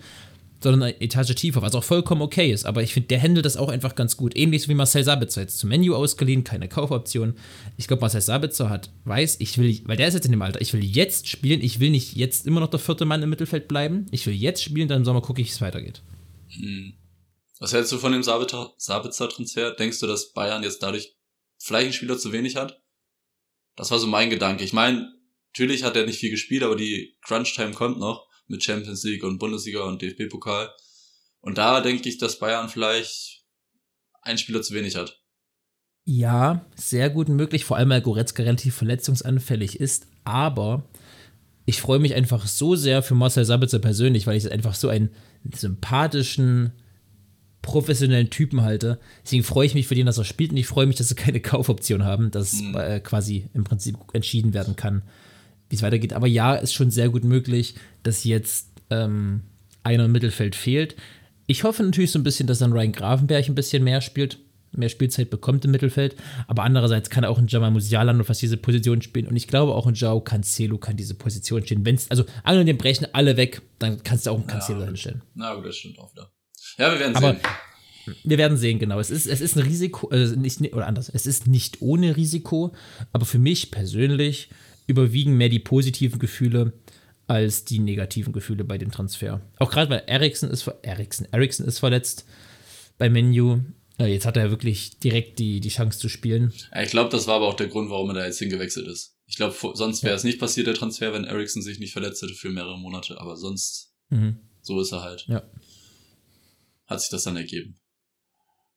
sondern 0.62 0.82
eine 0.82 1.00
Etage 1.00 1.34
tiefer, 1.34 1.62
was 1.62 1.74
auch 1.74 1.84
vollkommen 1.84 2.22
okay 2.22 2.52
ist. 2.52 2.66
Aber 2.66 2.82
ich 2.82 2.92
finde, 2.92 3.08
der 3.08 3.22
handelt 3.22 3.46
das 3.46 3.56
auch 3.56 3.68
einfach 3.68 3.94
ganz 3.94 4.16
gut. 4.16 4.36
Ähnlich 4.36 4.68
wie 4.68 4.74
Marcel 4.74 5.04
Sabitzer 5.04 5.40
jetzt 5.40 5.58
zum 5.58 5.70
Menu 5.70 5.94
ausgeliehen, 5.94 6.44
keine 6.44 6.68
Kaufoption. 6.68 7.34
Ich 7.76 7.88
glaube, 7.88 8.02
Marcel 8.02 8.20
Sabitzer 8.20 8.68
hat, 8.68 8.90
weiß, 9.04 9.36
ich 9.40 9.56
will, 9.58 9.80
weil 9.84 9.96
der 9.96 10.08
ist 10.08 10.14
jetzt 10.14 10.26
in 10.26 10.32
dem 10.32 10.42
Alter, 10.42 10.60
ich 10.60 10.72
will 10.72 10.84
jetzt 10.84 11.28
spielen, 11.28 11.62
ich 11.62 11.80
will 11.80 11.90
nicht 11.90 12.14
jetzt 12.14 12.46
immer 12.46 12.60
noch 12.60 12.68
der 12.70 12.80
vierte 12.80 13.06
Mann 13.06 13.22
im 13.22 13.30
Mittelfeld 13.30 13.68
bleiben. 13.68 14.06
Ich 14.10 14.26
will 14.26 14.34
jetzt 14.34 14.62
spielen, 14.62 14.88
dann 14.88 14.98
im 14.98 15.04
Sommer 15.04 15.22
gucke 15.22 15.40
ich, 15.40 15.48
wie 15.48 15.52
es 15.52 15.60
weitergeht. 15.60 16.02
Hm. 16.48 16.94
Was 17.58 17.72
hältst 17.72 17.92
du 17.92 17.98
von 17.98 18.12
dem 18.12 18.22
Sabitzer- 18.22 18.72
Sabitzer-Transfer? 18.76 19.72
Denkst 19.72 20.00
du, 20.00 20.06
dass 20.06 20.32
Bayern 20.32 20.62
jetzt 20.62 20.82
dadurch 20.82 21.14
vielleicht 21.58 21.84
einen 21.84 21.92
Spieler 21.92 22.18
zu 22.18 22.32
wenig 22.32 22.56
hat? 22.56 22.80
Das 23.76 23.90
war 23.90 23.98
so 23.98 24.06
mein 24.06 24.30
Gedanke. 24.30 24.64
Ich 24.64 24.72
meine, 24.72 25.12
natürlich 25.52 25.84
hat 25.84 25.96
er 25.96 26.06
nicht 26.06 26.18
viel 26.18 26.30
gespielt, 26.30 26.62
aber 26.62 26.76
die 26.76 27.16
Crunch-Time 27.22 27.72
kommt 27.72 27.98
noch 27.98 28.29
mit 28.50 28.62
Champions 28.62 29.02
League 29.04 29.24
und 29.24 29.38
Bundesliga 29.38 29.80
und 29.84 30.02
DFB-Pokal. 30.02 30.70
Und 31.40 31.56
da 31.56 31.80
denke 31.80 32.08
ich, 32.08 32.18
dass 32.18 32.38
Bayern 32.38 32.68
vielleicht 32.68 33.44
einen 34.22 34.38
Spieler 34.38 34.60
zu 34.60 34.74
wenig 34.74 34.96
hat. 34.96 35.18
Ja, 36.04 36.66
sehr 36.74 37.08
gut 37.10 37.28
möglich, 37.28 37.64
vor 37.64 37.76
allem 37.76 37.90
weil 37.90 38.02
Goretzka 38.02 38.42
relativ 38.42 38.74
verletzungsanfällig 38.74 39.78
ist, 39.78 40.06
aber 40.24 40.84
ich 41.66 41.80
freue 41.80 41.98
mich 42.00 42.14
einfach 42.14 42.46
so 42.46 42.74
sehr 42.74 43.02
für 43.02 43.14
Marcel 43.14 43.44
Sabitzer 43.44 43.78
persönlich, 43.78 44.26
weil 44.26 44.36
ich 44.36 44.50
einfach 44.50 44.74
so 44.74 44.88
einen 44.88 45.10
sympathischen, 45.54 46.72
professionellen 47.62 48.30
Typen 48.30 48.62
halte. 48.62 48.98
Deswegen 49.22 49.44
freue 49.44 49.66
ich 49.66 49.74
mich 49.74 49.86
für 49.86 49.94
den, 49.94 50.06
dass 50.06 50.18
er 50.18 50.24
spielt 50.24 50.50
und 50.50 50.56
ich 50.56 50.66
freue 50.66 50.86
mich, 50.86 50.96
dass 50.96 51.08
sie 51.08 51.14
keine 51.14 51.40
Kaufoption 51.40 52.04
haben, 52.04 52.30
dass 52.30 52.54
Mhm. 52.54 53.02
quasi 53.04 53.48
im 53.54 53.64
Prinzip 53.64 53.96
entschieden 54.12 54.54
werden 54.54 54.76
kann, 54.76 55.02
wie 55.70 55.76
es 55.76 55.82
weitergeht. 55.82 56.12
Aber 56.12 56.26
ja, 56.26 56.54
ist 56.54 56.74
schon 56.74 56.90
sehr 56.90 57.08
gut 57.08 57.24
möglich, 57.24 57.74
dass 58.02 58.24
jetzt 58.24 58.68
ähm, 58.90 59.40
einer 59.82 60.04
im 60.04 60.12
Mittelfeld 60.12 60.54
fehlt. 60.54 60.96
Ich 61.46 61.64
hoffe 61.64 61.82
natürlich 61.82 62.10
so 62.10 62.18
ein 62.18 62.22
bisschen, 62.24 62.46
dass 62.46 62.58
dann 62.58 62.72
Ryan 62.72 62.92
Grafenberg 62.92 63.48
ein 63.48 63.54
bisschen 63.54 63.82
mehr 63.82 64.00
spielt, 64.02 64.38
mehr 64.72 64.88
Spielzeit 64.88 65.30
bekommt 65.30 65.64
im 65.64 65.70
Mittelfeld. 65.72 66.14
Aber 66.46 66.62
andererseits 66.64 67.10
kann 67.10 67.24
auch 67.24 67.38
ein 67.38 67.46
Jamal 67.48 67.70
Musiala 67.70 68.12
nur 68.12 68.24
fast 68.24 68.42
diese 68.42 68.56
Position 68.56 69.02
spielen. 69.02 69.26
Und 69.26 69.36
ich 69.36 69.48
glaube 69.48 69.74
auch 69.74 69.86
ein 69.86 69.94
Joao 69.94 70.20
Cancelo 70.20 70.78
kann 70.78 70.96
diese 70.96 71.14
Position 71.14 71.64
spielen. 71.64 71.84
Wenn's, 71.84 72.08
also 72.10 72.24
angenommen, 72.44 72.78
brechen 72.78 73.06
alle 73.12 73.36
weg, 73.36 73.62
dann 73.78 74.02
kannst 74.04 74.26
du 74.26 74.30
auch 74.30 74.36
einen 74.38 74.46
Cancelo 74.46 74.80
Ja. 74.80 74.86
hinstellen. 74.86 75.22
Na 75.34 75.54
gut, 75.54 75.66
das 75.66 75.76
stimmt 75.76 75.98
auch 75.98 76.12
wieder. 76.12 76.30
Ja, 76.78 76.92
wir 76.92 77.00
werden 77.00 77.16
Aber 77.16 77.32
sehen. 77.32 78.16
wir 78.24 78.38
werden 78.38 78.56
sehen, 78.56 78.78
genau. 78.78 79.00
Es 79.00 79.10
ist, 79.10 79.26
es 79.26 79.40
ist 79.40 79.56
ein 79.56 79.62
Risiko, 79.62 80.08
also 80.08 80.36
nicht, 80.36 80.60
oder 80.72 80.86
anders, 80.86 81.08
es 81.08 81.26
ist 81.26 81.46
nicht 81.48 81.82
ohne 81.82 82.16
Risiko, 82.16 82.72
aber 83.12 83.26
für 83.26 83.38
mich 83.40 83.70
persönlich 83.72 84.50
überwiegen 84.90 85.36
mehr 85.36 85.48
die 85.48 85.58
positiven 85.58 86.18
Gefühle 86.18 86.72
als 87.26 87.64
die 87.64 87.78
negativen 87.78 88.32
Gefühle 88.32 88.64
bei 88.64 88.76
dem 88.76 88.90
Transfer. 88.90 89.40
Auch 89.58 89.70
gerade 89.70 89.90
weil 89.90 90.02
Eriksen 90.06 90.50
ist, 90.50 90.66
Eriksen, 90.82 91.26
Eriksen 91.32 91.64
ist 91.66 91.78
verletzt 91.78 92.26
bei 92.98 93.08
Menu. 93.08 93.60
Äh, 93.98 94.06
Jetzt 94.12 94.26
hat 94.26 94.36
er 94.36 94.50
wirklich 94.50 94.98
direkt 94.98 95.38
die, 95.38 95.60
die 95.60 95.68
Chance 95.68 95.98
zu 95.98 96.08
spielen. 96.08 96.52
Ja, 96.74 96.82
ich 96.82 96.90
glaube, 96.90 97.10
das 97.10 97.26
war 97.26 97.36
aber 97.36 97.46
auch 97.48 97.54
der 97.54 97.68
Grund, 97.68 97.88
warum 97.90 98.10
er 98.10 98.14
da 98.14 98.26
jetzt 98.26 98.38
hingewechselt 98.40 98.88
ist. 98.88 99.16
Ich 99.26 99.36
glaube, 99.36 99.54
sonst 99.74 100.02
wäre 100.02 100.16
es 100.16 100.24
nicht 100.24 100.40
passiert, 100.40 100.66
der 100.66 100.74
Transfer, 100.74 101.12
wenn 101.12 101.24
Ericsson 101.24 101.62
sich 101.62 101.78
nicht 101.78 101.92
verletzt 101.92 102.20
hätte 102.20 102.34
für 102.34 102.50
mehrere 102.50 102.78
Monate. 102.78 103.20
Aber 103.20 103.36
sonst, 103.36 103.92
Mhm. 104.08 104.38
so 104.60 104.80
ist 104.80 104.90
er 104.92 105.02
halt. 105.02 105.24
Ja. 105.28 105.42
Hat 106.86 107.00
sich 107.00 107.10
das 107.10 107.22
dann 107.22 107.36
ergeben. 107.36 107.76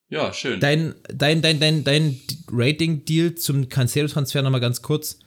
Ja, 0.10 0.32
schön. 0.32 0.60
Dein, 0.60 0.94
dein, 1.12 1.42
dein, 1.42 1.60
dein, 1.60 1.84
dein 1.84 2.20
Rating-Deal 2.52 3.34
zum 3.34 3.68
Cancelo-Transfer 3.68 4.44
nochmal 4.44 4.62
ganz 4.62 4.84
kurz. 4.84 5.18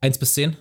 1 0.00 0.18
bis 0.18 0.34
10? 0.34 0.56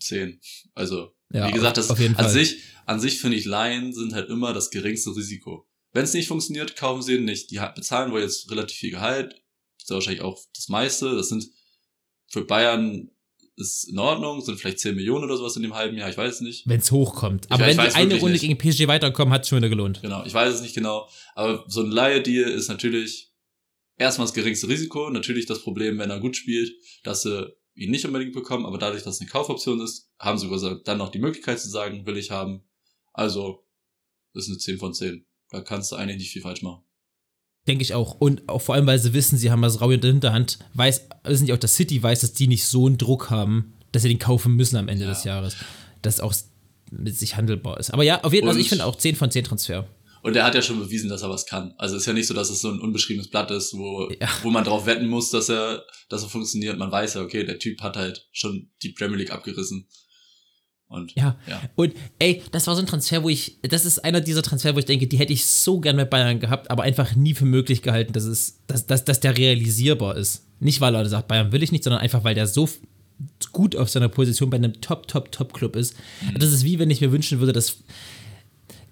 10. 0.00 0.40
Also, 0.74 1.12
Ja, 1.32 1.48
wie 1.48 1.52
gesagt, 1.52 1.76
das 1.76 1.90
an 1.90 1.96
Fall. 1.96 2.28
sich, 2.30 2.58
an 2.86 3.00
sich 3.00 3.18
finde 3.20 3.36
ich 3.36 3.44
Laien 3.44 3.92
sind 3.92 4.14
halt 4.14 4.28
immer 4.30 4.52
das 4.52 4.70
geringste 4.70 5.14
Risiko. 5.14 5.66
Wenn 5.92 6.04
es 6.04 6.14
nicht 6.14 6.28
funktioniert, 6.28 6.76
kaufen 6.76 7.02
sie 7.02 7.14
ihn 7.16 7.24
nicht. 7.24 7.50
Die 7.50 7.60
bezahlen 7.74 8.12
wohl 8.12 8.20
jetzt 8.22 8.50
relativ 8.50 8.76
viel 8.78 8.90
Gehalt. 8.90 9.34
ist 9.78 9.90
ja 9.90 9.94
wahrscheinlich 9.94 10.22
auch 10.22 10.38
das 10.54 10.68
meiste. 10.68 11.14
Das 11.14 11.28
sind 11.28 11.46
für 12.28 12.44
Bayern 12.44 13.10
ist 13.56 13.84
in 13.84 13.98
Ordnung, 14.00 14.40
sind 14.40 14.58
vielleicht 14.58 14.80
10 14.80 14.96
Millionen 14.96 15.22
oder 15.24 15.36
sowas 15.36 15.54
in 15.54 15.62
dem 15.62 15.74
halben 15.74 15.96
Jahr, 15.96 16.10
ich 16.10 16.16
weiß 16.16 16.34
es 16.36 16.40
nicht. 16.40 16.66
Wenn 16.66 16.80
es 16.80 16.90
hochkommt. 16.90 17.46
Aber 17.50 17.62
Ich 17.62 17.68
wenn 17.70 17.76
weiß 17.76 17.92
die 17.92 17.98
eine 18.00 18.14
Runde 18.16 18.32
nicht. 18.32 18.40
gegen 18.40 18.58
PSG 18.58 18.88
weiterkommen, 18.88 19.32
hat 19.32 19.42
es 19.42 19.48
schon 19.48 19.58
wieder 19.58 19.68
gelohnt. 19.68 20.02
Genau, 20.02 20.24
ich 20.24 20.34
weiß 20.34 20.52
es 20.56 20.60
nicht 20.62 20.74
genau. 20.74 21.08
Aber 21.36 21.64
so 21.68 21.82
ein 21.82 21.90
Laie-Deal 21.92 22.50
ist 22.50 22.66
natürlich 22.68 23.30
erstmal 23.96 24.26
das 24.26 24.34
geringste 24.34 24.66
Risiko. 24.68 25.08
Natürlich 25.10 25.46
das 25.46 25.62
Problem, 25.62 25.98
wenn 25.98 26.10
er 26.10 26.18
gut 26.18 26.36
spielt, 26.36 26.72
dass 27.04 27.22
sie 27.22 27.54
ihn 27.74 27.90
nicht 27.90 28.04
unbedingt 28.06 28.32
bekommen. 28.34 28.66
Aber 28.66 28.78
dadurch, 28.78 29.02
dass 29.02 29.16
es 29.16 29.20
eine 29.20 29.30
Kaufoption 29.30 29.80
ist, 29.80 30.10
haben 30.18 30.38
sie 30.38 30.48
sogar 30.48 30.80
dann 30.84 30.98
noch 30.98 31.10
die 31.10 31.18
Möglichkeit 31.18 31.60
zu 31.60 31.68
sagen, 31.68 32.06
will 32.06 32.16
ich 32.16 32.30
haben. 32.30 32.62
Also, 33.12 33.64
das 34.32 34.44
ist 34.44 34.50
eine 34.50 34.58
10 34.58 34.78
von 34.78 34.94
10. 34.94 35.24
Da 35.50 35.60
kannst 35.60 35.92
du 35.92 35.96
eigentlich 35.96 36.18
nicht 36.18 36.30
viel 36.32 36.42
falsch 36.42 36.62
machen. 36.62 36.82
Denke 37.66 37.82
ich 37.82 37.94
auch. 37.94 38.14
Und 38.20 38.48
auch 38.48 38.60
vor 38.60 38.74
allem, 38.74 38.86
weil 38.86 38.98
sie 38.98 39.14
wissen, 39.14 39.38
sie 39.38 39.50
haben 39.50 39.62
was 39.62 39.80
Rau 39.80 39.90
in 39.90 40.00
der 40.00 40.10
Hinterhand, 40.12 40.58
weiß, 40.74 41.08
wissen 41.24 41.46
die 41.46 41.52
auch, 41.52 41.58
dass 41.58 41.74
City 41.76 42.02
weiß, 42.02 42.20
dass 42.20 42.32
die 42.32 42.46
nicht 42.48 42.66
so 42.66 42.86
einen 42.86 42.98
Druck 42.98 43.30
haben, 43.30 43.74
dass 43.92 44.02
sie 44.02 44.08
den 44.08 44.18
kaufen 44.18 44.54
müssen 44.54 44.76
am 44.76 44.88
Ende 44.88 45.04
Ja. 45.04 45.10
des 45.10 45.24
Jahres. 45.24 45.56
Dass 46.02 46.20
auch 46.20 46.34
mit 46.90 47.16
sich 47.16 47.36
handelbar 47.36 47.78
ist. 47.80 47.90
Aber 47.90 48.02
ja, 48.02 48.22
auf 48.22 48.32
jeden 48.32 48.44
Fall, 48.44 48.50
also 48.50 48.60
ich 48.60 48.68
finde 48.68 48.84
auch 48.84 48.96
10 48.96 49.16
von 49.16 49.30
10 49.30 49.44
Transfer. 49.44 49.88
Und 50.24 50.34
er 50.36 50.44
hat 50.44 50.54
ja 50.54 50.62
schon 50.62 50.78
bewiesen, 50.80 51.10
dass 51.10 51.20
er 51.22 51.28
was 51.28 51.44
kann. 51.44 51.74
Also 51.76 51.96
ist 51.96 52.06
ja 52.06 52.14
nicht 52.14 52.26
so, 52.26 52.32
dass 52.32 52.48
es 52.48 52.62
so 52.62 52.70
ein 52.70 52.80
unbeschriebenes 52.80 53.28
Blatt 53.28 53.50
ist, 53.50 53.74
wo, 53.74 54.10
Ja. 54.20 54.28
wo 54.42 54.50
man 54.50 54.64
drauf 54.64 54.86
wetten 54.86 55.06
muss, 55.06 55.28
dass 55.30 55.50
er, 55.50 55.84
dass 56.08 56.22
er 56.22 56.30
funktioniert. 56.30 56.78
Man 56.78 56.90
weiß 56.90 57.14
ja, 57.14 57.20
okay, 57.20 57.44
der 57.44 57.58
Typ 57.58 57.82
hat 57.82 57.96
halt 57.98 58.26
schon 58.32 58.70
die 58.82 58.88
Premier 58.92 59.18
League 59.18 59.32
abgerissen. 59.32 59.86
Und 60.86 61.12
Ja. 61.14 61.38
ja. 61.46 61.60
Und 61.74 61.92
ey, 62.18 62.42
das 62.52 62.66
war 62.66 62.74
so 62.74 62.80
ein 62.80 62.86
Transfer, 62.86 63.22
wo 63.22 63.28
ich, 63.28 63.58
das 63.62 63.84
ist 63.84 63.98
einer 64.02 64.22
dieser 64.22 64.42
Transfer, 64.42 64.74
wo 64.74 64.78
ich 64.78 64.86
denke, 64.86 65.06
die 65.06 65.18
hätte 65.18 65.34
ich 65.34 65.44
so 65.44 65.78
gern 65.78 65.96
mit 65.96 66.08
Bayern 66.08 66.40
gehabt, 66.40 66.70
aber 66.70 66.84
einfach 66.84 67.14
nie 67.14 67.34
für 67.34 67.44
möglich 67.44 67.82
gehalten, 67.82 68.14
dass, 68.14 68.24
es, 68.24 68.62
dass, 68.66 68.86
dass, 68.86 69.04
dass 69.04 69.20
der 69.20 69.36
realisierbar 69.36 70.16
ist. 70.16 70.46
Nicht, 70.58 70.80
weil 70.80 70.94
er 70.94 71.06
sagt, 71.06 71.28
Bayern 71.28 71.52
will 71.52 71.62
ich 71.62 71.70
nicht, 71.72 71.84
sondern 71.84 72.00
einfach, 72.00 72.24
weil 72.24 72.34
der 72.34 72.46
so 72.46 72.66
gut 73.52 73.76
auf 73.76 73.90
seiner 73.90 74.08
Position 74.08 74.48
bei 74.48 74.56
einem 74.56 74.80
Top, 74.80 75.06
Top, 75.06 75.30
Top-Club 75.30 75.76
ist. 75.76 75.94
Das 76.38 76.50
ist 76.50 76.64
wie 76.64 76.78
wenn 76.78 76.90
ich 76.90 77.02
mir 77.02 77.12
wünschen 77.12 77.40
würde, 77.40 77.52
dass 77.52 77.76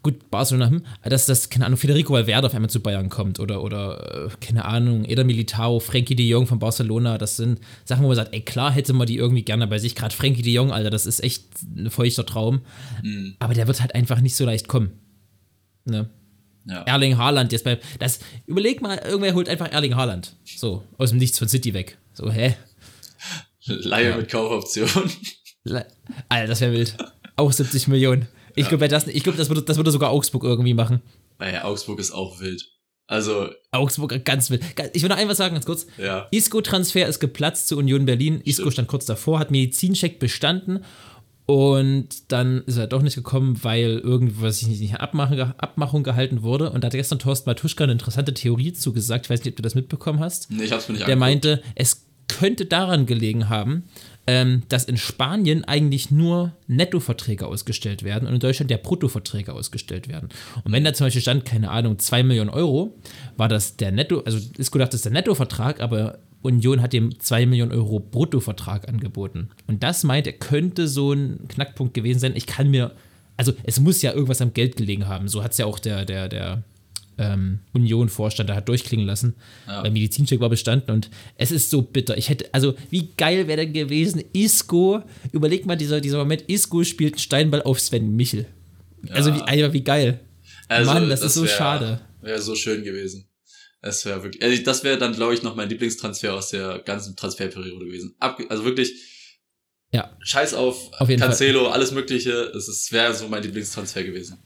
gut, 0.03 0.31
Barcelona, 0.31 0.69
hm, 0.71 0.83
dass 1.05 1.27
das, 1.27 1.49
keine 1.49 1.67
Ahnung, 1.67 1.79
Federico 1.79 2.13
Valverde 2.13 2.47
auf 2.49 2.55
einmal 2.55 2.71
zu 2.71 2.81
Bayern 2.81 3.09
kommt 3.09 3.39
oder, 3.41 3.63
oder 3.63 4.27
äh, 4.27 4.31
keine 4.45 4.65
Ahnung, 4.65 5.05
Eder 5.05 5.25
Militao, 5.25 5.79
Frankie 5.81 6.17
de 6.17 6.27
Jong 6.27 6.47
von 6.47 6.59
Barcelona, 6.59 7.19
das 7.19 7.37
sind 7.37 7.61
Sachen, 7.85 8.03
wo 8.03 8.09
man 8.09 8.17
sagt, 8.17 8.35
ey, 8.35 8.41
klar 8.41 8.73
hätte 8.73 8.93
man 8.93 9.07
die 9.07 9.17
irgendwie 9.17 9.43
gerne 9.45 9.67
bei 9.67 9.79
sich, 9.79 9.95
gerade 9.95 10.15
Frankie 10.15 10.43
de 10.43 10.53
Jong, 10.53 10.73
Alter, 10.73 10.91
das 10.91 11.07
ist 11.07 11.23
echt 11.23 11.45
ein 11.77 11.91
feuchter 11.91 12.27
Traum, 12.27 12.63
Mhm. 13.03 13.37
aber 13.39 13.55
der 13.55 13.67
wird 13.67 13.81
halt 13.81 13.95
einfach 13.95 14.21
nicht 14.21 14.35
so 14.37 14.45
leicht 14.45 14.67
kommen. 14.69 14.91
Ne? 15.85 16.09
ja. 16.65 16.83
Erling 16.83 17.19
Haaland 17.19 17.51
jetzt 17.53 17.65
bei, 17.65 17.79
das, 17.99 18.21
überleg 18.47 18.83
mal, 18.83 18.97
irgendwer 18.99 19.35
holt 19.35 19.49
einfach 19.49 19.71
Erling 19.73 19.95
Haaland, 19.97 20.35
so, 20.45 20.85
aus 20.99 21.11
dem 21.11 21.19
Nichts 21.19 21.39
von 21.39 21.49
City 21.49 21.75
weg, 21.75 21.99
so, 22.13 22.31
hä? 22.31 22.55
Laie 23.67 24.11
Ja. 24.11 24.17
mit 24.17 24.29
Kaufoption. 24.31 24.89
Le- 25.65 25.87
Alter, 26.29 26.49
das 26.49 26.61
wäre 26.61 26.73
wild. 26.73 26.97
Auch 27.37 27.53
70 27.53 27.87
Millionen. 27.89 28.27
Ich 28.55 28.69
glaube, 28.69 28.89
das, 28.89 29.07
ich 29.07 29.23
glaub, 29.23 29.37
das, 29.37 29.49
würde, 29.49 29.63
das 29.63 29.77
würde 29.77 29.91
sogar 29.91 30.11
Augsburg 30.11 30.45
irgendwie 30.45 30.75
machen. 30.75 31.01
Naja, 31.39 31.65
Augsburg 31.65 31.99
ist 31.99 32.13
auch 32.13 32.41
wild. 32.41 32.69
Also, 33.07 33.49
Augsburg 33.73 34.25
ganz 34.25 34.51
wild. 34.51 34.63
Ich 34.95 35.03
will 35.03 35.09
noch 35.09 35.17
einmal 35.17 35.37
sagen, 35.37 35.55
ganz 35.55 35.67
kurz. 35.67 35.87
ja. 35.99 36.29
Isco-Transfer 36.31 37.07
ist 37.07 37.21
geplatzt 37.21 37.69
zu 37.69 37.77
Union 37.77 38.07
Berlin. 38.07 38.41
Isco 38.45 38.71
stand 38.71 38.89
kurz 38.89 39.05
davor, 39.07 39.39
hat 39.39 39.51
Medizincheck 39.51 40.19
bestanden 40.19 40.85
und 41.47 42.31
dann 42.31 42.63
ist 42.67 42.77
er 42.77 42.87
doch 42.87 43.03
nicht 43.03 43.17
gekommen, 43.17 43.59
weil 43.63 43.99
irgendwas 43.99 44.61
sich 44.61 44.69
nicht 44.69 44.81
in 44.81 44.97
Abmachung, 44.97 45.39
Abmachung 45.41 46.03
gehalten 46.05 46.43
wurde. 46.43 46.71
Und 46.71 46.83
da 46.83 46.87
hat 46.87 46.93
gestern 46.93 47.19
Thorsten 47.19 47.51
Matuschka 47.51 47.85
eine 47.85 47.93
interessante 47.93 48.33
Theorie 48.33 48.73
zugesagt. 48.73 49.27
Ich 49.27 49.31
weiß 49.31 49.41
nicht, 49.41 49.53
ob 49.53 49.57
du 49.57 49.63
das 49.63 49.75
mitbekommen 49.75 50.21
hast. 50.21 50.51
Nee, 50.51 50.65
ich 50.65 50.73
hab's 50.73 50.89
mir 50.89 50.95
nicht 50.95 51.07
Der 51.07 51.15
angeguckt. 51.17 51.45
meinte, 51.45 51.63
es 51.75 52.07
könnte 52.29 52.65
daran 52.65 53.07
gelegen 53.07 53.49
haben, 53.49 53.85
ähm, 54.27 54.63
dass 54.69 54.85
in 54.85 54.97
Spanien 54.97 55.65
eigentlich 55.65 56.11
nur 56.11 56.53
Nettoverträge 56.69 57.47
ausgestellt 57.47 58.03
werden 58.03 58.29
und 58.29 58.35
in 58.35 58.41
Deutschland 58.41 58.71
ja 58.71 58.77
Bruttoverträge 58.77 59.53
ausgestellt 59.53 60.09
werden. 60.09 60.29
Und 60.65 60.73
wenn 60.73 60.85
da 60.85 60.95
zum 60.95 61.07
Beispiel 61.07 61.23
stand, 61.23 61.45
keine 61.45 61.71
Ahnung, 61.71 61.99
2 61.99 62.23
Millionen 62.23 62.51
Euro, 62.51 62.95
war 63.37 63.49
das 63.49 63.77
der 63.77 63.91
Netto, 63.91 64.21
also 64.21 64.39
ist 64.57 64.71
gedacht, 64.71 64.89
das 64.89 65.01
ist 65.01 65.05
der 65.07 65.13
Nettovertrag, 65.13 65.81
aber 65.81 66.19
Union 66.43 66.83
hat 66.83 66.93
dem 66.93 67.19
2 67.19 67.47
Millionen 67.47 67.73
Euro 67.73 67.99
Bruttovertrag 67.99 68.89
angeboten. 68.89 69.51
Und 69.67 69.83
das 69.83 70.05
meint 70.05 70.27
er, 70.27 70.33
könnte 70.35 70.89
so 70.89 71.13
ein 71.13 71.49
Knackpunkt 71.49 71.95
gewesen 71.95 72.19
sein. 72.19 72.37
Ich 72.37 72.47
kann 72.47 72.71
mir, 72.71 72.93
also 73.37 73.53
es 73.65 73.81
muss 73.81 74.03
ja 74.03 74.13
irgendwas 74.13 74.41
am 74.41 74.53
Geld 74.53 74.77
gelegen 74.77 75.09
haben. 75.09 75.29
So 75.29 75.43
hat 75.43 75.53
es 75.53 75.59
ja 75.59 75.67
auch 75.67 75.79
der, 75.79 76.05
der, 76.05 76.29
der 76.29 76.63
ähm, 77.19 77.61
Union-Vorstand 77.73 78.49
da 78.51 78.55
hat 78.57 78.69
durchklingen 78.69 79.07
lassen. 79.07 79.35
Ja. 79.67 79.83
Der 79.83 79.91
Medizincheck 79.91 80.41
war 80.41 80.49
bestanden 80.49 80.91
und 80.93 81.11
es 81.37 81.51
ist 81.51 81.71
so 81.71 81.83
bitter. 81.83 82.17
Ich 82.17 82.29
hätte, 82.29 82.53
also 82.53 82.75
wie 82.91 83.09
geil 83.17 83.47
wäre 83.49 83.59
denn 83.65 83.73
gewesen, 83.73 84.23
Isco, 84.33 85.03
überleg 85.33 85.67
mal 85.67 85.77
dieser, 85.77 86.01
dieser 86.01 86.19
Moment, 86.19 86.43
Isco 86.49 86.85
spielt 86.85 87.15
einen 87.15 87.21
Steinball 87.21 87.63
auf 87.63 87.81
Sven 87.81 88.17
Michel. 88.17 88.47
Also 89.11 89.35
wie, 89.35 89.43
einfach 89.43 89.73
wie 89.73 89.83
geil. 89.83 90.21
Also, 90.69 90.93
Mann, 90.93 91.09
das, 91.09 91.23
ist 91.23 91.35
so 91.35 91.43
wär- 91.43 91.49
schade. 91.49 92.01
Wäre 92.21 92.41
so 92.41 92.55
schön 92.55 92.85
gewesen. 92.85 93.29
Das 93.81 94.05
wäre 94.07 94.23
wirklich, 94.23 94.43
also 94.45 94.63
das 94.63 94.85
wäre 94.85 94.97
dann, 94.97 95.13
glaube 95.13 95.35
ich, 95.35 95.43
noch 95.43 95.57
mein 95.57 95.69
Lieblingstransfer 95.69 96.33
aus 96.35 96.51
der 96.51 96.79
ganzen 96.79 97.17
Transferperiode 97.17 97.85
gewesen. 97.85 98.15
Ab, 98.21 98.39
also 98.49 98.65
wirklich, 98.65 98.93
Ja, 99.93 100.17
scheiß 100.23 100.55
auf, 100.55 100.91
Auf 101.01 101.09
Cancelo, 101.09 101.67
alles 101.69 101.91
Mögliche. 101.91 102.31
Es 102.57 102.93
wäre 102.93 103.13
so 103.13 103.27
mein 103.29 103.43
Lieblingstransfer 103.43 104.05
gewesen. 104.05 104.39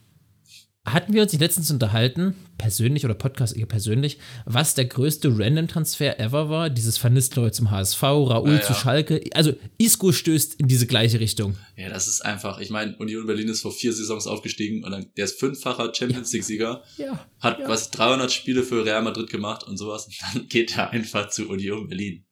Hatten 0.87 1.13
wir 1.13 1.23
uns 1.23 1.33
nicht 1.33 1.41
letztens 1.43 1.71
unterhalten, 1.71 2.35
persönlich 2.59 3.05
oder 3.05 3.15
Podcast 3.15 3.57
eher 3.57 3.67
persönlich, 3.67 4.19
was 4.45 4.75
der 4.75 4.87
größte 4.87 5.29
Random-Transfer 5.37 6.19
ever 6.21 6.49
war? 6.49 6.71
Dieses 6.71 7.03
Van 7.03 7.13
Nistelrooy 7.13 7.51
zum 7.53 7.71
HSV, 7.71 8.03
Raoul 8.03 8.53
Ja, 8.55 8.63
zu 8.63 8.73
ja. 8.73 8.79
Schalke. 8.79 9.21
Also 9.35 9.53
Isco 9.79 10.13
stößt 10.13 10.55
in 10.61 10.69
diese 10.69 10.87
gleiche 10.87 11.21
Richtung. 11.21 11.57
Ja, 11.77 11.89
das 11.91 12.07
ist 12.09 12.25
einfach, 12.25 12.59
ich 12.61 12.71
meine, 12.71 12.97
Union 12.97 13.27
Berlin 13.27 13.49
ist 13.49 13.61
vor 13.63 13.73
vier 13.73 13.93
Saisons 13.93 14.27
aufgestiegen 14.27 14.85
und 14.85 14.91
dann, 14.93 15.11
der 15.17 15.25
ist 15.27 15.39
fünffacher 15.39 15.93
Champions 15.95 16.33
League-Sieger, 16.33 16.83
Ja. 16.97 17.27
hat 17.41 17.59
was 17.67 17.91
300 17.91 18.33
Spiele 18.33 18.63
für 18.63 18.85
Real 18.85 19.03
Madrid 19.03 19.29
gemacht 19.29 19.65
und 19.65 19.77
sowas 19.77 20.07
und 20.07 20.15
dann 20.35 20.49
geht 20.49 20.77
er 20.77 20.91
einfach 20.91 21.29
zu 21.29 21.49
Union 21.49 21.89
Berlin. 21.89 22.25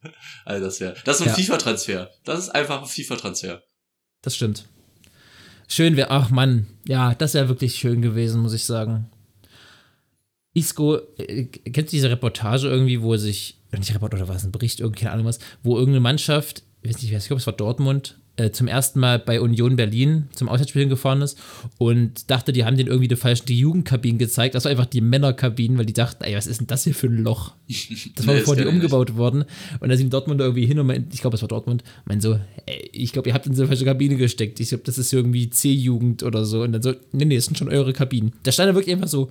Also 0.44 0.64
das 0.64 0.80
wäre, 0.80 0.94
das 1.04 1.20
ist 1.20 1.26
ein. 1.26 1.34
FIFA-Transfer. 1.34 2.10
Das 2.24 2.38
ist 2.38 2.50
einfach 2.50 2.80
ein 2.82 2.88
FIFA-Transfer. 2.88 3.62
Das 4.22 4.36
stimmt. 4.36 4.66
Schön 5.68 5.96
wäre, 5.96 6.10
ach 6.10 6.30
Mann, 6.30 6.66
ja, 6.86 7.14
das 7.14 7.34
wäre 7.34 7.48
wirklich 7.48 7.74
schön 7.76 8.02
gewesen, 8.02 8.42
muss 8.42 8.52
ich 8.52 8.64
sagen. 8.64 9.06
Isco, 10.54 10.98
äh, 11.16 11.44
kennst 11.44 11.92
du 11.92 11.96
diese 11.96 12.10
Reportage 12.10 12.68
irgendwie, 12.68 13.02
wo 13.02 13.16
sich, 13.16 13.58
nicht 13.72 13.94
Reportage, 13.94 14.22
oder 14.22 14.32
was, 14.32 14.44
ein 14.44 14.52
Bericht, 14.52 14.80
irgendwie, 14.80 15.00
keine 15.00 15.12
Ahnung 15.12 15.26
was, 15.26 15.40
wo 15.62 15.76
irgendeine 15.76 16.00
Mannschaft, 16.00 16.62
ich 16.82 16.90
weiß 16.90 17.02
nicht, 17.02 17.12
ich 17.12 17.26
glaube, 17.26 17.40
es 17.40 17.46
war 17.46 17.54
Dortmund, 17.54 18.18
äh, 18.36 18.50
zum 18.50 18.66
ersten 18.66 18.98
Mal 18.98 19.18
bei 19.18 19.40
Union 19.40 19.76
Berlin 19.76 20.28
zum 20.34 20.48
Auswärtsspiel 20.48 20.88
gefahren 20.88 21.22
ist 21.22 21.38
und 21.78 22.30
dachte, 22.30 22.52
die 22.52 22.64
haben 22.64 22.76
den 22.76 22.88
irgendwie 22.88 23.08
die 23.08 23.16
falschen 23.16 23.46
die 23.46 23.58
Jugendkabinen 23.58 24.18
gezeigt. 24.18 24.54
Das 24.54 24.64
war 24.64 24.70
einfach 24.72 24.86
die 24.86 25.00
Männerkabinen, 25.00 25.78
weil 25.78 25.86
die 25.86 25.92
dachten, 25.92 26.24
ey, 26.24 26.34
was 26.34 26.46
ist 26.46 26.60
denn 26.60 26.66
das 26.66 26.84
hier 26.84 26.94
für 26.94 27.06
ein 27.06 27.18
Loch? 27.18 27.54
Das 28.16 28.26
war 28.26 28.34
Nee, 28.34 28.40
bevor 28.40 28.56
die 28.56 28.66
umgebaut 28.66 29.16
wurden. 29.16 29.44
Und 29.80 29.88
da 29.88 29.96
sind 29.96 30.12
Dortmund 30.12 30.40
irgendwie 30.40 30.66
hin 30.66 30.78
und 30.78 30.86
meint, 30.86 31.14
ich 31.14 31.20
glaube, 31.20 31.36
es 31.36 31.42
war 31.42 31.48
Dortmund, 31.48 31.82
meint 32.04 32.22
so, 32.22 32.38
ey, 32.66 32.90
ich 32.92 33.12
glaube, 33.12 33.28
ihr 33.28 33.34
habt 33.34 33.46
in 33.46 33.54
so 33.54 33.62
eine 33.62 33.68
falsche 33.68 33.84
Kabine 33.84 34.16
gesteckt. 34.16 34.60
Ich 34.60 34.68
glaube, 34.68 34.84
das 34.84 34.98
ist 34.98 35.12
irgendwie 35.12 35.50
C-Jugend 35.50 36.22
oder 36.22 36.44
so. 36.44 36.62
Und 36.62 36.72
dann 36.72 36.82
so, 36.82 36.94
nee, 37.12 37.24
nee, 37.24 37.36
das 37.36 37.46
sind 37.46 37.58
schon 37.58 37.68
eure 37.68 37.92
Kabinen. 37.92 38.32
Da 38.42 38.52
stand 38.52 38.70
da 38.70 38.74
wirklich 38.74 38.94
einfach 38.94 39.08
so 39.08 39.30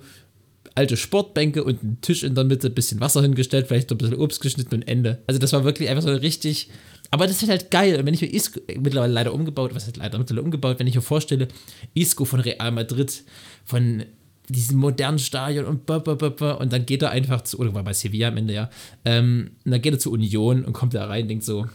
alte 0.74 0.96
Sportbänke 0.96 1.62
und 1.62 1.82
ein 1.82 1.98
Tisch 2.00 2.24
in 2.24 2.34
der 2.34 2.44
Mitte, 2.44 2.70
bisschen 2.70 3.00
Wasser 3.00 3.22
hingestellt, 3.22 3.66
vielleicht 3.68 3.88
so 3.88 3.94
ein 3.94 3.98
bisschen 3.98 4.16
Obst 4.16 4.40
geschnitten 4.40 4.74
und 4.74 4.88
Ende. 4.88 5.22
Also 5.26 5.38
das 5.38 5.52
war 5.52 5.64
wirklich 5.64 5.88
einfach 5.88 6.02
so 6.02 6.10
richtig. 6.10 6.70
Aber 7.10 7.26
das 7.26 7.42
ist 7.42 7.48
halt 7.48 7.70
geil. 7.70 7.98
Und 7.98 8.06
wenn 8.06 8.14
ich 8.14 8.22
mir 8.22 8.32
Isco, 8.32 8.60
mittlerweile 8.78 9.12
leider 9.12 9.32
umgebaut, 9.32 9.74
was 9.74 9.86
heißt 9.86 9.96
leider 9.96 10.18
mittlerweile 10.18 10.42
umgebaut, 10.42 10.78
wenn 10.78 10.86
ich 10.86 10.94
mir 10.94 11.02
vorstelle, 11.02 11.48
Isco 11.94 12.24
von 12.24 12.40
Real 12.40 12.72
Madrid, 12.72 13.22
von 13.64 14.04
diesem 14.48 14.78
modernen 14.78 15.18
Stadion 15.18 15.64
und 15.64 15.86
ba, 15.86 15.98
ba, 15.98 16.14
ba, 16.14 16.28
ba, 16.28 16.52
und 16.52 16.72
dann 16.72 16.84
geht 16.86 17.02
er 17.02 17.10
einfach 17.10 17.42
zu, 17.42 17.58
oder 17.58 17.74
war 17.74 17.82
bei 17.82 17.94
Sevilla 17.94 18.28
am 18.28 18.36
Ende, 18.36 18.52
ja, 18.52 18.70
ähm, 19.04 19.52
und 19.64 19.70
dann 19.70 19.80
geht 19.80 19.94
er 19.94 19.98
zur 19.98 20.12
Union 20.12 20.64
und 20.64 20.72
kommt 20.74 20.94
da 20.94 21.06
rein 21.06 21.22
und 21.22 21.28
denkt 21.28 21.44
so, 21.44 21.66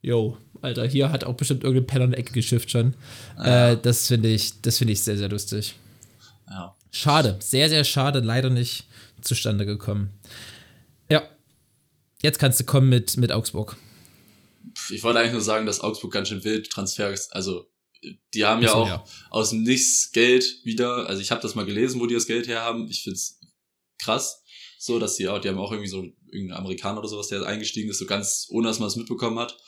yo, 0.00 0.36
Alter, 0.60 0.86
hier 0.86 1.10
hat 1.10 1.24
auch 1.24 1.34
bestimmt 1.34 1.64
irgendein 1.64 1.86
Penner 1.86 2.04
in 2.04 2.10
der 2.12 2.20
Ecke 2.20 2.32
geschifft 2.32 2.70
schon. 2.70 2.94
Äh, 3.42 3.76
das 3.76 4.08
finde 4.08 4.28
ich, 4.28 4.60
das 4.60 4.78
finde 4.78 4.92
ich 4.92 5.02
sehr, 5.02 5.16
sehr 5.16 5.28
lustig. 5.28 5.74
Ja. 6.48 6.74
Schade, 6.90 7.36
sehr, 7.40 7.68
sehr 7.68 7.84
schade, 7.84 8.20
leider 8.20 8.50
nicht 8.50 8.86
zustande 9.20 9.66
gekommen. 9.66 10.10
Ja, 11.10 11.22
jetzt 12.22 12.38
kannst 12.38 12.60
du 12.60 12.64
kommen 12.64 12.88
mit, 12.88 13.16
mit 13.16 13.32
Augsburg. 13.32 13.76
Ich 14.90 15.02
wollte 15.02 15.18
eigentlich 15.18 15.32
nur 15.32 15.40
sagen, 15.40 15.66
dass 15.66 15.80
Augsburg 15.80 16.12
ganz 16.12 16.28
schön 16.28 16.44
wild 16.44 16.70
Transfers, 16.70 17.30
also 17.30 17.70
die 18.34 18.44
haben 18.44 18.62
ja 18.62 18.72
auch 18.74 18.86
ja. 18.86 19.04
aus 19.30 19.50
dem 19.50 19.62
Nichts 19.62 20.12
Geld 20.12 20.60
wieder, 20.64 21.08
also 21.08 21.20
ich 21.20 21.30
habe 21.30 21.42
das 21.42 21.54
mal 21.54 21.66
gelesen, 21.66 22.00
wo 22.00 22.06
die 22.06 22.14
das 22.14 22.26
Geld 22.26 22.46
herhaben. 22.46 22.88
Ich 22.88 23.02
find's 23.02 23.40
krass, 23.98 24.42
so 24.78 24.98
dass 24.98 25.16
die 25.16 25.28
auch, 25.28 25.40
die 25.40 25.48
haben 25.48 25.58
auch 25.58 25.72
irgendwie 25.72 25.90
so 25.90 26.04
irgendeinen 26.30 26.58
Amerikaner 26.58 27.00
oder 27.00 27.08
sowas, 27.08 27.28
der 27.28 27.42
eingestiegen 27.42 27.90
ist, 27.90 27.98
so 27.98 28.06
ganz 28.06 28.46
ohne 28.50 28.68
dass 28.68 28.78
man 28.78 28.88
es 28.88 28.96
mitbekommen 28.96 29.38
hat. 29.38 29.58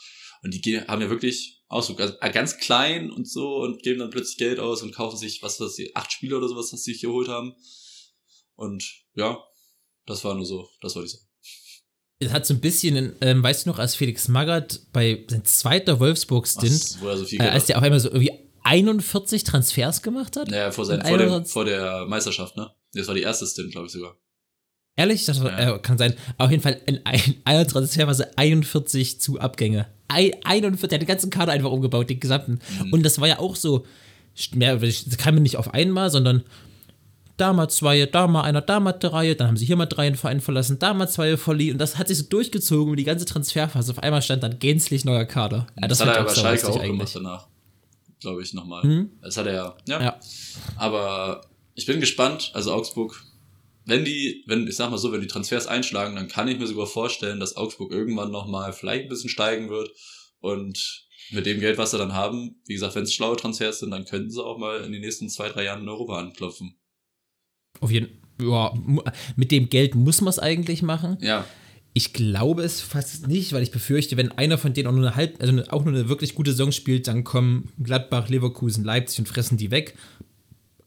Und 0.43 0.53
die 0.53 0.79
haben 0.79 1.01
ja 1.01 1.09
wirklich 1.09 1.61
auch 1.67 1.83
so 1.83 1.95
ganz, 1.95 2.15
äh, 2.19 2.31
ganz 2.31 2.57
klein 2.57 3.11
und 3.11 3.29
so 3.29 3.57
und 3.57 3.83
geben 3.83 3.99
dann 3.99 4.09
plötzlich 4.09 4.37
Geld 4.37 4.59
aus 4.59 4.81
und 4.81 4.93
kaufen 4.93 5.17
sich, 5.17 5.43
was 5.43 5.59
weiß 5.59 5.77
ich, 5.79 5.95
acht 5.95 6.11
Spieler 6.11 6.37
oder 6.37 6.47
sowas, 6.47 6.73
was 6.73 6.83
sie 6.83 6.93
sich 6.93 7.01
geholt 7.01 7.27
haben. 7.27 7.53
Und 8.55 9.05
ja, 9.13 9.43
das 10.05 10.23
war 10.23 10.35
nur 10.35 10.45
so, 10.45 10.69
das 10.81 10.95
wollte 10.95 11.07
ich 11.07 11.13
sagen. 11.13 11.30
Es 12.21 12.31
hat 12.31 12.45
so 12.45 12.53
ein 12.53 12.59
bisschen, 12.59 13.13
ähm, 13.21 13.41
weißt 13.43 13.65
du 13.65 13.69
noch, 13.71 13.79
als 13.79 13.95
Felix 13.95 14.27
Magath 14.27 14.81
bei 14.93 15.25
sein 15.27 15.43
zweiter 15.43 15.99
Wolfsburg-Stint, 15.99 16.71
so 16.99 17.09
äh, 17.37 17.47
als 17.47 17.65
der 17.65 17.77
auf 17.77 17.83
einmal 17.83 17.99
so 17.99 18.09
irgendwie 18.09 18.31
41 18.63 19.43
Transfers 19.43 20.01
gemacht 20.01 20.37
hat? 20.37 20.49
Naja, 20.49 20.71
vor, 20.71 20.85
sein, 20.85 20.99
Und 21.01 21.07
vor, 21.07 21.17
dem, 21.17 21.27
41 21.27 21.53
vor 21.53 21.65
der 21.65 22.05
Meisterschaft, 22.05 22.55
ne? 22.57 22.69
Das 22.93 23.07
war 23.07 23.15
die 23.15 23.21
erste 23.21 23.45
Stint, 23.47 23.71
glaube 23.71 23.87
ich 23.87 23.93
sogar. 23.93 24.15
Ehrlich? 24.95 25.21
Ich 25.21 25.25
dachte, 25.25 25.45
Ja. 25.45 25.75
äh, 25.75 25.79
kann 25.79 25.97
sein. 25.97 26.13
Auf 26.37 26.51
jeden 26.51 26.61
Fall 26.61 26.79
in 26.85 26.99
ein, 27.05 27.35
einer 27.45 27.65
Transferphase 27.65 28.37
41 28.37 29.19
zu 29.19 29.39
Abgänge. 29.39 29.87
Ein, 30.07 30.31
41, 30.43 30.89
der 30.89 30.97
hat 30.97 31.01
den 31.01 31.07
ganzen 31.07 31.29
Kader 31.29 31.53
einfach 31.53 31.71
umgebaut, 31.71 32.09
den 32.09 32.19
gesamten. 32.19 32.59
Mhm. 32.83 32.93
Und 32.93 33.03
das 33.03 33.19
war 33.19 33.27
ja 33.27 33.39
auch 33.39 33.55
so, 33.55 33.85
mehr, 34.53 34.75
das 34.77 35.17
kam 35.17 35.35
nicht 35.35 35.57
auf 35.57 35.73
einmal, 35.73 36.09
sondern 36.09 36.43
da 37.41 37.53
mal 37.53 37.67
zwei, 37.67 38.05
da 38.05 38.27
mal 38.27 38.43
einer, 38.43 38.61
da 38.61 38.79
mal 38.79 38.93
drei, 38.93 39.33
dann 39.33 39.47
haben 39.47 39.57
sie 39.57 39.65
hier 39.65 39.75
mal 39.75 39.87
drei 39.87 40.07
einen 40.07 40.15
Verein 40.15 40.41
verlassen, 40.41 40.77
da 40.79 40.93
mal 40.93 41.07
zwei 41.07 41.35
verliehen 41.37 41.73
und 41.73 41.79
das 41.79 41.97
hat 41.97 42.07
sich 42.07 42.19
so 42.19 42.25
durchgezogen 42.25 42.87
über 42.87 42.95
die 42.95 43.03
ganze 43.03 43.25
Transferphase. 43.25 43.91
Auf 43.91 43.99
einmal 43.99 44.21
stand 44.21 44.43
dann 44.43 44.59
gänzlich 44.59 45.05
neuer 45.05 45.25
Kader. 45.25 45.67
Ja, 45.81 45.87
Das, 45.87 45.97
das, 45.97 46.07
hat 46.07 46.15
er 46.15 46.29
sau 46.29 46.41
Schalke 46.41 46.67
auch 46.67 46.81
gemacht 46.81 47.15
danach. 47.15 47.47
Glaube 48.19 48.43
ich 48.43 48.53
nochmal. 48.53 48.85
Mhm. 48.85 49.09
Das 49.21 49.35
hat 49.37 49.47
er 49.47 49.53
ja. 49.53 49.77
ja. 49.87 50.01
Ja. 50.03 50.19
Aber 50.77 51.41
ich 51.73 51.87
bin 51.87 51.99
gespannt. 51.99 52.51
Also 52.53 52.71
Augsburg, 52.71 53.23
wenn 53.85 54.05
die, 54.05 54.43
wenn, 54.45 54.67
ich 54.67 54.75
sag 54.75 54.91
mal 54.91 54.99
so, 54.99 55.11
wenn 55.11 55.21
die 55.21 55.27
Transfers 55.27 55.65
einschlagen, 55.65 56.15
dann 56.15 56.27
kann 56.27 56.47
ich 56.47 56.59
mir 56.59 56.67
sogar 56.67 56.85
vorstellen, 56.85 57.39
dass 57.39 57.57
Augsburg 57.57 57.91
irgendwann 57.91 58.31
nochmal 58.31 58.73
vielleicht 58.73 59.03
ein 59.03 59.09
bisschen 59.09 59.29
steigen 59.31 59.69
wird. 59.69 59.89
Und 60.39 61.07
mit 61.31 61.47
dem 61.47 61.59
Geld, 61.59 61.79
was 61.79 61.91
sie 61.91 61.97
dann 61.97 62.13
haben, 62.13 62.61
wie 62.65 62.73
gesagt, 62.73 62.93
wenn 62.93 63.03
es 63.03 63.13
schlaue 63.13 63.37
Transfers 63.37 63.79
sind, 63.79 63.89
dann 63.89 64.05
könnten 64.05 64.29
sie 64.29 64.43
auch 64.43 64.59
mal 64.59 64.81
in 64.81 64.91
den 64.91 65.01
nächsten 65.01 65.29
zwei, 65.29 65.49
drei 65.49 65.63
Jahren 65.63 65.81
in 65.81 65.89
Europa 65.89 66.19
anklopfen. 66.19 66.75
Auf 67.81 67.91
jeden 67.91 68.07
ja, 68.41 68.73
mit 69.35 69.51
dem 69.51 69.69
Geld 69.69 69.95
muss 69.95 70.21
man 70.21 70.29
es 70.29 70.39
eigentlich 70.39 70.81
machen. 70.81 71.17
Ja, 71.21 71.45
Ich 71.93 72.13
glaube 72.13 72.63
es 72.63 72.81
fast 72.81 73.27
nicht, 73.27 73.53
weil 73.53 73.63
ich 73.63 73.71
befürchte, 73.71 74.17
wenn 74.17 74.31
einer 74.31 74.57
von 74.57 74.73
denen 74.73 74.87
auch 74.87 74.93
nur 74.93 75.05
eine 75.05 75.15
halb, 75.15 75.41
also 75.41 75.61
auch 75.69 75.83
nur 75.83 75.93
eine 75.93 76.07
wirklich 76.09 76.35
gute 76.35 76.51
Saison 76.51 76.71
spielt, 76.71 77.07
dann 77.07 77.23
kommen 77.23 77.69
Gladbach, 77.83 78.29
Leverkusen, 78.29 78.83
Leipzig 78.83 79.19
und 79.19 79.27
fressen 79.27 79.57
die 79.57 79.71
weg. 79.71 79.95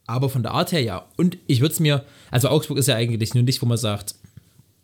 Aber 0.07 0.29
von 0.29 0.43
der 0.43 0.53
Art 0.53 0.73
her 0.73 0.83
ja. 0.83 1.07
Und 1.17 1.39
ich 1.47 1.61
würde 1.61 1.73
es 1.75 1.81
mir, 1.81 2.05
also 2.31 2.49
Augsburg 2.49 2.79
ist 2.79 2.89
ja 2.89 2.97
eigentlich 2.97 3.35
nur 3.35 3.43
nicht, 3.43 3.61
wo 3.63 3.67
man 3.67 3.79
sagt, 3.79 4.15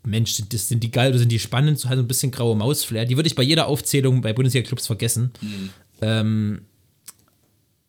Mensch, 0.03 0.33
sind, 0.33 0.53
das, 0.55 0.69
sind 0.69 0.83
die 0.83 0.91
geil 0.91 1.11
oder 1.11 1.19
sind 1.19 1.33
die 1.33 1.39
spannend, 1.39 1.79
so 1.79 1.89
halt 1.89 1.99
ein 1.99 2.09
bisschen 2.09 2.31
graue 2.31 2.57
Mausflair. 2.57 3.05
Die 3.05 3.17
würde 3.17 3.27
ich 3.27 3.35
bei 3.35 3.43
jeder 3.43 3.67
Aufzählung 3.67 4.23
bei 4.23 4.33
Bundesliga-Clubs 4.33 4.87
vergessen. 4.87 5.31
Ähm, 6.01 6.63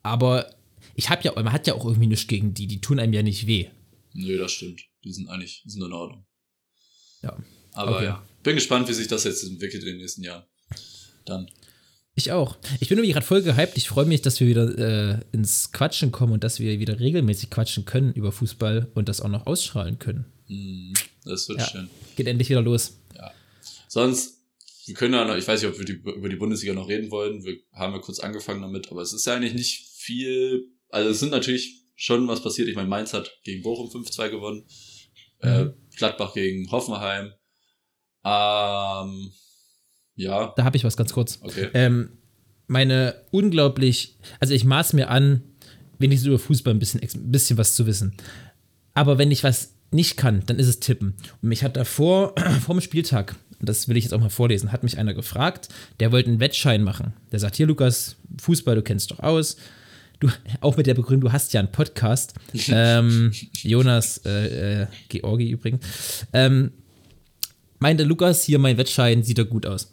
aber 0.02 0.46
ich 0.94 1.08
habe 1.08 1.22
ja, 1.22 1.32
man 1.34 1.52
hat 1.52 1.66
ja 1.66 1.74
auch 1.74 1.86
irgendwie 1.86 2.06
nichts 2.06 2.26
gegen 2.26 2.52
die, 2.52 2.66
die 2.66 2.80
tun 2.80 2.98
einem 2.98 3.14
ja 3.14 3.22
nicht 3.22 3.46
weh. 3.46 3.68
Nö, 4.14 4.38
das 4.38 4.52
stimmt. 4.52 4.80
Die 5.04 5.12
sind 5.12 5.28
eigentlich, 5.28 5.62
sind 5.66 5.82
in 5.82 5.92
Ordnung. 5.92 6.26
Ja. 7.22 7.36
Aber 7.74 7.96
Okay. 7.96 8.04
ja, 8.04 8.26
bin 8.42 8.54
gespannt, 8.54 8.88
wie 8.88 8.92
sich 8.92 9.08
das 9.08 9.24
jetzt 9.24 9.42
entwickelt 9.44 9.82
in 9.82 9.90
den 9.90 9.98
nächsten 9.98 10.22
Jahren. 10.22 10.44
Dann. 11.24 11.48
Ich 12.14 12.30
auch. 12.32 12.58
Ich 12.80 12.88
bin 12.90 12.98
irgendwie 12.98 13.12
gerade 13.14 13.24
voll 13.24 13.42
gehypt. 13.42 13.76
Ich 13.76 13.88
freue 13.88 14.04
mich, 14.04 14.20
dass 14.20 14.38
wir 14.38 14.46
wieder 14.46 14.78
äh, 14.78 15.20
ins 15.32 15.72
Quatschen 15.72 16.12
kommen 16.12 16.34
und 16.34 16.44
dass 16.44 16.60
wir 16.60 16.78
wieder 16.78 17.00
regelmäßig 17.00 17.48
quatschen 17.48 17.86
können 17.86 18.12
über 18.12 18.32
Fußball 18.32 18.90
und 18.94 19.08
das 19.08 19.22
auch 19.22 19.28
noch 19.30 19.46
ausstrahlen 19.46 19.98
können. 19.98 20.26
Hm, 20.46 20.92
das 21.24 21.48
wird 21.48 21.60
Ja. 21.60 21.66
schön. 21.66 21.88
Geht 22.16 22.26
endlich 22.26 22.50
wieder 22.50 22.60
los. 22.60 22.98
Sonst, 23.88 24.38
wir 24.86 24.94
können 24.94 25.14
ja 25.14 25.24
noch, 25.24 25.36
ich 25.36 25.46
weiß 25.46 25.62
nicht, 25.62 25.70
ob 25.70 25.78
wir 25.78 25.84
die, 25.84 25.92
über 25.92 26.28
die 26.28 26.36
Bundesliga 26.36 26.72
noch 26.74 26.88
reden 26.88 27.10
wollen. 27.10 27.44
Wir 27.44 27.58
haben 27.72 27.92
ja 27.92 27.98
kurz 28.00 28.18
angefangen 28.20 28.62
damit, 28.62 28.90
aber 28.90 29.02
es 29.02 29.12
ist 29.12 29.26
ja 29.26 29.34
eigentlich 29.34 29.54
nicht 29.54 29.86
viel. 29.94 30.66
Also 30.88 31.10
es 31.10 31.20
sind 31.20 31.30
natürlich 31.30 31.81
schon 32.02 32.26
was 32.26 32.42
passiert. 32.42 32.66
Ich 32.68 32.74
meine, 32.74 32.88
Mainz 32.88 33.12
hat 33.14 33.30
gegen 33.44 33.62
Bochum 33.62 33.88
5-2 33.88 34.28
gewonnen. 34.30 34.64
Äh, 35.40 35.64
Mhm. 35.64 35.74
Gladbach 35.96 36.34
gegen 36.34 36.68
Hoffenheim. 36.72 37.32
Ähm, 38.24 39.30
ja, 40.14 40.52
Da 40.56 40.64
habe 40.64 40.76
ich 40.76 40.84
was 40.84 40.96
ganz 40.96 41.12
kurz. 41.12 41.38
okay. 41.42 41.68
Ähm, 41.74 42.18
meine 42.66 43.24
unglaublich, 43.30 44.18
also 44.40 44.54
ich 44.54 44.64
maß 44.64 44.92
mir 44.94 45.10
an, 45.10 45.42
wenigstens 45.98 46.26
über 46.28 46.38
Fußball 46.38 46.72
ein 46.74 46.78
bisschen, 46.78 47.00
ein 47.00 47.30
bisschen 47.30 47.58
was 47.58 47.74
zu 47.74 47.86
wissen. 47.86 48.16
Aber 48.94 49.18
wenn 49.18 49.30
ich 49.30 49.44
was 49.44 49.74
nicht 49.90 50.16
kann, 50.16 50.42
dann 50.46 50.58
ist 50.58 50.68
es 50.68 50.80
Tippen. 50.80 51.14
Und 51.42 51.48
mich 51.48 51.62
hat 51.62 51.76
davor, 51.76 52.34
vor 52.64 52.74
dem 52.74 52.80
Spieltag, 52.80 53.36
das 53.60 53.86
will 53.88 53.96
ich 53.96 54.04
jetzt 54.04 54.12
auch 54.14 54.20
mal 54.20 54.30
vorlesen, 54.30 54.72
hat 54.72 54.82
mich 54.82 54.98
einer 54.98 55.14
gefragt, 55.14 55.68
der 56.00 56.10
wollte 56.12 56.30
einen 56.30 56.40
Wettschein 56.40 56.82
machen. 56.82 57.12
Der 57.30 57.38
sagt, 57.38 57.56
hier 57.56 57.66
Lukas, 57.66 58.16
Fußball, 58.40 58.74
du 58.74 58.82
kennst 58.82 59.10
doch 59.12 59.20
aus. 59.20 59.56
Du, 60.22 60.28
auch 60.60 60.76
mit 60.76 60.86
der 60.86 60.94
Begründung, 60.94 61.30
du 61.30 61.32
hast 61.32 61.52
ja 61.52 61.58
einen 61.58 61.72
Podcast. 61.72 62.34
ähm, 62.68 63.32
Jonas, 63.62 64.18
äh, 64.24 64.82
äh, 64.82 64.86
Georgi 65.08 65.50
übrigens. 65.50 65.84
Ähm, 66.32 66.70
meinte 67.80 68.04
Lukas, 68.04 68.44
hier 68.44 68.60
mein 68.60 68.78
Wettschein, 68.78 69.24
sieht 69.24 69.38
doch 69.38 69.48
gut 69.48 69.66
aus. 69.66 69.90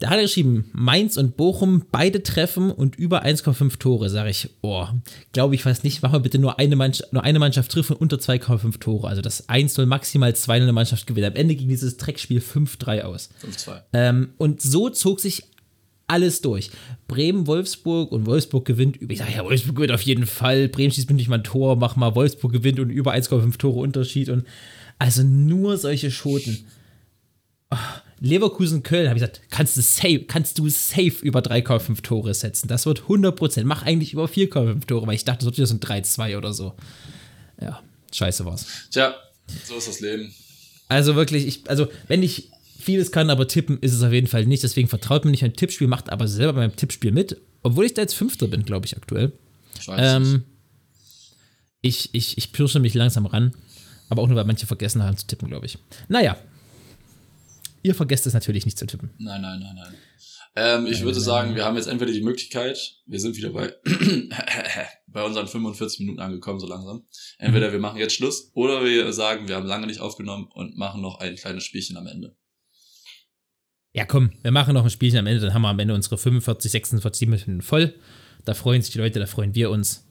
Da 0.00 0.10
hat 0.10 0.18
er 0.18 0.24
geschrieben, 0.24 0.68
Mainz 0.74 1.16
und 1.16 1.38
Bochum 1.38 1.86
beide 1.90 2.22
treffen 2.22 2.70
und 2.70 2.96
über 2.96 3.24
1,5 3.24 3.78
Tore. 3.78 4.10
Sage 4.10 4.28
ich, 4.28 4.50
oh, 4.60 4.86
glaube 5.32 5.54
ich 5.54 5.62
fast 5.62 5.82
nicht. 5.82 6.02
Mach 6.02 6.12
mal 6.12 6.18
bitte 6.18 6.38
nur 6.38 6.58
eine, 6.58 6.76
Mannschaft, 6.76 7.14
nur 7.14 7.22
eine 7.22 7.38
Mannschaft 7.38 7.72
trifft 7.72 7.90
und 7.90 7.96
unter 7.96 8.18
2,5 8.18 8.80
Tore. 8.80 9.08
Also 9.08 9.22
das 9.22 9.48
1-0 9.48 9.86
maximal 9.86 10.32
2-0 10.32 10.52
eine 10.52 10.72
Mannschaft 10.74 11.06
gewinnt. 11.06 11.26
Am 11.26 11.36
Ende 11.36 11.54
ging 11.54 11.68
dieses 11.68 11.96
Dreckspiel 11.96 12.40
5-3 12.40 13.00
aus. 13.00 13.30
5-2. 13.42 13.80
Ähm, 13.94 14.34
und 14.36 14.60
so 14.60 14.90
zog 14.90 15.20
sich 15.20 15.44
alles 16.06 16.40
durch. 16.40 16.70
Bremen, 17.08 17.46
Wolfsburg 17.46 18.12
und 18.12 18.26
Wolfsburg 18.26 18.64
gewinnt. 18.64 18.96
über- 18.96 19.12
Ich 19.12 19.18
sage 19.18 19.32
ja, 19.32 19.44
Wolfsburg 19.44 19.76
gewinnt 19.76 19.92
auf 19.92 20.02
jeden 20.02 20.26
Fall. 20.26 20.68
Bremen 20.68 20.90
schießt 20.92 21.10
nicht 21.10 21.28
mal 21.28 21.38
ein 21.38 21.44
Tor, 21.44 21.76
mach 21.76 21.96
mal 21.96 22.14
Wolfsburg 22.14 22.52
gewinnt 22.52 22.78
und 22.80 22.90
über 22.90 23.12
1,5 23.12 23.56
Tore 23.58 23.80
Unterschied. 23.80 24.28
Und 24.28 24.44
also 24.98 25.22
nur 25.22 25.76
solche 25.78 26.10
Schoten. 26.10 26.66
Ah, 27.70 27.78
Leverkusen, 28.20 28.82
Köln, 28.82 29.08
habe 29.08 29.18
ich 29.18 29.22
gesagt, 29.22 29.42
kannst 29.50 29.76
du 29.76 29.82
safe, 29.82 30.20
kannst 30.26 30.58
du 30.58 30.68
safe 30.68 31.14
über 31.22 31.40
3,5 31.40 32.02
Tore 32.02 32.32
setzen. 32.32 32.68
Das 32.68 32.86
wird 32.86 33.02
100%. 33.08 33.64
Mach 33.64 33.82
eigentlich 33.82 34.12
über 34.12 34.26
4,5 34.26 34.86
Tore, 34.86 35.06
weil 35.06 35.14
ich 35.16 35.24
dachte, 35.24 35.38
das 35.40 35.46
wird 35.46 35.56
wieder 35.58 35.66
so 35.66 35.74
ein 35.74 35.80
3-2 35.80 36.36
oder 36.38 36.52
so. 36.52 36.74
Ja, 37.60 37.82
scheiße 38.12 38.44
war's. 38.44 38.66
Tja, 38.90 39.14
so 39.66 39.76
ist 39.76 39.88
das 39.88 40.00
Leben. 40.00 40.32
Also 40.88 41.16
wirklich, 41.16 41.46
ich, 41.46 41.68
also 41.68 41.88
wenn 42.08 42.22
ich 42.22 42.50
vieles 42.84 43.10
kann, 43.10 43.30
aber 43.30 43.48
tippen 43.48 43.78
ist 43.80 43.92
es 43.92 44.02
auf 44.02 44.12
jeden 44.12 44.26
Fall 44.26 44.46
nicht. 44.46 44.62
Deswegen 44.62 44.88
vertraut 44.88 45.24
mir 45.24 45.30
nicht 45.30 45.44
ein 45.44 45.54
Tippspiel, 45.54 45.88
macht 45.88 46.10
aber 46.10 46.28
selber 46.28 46.54
beim 46.54 46.76
Tippspiel 46.76 47.12
mit. 47.12 47.40
Obwohl 47.62 47.86
ich 47.86 47.94
da 47.94 48.02
jetzt 48.02 48.14
Fünfter 48.14 48.46
bin, 48.46 48.64
glaube 48.64 48.86
ich, 48.86 48.96
aktuell. 48.96 49.32
Ich 49.80 49.88
weiß 49.88 50.00
es. 50.00 50.16
Ähm, 50.16 50.44
ich, 51.80 52.14
ich, 52.14 52.38
ich 52.38 52.52
pirsche 52.52 52.80
mich 52.80 52.94
langsam 52.94 53.26
ran. 53.26 53.54
Aber 54.08 54.22
auch 54.22 54.28
nur, 54.28 54.36
weil 54.36 54.44
manche 54.44 54.66
vergessen 54.66 55.02
haben 55.02 55.16
zu 55.16 55.26
tippen, 55.26 55.48
glaube 55.48 55.66
ich. 55.66 55.78
Naja. 56.08 56.36
Ihr 57.82 57.94
vergesst 57.94 58.26
es 58.26 58.34
natürlich 58.34 58.64
nicht 58.64 58.78
zu 58.78 58.86
tippen. 58.86 59.10
Nein, 59.18 59.42
nein, 59.42 59.60
nein, 59.60 59.74
nein. 59.74 59.94
Ähm, 60.56 60.86
ich 60.86 61.02
würde 61.02 61.18
sagen, 61.18 61.56
wir 61.56 61.64
haben 61.64 61.76
jetzt 61.76 61.88
entweder 61.88 62.12
die 62.12 62.22
Möglichkeit, 62.22 62.78
wir 63.06 63.18
sind 63.18 63.36
wieder 63.36 63.50
bei, 63.50 63.74
bei 65.08 65.24
unseren 65.24 65.48
45 65.48 66.00
Minuten 66.00 66.20
angekommen, 66.20 66.60
so 66.60 66.68
langsam. 66.68 67.04
Entweder 67.38 67.72
wir 67.72 67.80
machen 67.80 67.98
jetzt 67.98 68.14
Schluss 68.14 68.52
oder 68.54 68.84
wir 68.84 69.12
sagen, 69.12 69.48
wir 69.48 69.56
haben 69.56 69.66
lange 69.66 69.88
nicht 69.88 70.00
aufgenommen 70.00 70.48
und 70.54 70.76
machen 70.76 71.00
noch 71.00 71.18
ein 71.18 71.34
kleines 71.34 71.64
Spielchen 71.64 71.96
am 71.96 72.06
Ende. 72.06 72.36
Ja, 73.94 74.04
komm, 74.04 74.32
wir 74.42 74.50
machen 74.50 74.74
noch 74.74 74.82
ein 74.82 74.90
Spielchen 74.90 75.20
am 75.20 75.26
Ende, 75.26 75.40
dann 75.40 75.54
haben 75.54 75.62
wir 75.62 75.68
am 75.68 75.78
Ende 75.78 75.94
unsere 75.94 76.18
45, 76.18 76.70
46 76.72 77.28
Minuten 77.28 77.62
voll. 77.62 77.94
Da 78.44 78.52
freuen 78.52 78.82
sich 78.82 78.92
die 78.92 78.98
Leute, 78.98 79.20
da 79.20 79.26
freuen 79.26 79.54
wir 79.54 79.70
uns. 79.70 80.04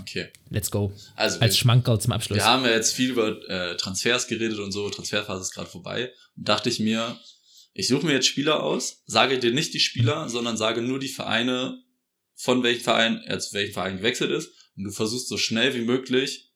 Okay. 0.00 0.28
Let's 0.48 0.70
go. 0.70 0.92
Also, 1.14 1.38
Als 1.40 1.54
wir, 1.54 1.58
Schmankerl 1.58 2.00
zum 2.00 2.12
Abschluss. 2.12 2.38
wir 2.38 2.44
haben 2.46 2.64
ja 2.64 2.70
jetzt 2.70 2.94
viel 2.94 3.10
über 3.10 3.38
äh, 3.48 3.76
Transfers 3.76 4.28
geredet 4.28 4.58
und 4.58 4.72
so. 4.72 4.88
Transferphase 4.88 5.42
ist 5.42 5.52
gerade 5.52 5.68
vorbei. 5.68 6.10
Und 6.36 6.48
dachte 6.48 6.70
ich 6.70 6.80
mir, 6.80 7.18
ich 7.74 7.88
suche 7.88 8.06
mir 8.06 8.12
jetzt 8.12 8.26
Spieler 8.26 8.62
aus, 8.62 9.02
sage 9.06 9.38
dir 9.38 9.52
nicht 9.52 9.74
die 9.74 9.80
Spieler, 9.80 10.28
sondern 10.30 10.56
sage 10.56 10.80
nur 10.80 10.98
die 10.98 11.08
Vereine, 11.08 11.82
von 12.34 12.62
welchem 12.62 12.82
Verein 12.82 13.18
er 13.26 13.40
zu 13.40 13.52
welchem 13.52 13.74
Verein 13.74 13.98
gewechselt 13.98 14.30
ist. 14.30 14.50
Und 14.76 14.84
du 14.84 14.90
versuchst 14.90 15.28
so 15.28 15.36
schnell 15.36 15.74
wie 15.74 15.84
möglich 15.84 16.50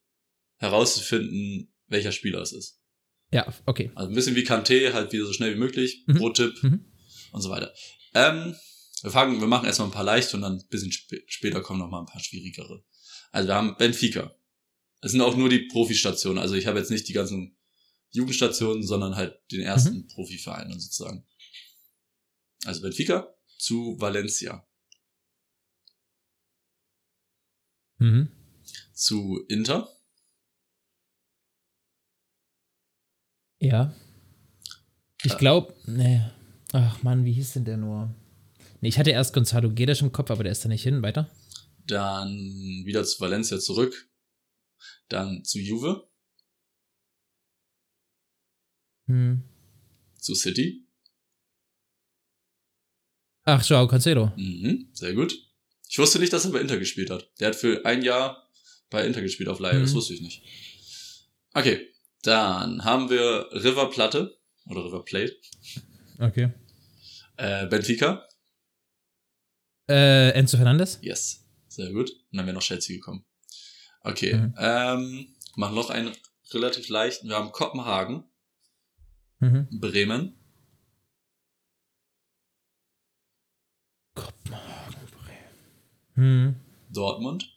herauszufinden, 0.56 1.74
welcher 1.88 2.12
Spieler 2.12 2.40
es 2.40 2.52
ist. 2.52 2.81
Ja, 3.32 3.52
okay. 3.66 3.90
Also 3.94 4.10
ein 4.10 4.14
bisschen 4.14 4.36
wie 4.36 4.42
Kanté, 4.44 4.92
halt 4.92 5.12
wieder 5.12 5.24
so 5.26 5.32
schnell 5.32 5.54
wie 5.54 5.58
möglich, 5.58 6.04
Mhm. 6.06 6.16
pro 6.18 6.30
Tipp 6.30 6.62
Mhm. 6.62 6.84
und 7.32 7.40
so 7.40 7.48
weiter. 7.50 7.72
Ähm, 8.14 8.54
wir 9.02 9.10
fangen, 9.10 9.40
wir 9.40 9.48
machen 9.48 9.66
erstmal 9.66 9.88
ein 9.88 9.92
paar 9.92 10.04
leichte 10.04 10.36
und 10.36 10.42
dann 10.42 10.58
ein 10.58 10.68
bisschen 10.68 10.90
sp 10.92 11.24
später 11.26 11.60
kommen 11.62 11.80
noch 11.80 11.88
mal 11.88 12.00
ein 12.00 12.06
paar 12.06 12.22
schwierigere. 12.22 12.84
Also 13.30 13.48
wir 13.48 13.54
haben 13.54 13.76
Benfica. 13.78 14.34
Es 15.00 15.12
sind 15.12 15.20
auch 15.22 15.36
nur 15.36 15.48
die 15.48 15.66
Profistationen. 15.66 16.38
Also 16.40 16.54
ich 16.54 16.66
habe 16.66 16.78
jetzt 16.78 16.90
nicht 16.90 17.08
die 17.08 17.12
ganzen 17.14 17.56
Jugendstationen, 18.10 18.82
sondern 18.86 19.16
halt 19.16 19.34
den 19.50 19.62
ersten 19.62 19.94
Mhm. 19.96 20.06
Profiverein 20.08 20.68
dann 20.68 20.78
sozusagen. 20.78 21.26
Also 22.64 22.82
Benfica 22.82 23.34
zu 23.58 23.96
Valencia, 23.98 24.64
Mhm. 27.98 28.28
zu 28.92 29.44
Inter, 29.48 29.88
Ja. 33.62 33.94
Ich 35.22 35.32
Äh. 35.34 35.36
glaube, 35.38 35.74
ne. 35.86 36.32
Ach 36.72 37.02
Mann, 37.02 37.24
wie 37.24 37.32
hieß 37.32 37.52
denn 37.54 37.64
der 37.64 37.76
nur? 37.76 38.14
Nee, 38.80 38.88
ich 38.88 38.98
hatte 38.98 39.10
erst 39.10 39.32
Gonzalo 39.34 39.70
Guedes 39.70 40.00
im 40.00 40.10
Kopf, 40.10 40.30
aber 40.30 40.42
der 40.42 40.52
ist 40.52 40.64
da 40.64 40.68
nicht 40.68 40.82
hin. 40.82 41.02
Weiter. 41.02 41.30
dann 41.84 42.30
wieder 42.84 43.02
zu 43.04 43.18
Valencia 43.20 43.58
zurück, 43.58 44.08
dann 45.08 45.44
zu 45.44 45.58
Juve, 45.58 46.08
Hm. 49.08 49.42
zu 50.16 50.34
City. 50.36 50.86
Ach, 53.44 53.64
Joao 53.64 53.88
Cancelo. 53.88 54.32
Mhm, 54.36 54.90
sehr 54.92 55.12
gut. 55.14 55.34
Ich 55.88 55.98
wusste 55.98 56.20
nicht, 56.20 56.32
dass 56.32 56.44
er 56.44 56.52
bei 56.52 56.60
Inter 56.60 56.78
gespielt 56.78 57.10
hat. 57.10 57.28
Der 57.40 57.48
hat 57.48 57.56
für 57.56 57.84
ein 57.84 58.02
Jahr 58.02 58.48
bei 58.88 59.04
Inter 59.04 59.20
gespielt 59.22 59.48
auf 59.48 59.58
Leihe, 59.58 59.80
das 59.80 59.90
Mhm. 59.90 59.94
wusste 59.96 60.14
ich 60.14 60.20
nicht. 60.20 60.42
Okay, 61.54 61.91
dann 62.22 62.84
haben 62.84 63.10
wir 63.10 63.48
River 63.52 63.90
Platte 63.90 64.38
oder 64.66 64.84
River 64.84 65.04
Plate, 65.04 65.36
Okay. 66.18 66.50
äh, 67.36 67.66
Benfica. 67.66 68.26
Äh, 69.88 70.30
Enzo 70.30 70.56
Fernandes? 70.56 70.98
Yes, 71.02 71.44
sehr 71.68 71.90
gut. 71.92 72.10
Und 72.30 72.36
dann 72.38 72.46
wäre 72.46 72.54
noch 72.54 72.62
Chelsea 72.62 72.96
gekommen. 72.96 73.24
Okay, 74.02 74.34
Mhm. 74.34 74.54
ähm, 74.58 75.34
machen 75.56 75.74
noch 75.74 75.90
einen 75.90 76.12
relativ 76.52 76.88
leichten. 76.88 77.28
Wir 77.28 77.36
haben 77.36 77.52
Kopenhagen, 77.52 78.24
Mhm. 79.40 79.68
Bremen, 79.80 80.36
Kopenhagen, 84.14 84.94
Bremen. 86.14 86.48
Mhm. 86.48 86.56
Dortmund. 86.90 87.51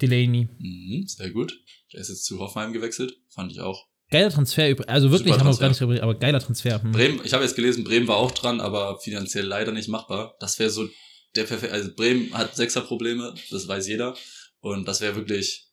Delaney. 0.00 0.48
Mhm, 0.58 1.06
sehr 1.06 1.30
gut. 1.30 1.58
Der 1.92 2.00
ist 2.00 2.08
jetzt 2.08 2.24
zu 2.24 2.38
Hoffenheim 2.38 2.72
gewechselt. 2.72 3.16
Fand 3.28 3.52
ich 3.52 3.60
auch. 3.60 3.86
Geiler 4.10 4.30
Transfer, 4.30 4.74
also 4.88 5.12
wirklich, 5.12 5.34
Super 5.34 5.44
haben 5.44 5.54
wir 5.54 5.78
gar 5.78 5.88
nicht 5.90 6.02
aber 6.02 6.14
geiler 6.16 6.40
Transfer. 6.40 6.82
Hm. 6.82 6.90
Bremen, 6.90 7.20
ich 7.22 7.32
habe 7.32 7.44
jetzt 7.44 7.54
gelesen, 7.54 7.84
Bremen 7.84 8.08
war 8.08 8.16
auch 8.16 8.32
dran, 8.32 8.60
aber 8.60 8.98
finanziell 8.98 9.46
leider 9.46 9.70
nicht 9.70 9.88
machbar. 9.88 10.34
Das 10.40 10.58
wäre 10.58 10.70
so 10.70 10.88
der 11.36 11.44
perfekte. 11.44 11.74
Also 11.74 11.94
Bremen 11.94 12.34
hat 12.34 12.56
Sechserprobleme, 12.56 13.34
das 13.50 13.68
weiß 13.68 13.86
jeder. 13.86 14.16
Und 14.58 14.86
das 14.88 15.00
wäre 15.00 15.14
wirklich 15.14 15.68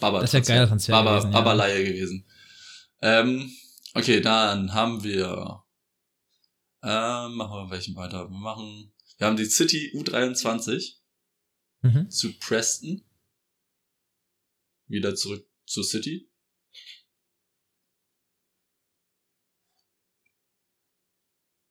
Baba. 0.00 0.20
Das 0.20 0.32
wär 0.32 0.40
geiler 0.40 0.68
Transfer 0.68 0.92
Baba, 0.92 1.18
gewesen, 1.18 1.32
ja. 1.32 1.38
Baba 1.40 1.52
Laie 1.52 1.84
gewesen. 1.84 2.26
Ähm, 3.02 3.50
okay, 3.94 4.20
dann 4.20 4.74
haben 4.74 5.04
wir. 5.04 5.62
Ähm, 6.82 7.34
machen 7.34 7.52
wir 7.52 7.70
welchen 7.70 7.94
weiter? 7.96 8.28
Wir 8.28 8.38
machen. 8.38 8.92
Wir 9.18 9.26
haben 9.26 9.36
die 9.36 9.46
City 9.46 9.92
U23 9.94 10.96
Mhm. 11.82 12.10
zu 12.10 12.36
Preston. 12.38 13.02
Wieder 14.88 15.14
zurück 15.14 15.48
zu 15.64 15.82
City. 15.82 16.30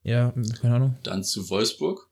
Ja, 0.03 0.31
keine 0.61 0.75
Ahnung. 0.75 0.97
Dann 1.03 1.23
zu 1.23 1.49
Wolfsburg. 1.49 2.11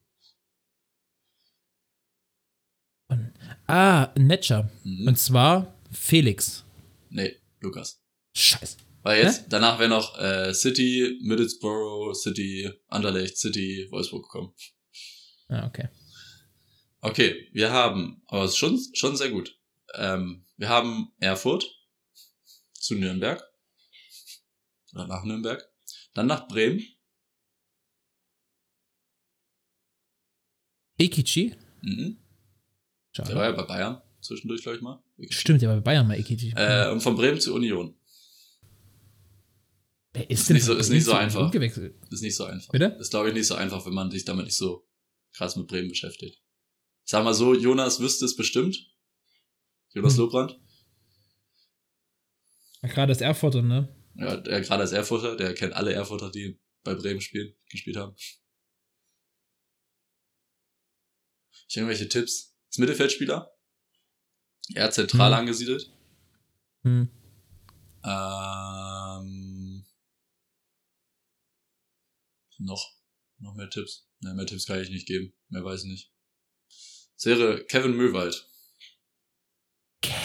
Ah, 3.68 4.12
Netscher. 4.18 4.72
Mhm. 4.84 5.08
Und 5.08 5.18
zwar 5.18 5.80
Felix. 5.92 6.66
Nee, 7.10 7.38
Lukas. 7.60 8.02
Scheiße. 8.36 8.78
Weil 9.04 9.24
jetzt, 9.24 9.46
danach 9.50 9.80
wäre 9.80 9.90
noch 9.90 10.18
äh, 10.18 10.54
City, 10.54 11.20
Middlesbrough, 11.22 12.16
City, 12.16 12.72
Anderlecht, 12.88 13.38
City, 13.38 13.88
Wolfsburg 13.92 14.24
gekommen. 14.24 14.56
Ah, 15.50 15.68
okay. 15.68 15.90
Okay, 17.02 17.50
wir 17.52 17.72
haben, 17.72 18.24
aber 18.28 18.46
es 18.46 18.52
ist 18.52 18.58
schon, 18.58 18.80
schon 18.94 19.18
sehr 19.18 19.30
gut. 19.30 19.60
Ähm, 19.96 20.46
wir 20.58 20.70
haben 20.70 21.12
Erfurt 21.20 21.66
zu 22.74 22.96
Nürnberg. 22.96 23.44
Oder 24.94 25.08
nach 25.08 25.24
Nürnberg. 25.24 25.68
Dann 26.14 26.28
nach 26.28 26.48
Bremen. 26.48 26.82
Ikichi? 31.00 31.56
Mhm. 31.82 32.18
Der 33.18 33.26
war 33.26 33.32
Schade. 33.32 33.40
ja 33.46 33.52
bei 33.52 33.64
Bayern 33.64 34.02
zwischendurch, 34.22 34.62
glaube 34.62 34.78
ich 34.78 34.82
mal. 34.82 35.04
Stimmt, 35.30 35.62
der 35.62 35.70
war 35.70 35.76
bei 35.78 35.82
Bayern 35.82 36.08
mal 36.08 36.20
Ikichi. 36.20 36.54
Äh, 36.56 36.90
und 36.92 37.02
von 37.02 37.16
Bremen 37.16 37.40
zu 37.40 37.54
Union. 37.54 37.96
Wer 40.14 40.30
ist 40.30 40.50
nicht 40.52 40.64
so- 40.64 40.76
ist 40.76 40.90
nicht 40.90 41.06
so 41.06 41.14
einfach. 41.14 41.50
Gewechselt? 41.52 41.96
Ist 42.12 42.22
nicht 42.22 42.36
so 42.36 42.46
einfach. 42.46 42.72
Bitte? 42.72 42.86
Ist, 43.00 43.10
glaube 43.10 43.30
ich, 43.30 43.34
nicht 43.34 43.48
so 43.48 43.56
einfach, 43.56 43.86
wenn 43.86 43.94
man 43.94 44.12
sich 44.12 44.24
damit 44.26 44.46
nicht 44.46 44.56
so 44.56 44.88
krass 45.32 45.56
mit 45.56 45.68
Bremen 45.68 45.90
beschäftigt. 45.90 46.42
Ich 47.06 47.10
sag 47.12 47.24
mal 47.24 47.34
so, 47.34 47.54
Jonas 47.56 48.00
wüsste 48.00 48.26
es 48.26 48.36
bestimmt. 48.36 48.92
Jonas 49.94 50.18
Hm. 50.18 50.60
Ja, 52.82 52.90
Gerade 52.90 53.12
das 53.12 53.22
Erfurter, 53.22 53.62
ne? 53.62 53.96
Ja, 54.16 54.38
der 54.38 54.62
gerade 54.62 54.82
als 54.82 54.92
Erfurter, 54.92 55.36
der 55.36 55.54
kennt 55.54 55.74
alle 55.74 55.94
Erfurter, 55.94 56.30
die 56.30 56.60
bei 56.84 56.94
Bremen 56.96 57.22
spielen, 57.22 57.56
gespielt 57.70 57.96
haben. 57.98 58.16
Ich 61.68 61.78
irgendwelche 61.78 62.10
Tipps. 62.10 62.56
Ist 62.70 62.80
Mittelfeldspieler. 62.80 63.56
Er 64.76 64.92
zentral 64.92 65.32
Hm. 65.32 65.40
angesiedelt. 65.40 65.92
Hm. 66.84 67.10
Ähm, 68.06 69.86
noch, 72.58 72.94
noch 73.40 73.56
mehr 73.56 73.70
Tipps. 73.70 74.08
Ne, 74.20 74.34
mehr 74.34 74.46
Tipps 74.46 74.66
kann 74.66 74.82
ich 74.82 74.90
nicht 74.90 75.08
geben. 75.08 75.34
Mehr 75.50 75.64
weiß 75.64 75.84
ich 75.86 75.90
nicht. 75.90 76.12
Es 77.16 77.26
wäre 77.26 77.64
Kevin 77.66 77.96
Möwald. 77.96 78.48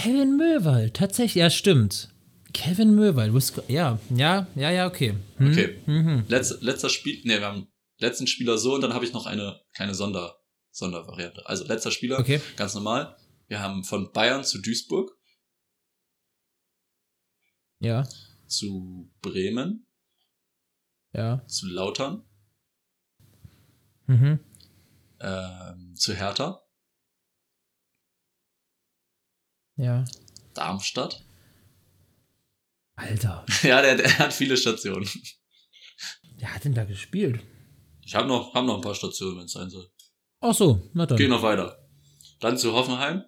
Kevin 0.03 0.37
Möwald, 0.37 0.95
tatsächlich, 0.95 1.35
ja, 1.37 1.51
stimmt. 1.51 2.09
Kevin 2.53 2.95
Möwald, 2.95 3.33
ja, 3.69 3.99
ja, 4.15 4.47
ja, 4.55 4.71
ja, 4.71 4.87
okay. 4.87 5.15
Hm, 5.39 5.51
Okay. 5.53 5.79
Mhm. 5.87 6.25
Letz, 6.29 6.61
letzter 6.61 6.89
Spiel, 6.89 7.21
ne, 7.25 7.39
wir 7.41 7.47
haben 7.47 7.67
letzten 7.99 8.27
Spieler 8.27 8.59
so 8.59 8.75
und 8.75 8.81
dann 8.81 8.95
habe 8.95 9.05
ich 9.05 9.13
noch 9.13 9.27
eine 9.27 9.61
kleine 9.75 9.95
Sonder, 9.95 10.37
Sondervariante. 10.71 11.45
Also 11.47 11.65
letzter 11.65 11.91
Spieler, 11.91 12.19
Okay. 12.21 12.41
ganz 12.57 12.75
normal. 12.75 13.17
Wir 13.49 13.61
haben 13.61 13.83
von 13.85 14.13
Bayern 14.13 14.45
zu 14.45 14.61
Duisburg, 14.61 15.11
Ja, 17.81 18.09
zu 18.47 19.11
Bremen, 19.21 19.87
ja. 21.13 21.45
zu 21.47 21.67
Lautern, 21.69 22.23
Mhm. 24.07 24.39
ähm, 25.21 25.95
zu 25.95 26.15
Hertha, 26.15 26.61
Ja. 29.79 30.05
Darmstadt. 30.55 31.25
Alter, 32.97 33.47
ja, 33.63 33.81
der, 33.81 33.97
der 33.97 34.19
hat 34.19 34.33
viele 34.33 34.57
Stationen. 34.57 35.09
wer 36.37 36.55
hat 36.55 36.65
denn 36.65 36.75
da 36.75 36.85
gespielt? 36.85 37.41
Ich 38.05 38.15
habe 38.15 38.27
noch, 38.27 38.55
hab 38.55 38.65
noch 38.65 38.77
ein 38.77 38.81
paar 38.81 38.95
Stationen, 38.95 39.39
wenn 39.39 39.45
es 39.45 39.53
sein 39.53 39.71
soll. 39.71 39.89
Ach 40.41 40.55
so, 40.55 40.91
na 40.95 41.07
dann. 41.07 41.17
Geh 41.17 41.29
noch 41.29 41.43
weiter. 41.43 41.89
Dann 42.41 42.59
zu 42.59 42.73
Hoffenheim. 42.73 43.25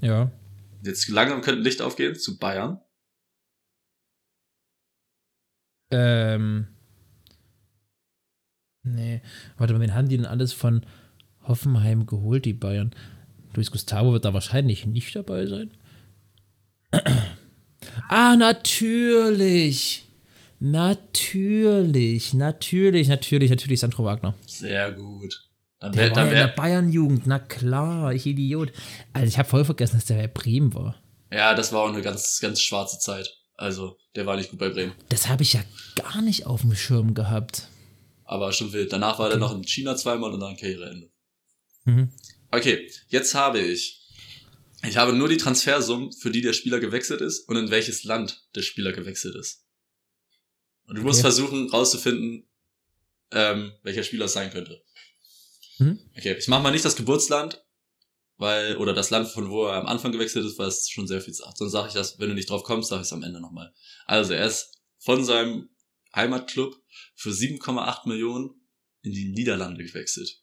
Ja. 0.00 0.32
Jetzt 0.82 1.08
langsam 1.08 1.42
könnte 1.42 1.62
Licht 1.62 1.80
aufgehen. 1.80 2.16
Zu 2.16 2.38
Bayern. 2.38 2.80
Ähm. 5.90 6.68
Nee. 8.82 9.22
Warte 9.56 9.74
mal, 9.74 9.80
wen 9.80 9.94
haben 9.94 10.08
die 10.08 10.16
denn 10.16 10.26
alles 10.26 10.52
von 10.52 10.84
Hoffenheim 11.42 12.06
geholt, 12.06 12.44
die 12.44 12.52
Bayern? 12.52 12.94
Luis 13.56 13.70
Gustavo 13.70 14.12
wird 14.12 14.24
da 14.24 14.34
wahrscheinlich 14.34 14.86
nicht 14.86 15.14
dabei 15.14 15.46
sein. 15.46 15.70
ah, 18.08 18.36
natürlich. 18.36 20.04
Natürlich. 20.60 22.34
Natürlich, 22.34 23.08
natürlich, 23.08 23.50
natürlich 23.50 23.80
Sandro 23.80 24.04
Wagner. 24.04 24.34
Sehr 24.46 24.92
gut. 24.92 25.48
Dann 25.80 25.92
Der 25.92 26.06
wär, 26.10 26.16
war 26.16 26.24
in 26.24 26.30
der 26.34 26.48
Bayern-Jugend. 26.48 27.26
Na 27.26 27.38
klar, 27.38 28.12
ich 28.14 28.24
Idiot. 28.26 28.72
Also 29.12 29.26
ich 29.28 29.38
habe 29.38 29.48
voll 29.48 29.64
vergessen, 29.64 29.96
dass 29.96 30.06
der 30.06 30.16
bei 30.16 30.28
Bremen 30.28 30.72
war. 30.74 30.96
ja, 31.30 31.54
das 31.54 31.72
war 31.72 31.82
auch 31.82 31.88
eine 31.92 32.00
ganz, 32.02 32.38
ganz 32.40 32.60
schwarze 32.60 32.98
Zeit. 32.98 33.28
Also, 33.56 33.98
der 34.16 34.26
war 34.26 34.36
nicht 34.36 34.50
gut 34.50 34.58
bei 34.58 34.68
Bremen. 34.70 34.92
Das 35.10 35.28
habe 35.28 35.42
ich 35.42 35.52
ja 35.52 35.60
gar 35.94 36.22
nicht 36.22 36.46
auf 36.46 36.62
dem 36.62 36.74
Schirm 36.74 37.14
gehabt. 37.14 37.68
Aber 38.24 38.52
schon 38.52 38.72
wild. 38.72 38.92
Danach 38.92 39.18
war 39.18 39.28
der 39.28 39.38
noch 39.38 39.54
in 39.54 39.62
China 39.64 39.94
zweimal 39.96 40.32
und 40.32 40.40
dann 40.40 40.56
Karriereende. 40.56 41.10
Mhm. 41.84 42.08
Okay, 42.56 42.90
jetzt 43.08 43.34
habe 43.34 43.60
ich. 43.60 44.00
Ich 44.86 44.96
habe 44.96 45.12
nur 45.12 45.28
die 45.28 45.38
Transfersummen, 45.38 46.12
für 46.12 46.30
die 46.30 46.42
der 46.42 46.52
Spieler 46.52 46.78
gewechselt 46.78 47.20
ist 47.20 47.48
und 47.48 47.56
in 47.56 47.70
welches 47.70 48.04
Land 48.04 48.46
der 48.54 48.62
Spieler 48.62 48.92
gewechselt 48.92 49.34
ist. 49.34 49.64
Und 50.86 50.96
du 50.96 51.02
musst 51.02 51.20
Okay. 51.20 51.32
versuchen 51.32 51.70
rauszufinden, 51.70 52.46
ähm, 53.30 53.72
welcher 53.82 54.04
Spieler 54.04 54.26
es 54.26 54.34
sein 54.34 54.50
könnte. 54.50 54.84
Mhm. 55.78 55.98
Okay, 56.16 56.36
ich 56.38 56.48
mache 56.48 56.62
mal 56.62 56.70
nicht 56.70 56.84
das 56.84 56.96
Geburtsland, 56.96 57.64
weil, 58.36 58.76
oder 58.76 58.92
das 58.92 59.10
Land, 59.10 59.28
von 59.28 59.48
wo 59.48 59.66
er 59.66 59.74
am 59.74 59.86
Anfang 59.86 60.12
gewechselt 60.12 60.44
ist, 60.44 60.58
weil 60.58 60.68
es 60.68 60.88
schon 60.90 61.08
sehr 61.08 61.20
viel 61.22 61.34
sagt. 61.34 61.58
Sonst 61.58 61.72
sage 61.72 61.88
ich 61.88 61.94
das, 61.94 62.18
wenn 62.18 62.28
du 62.28 62.34
nicht 62.34 62.50
drauf 62.50 62.62
kommst, 62.62 62.90
sage 62.90 63.00
ich 63.02 63.06
es 63.06 63.12
am 63.12 63.22
Ende 63.22 63.40
nochmal. 63.40 63.72
Also 64.06 64.34
er 64.34 64.46
ist 64.46 64.78
von 64.98 65.24
seinem 65.24 65.70
Heimatclub 66.14 66.76
für 67.16 67.30
7,8 67.30 68.06
Millionen 68.08 68.50
in 69.02 69.12
die 69.12 69.32
Niederlande 69.32 69.82
gewechselt. 69.82 70.42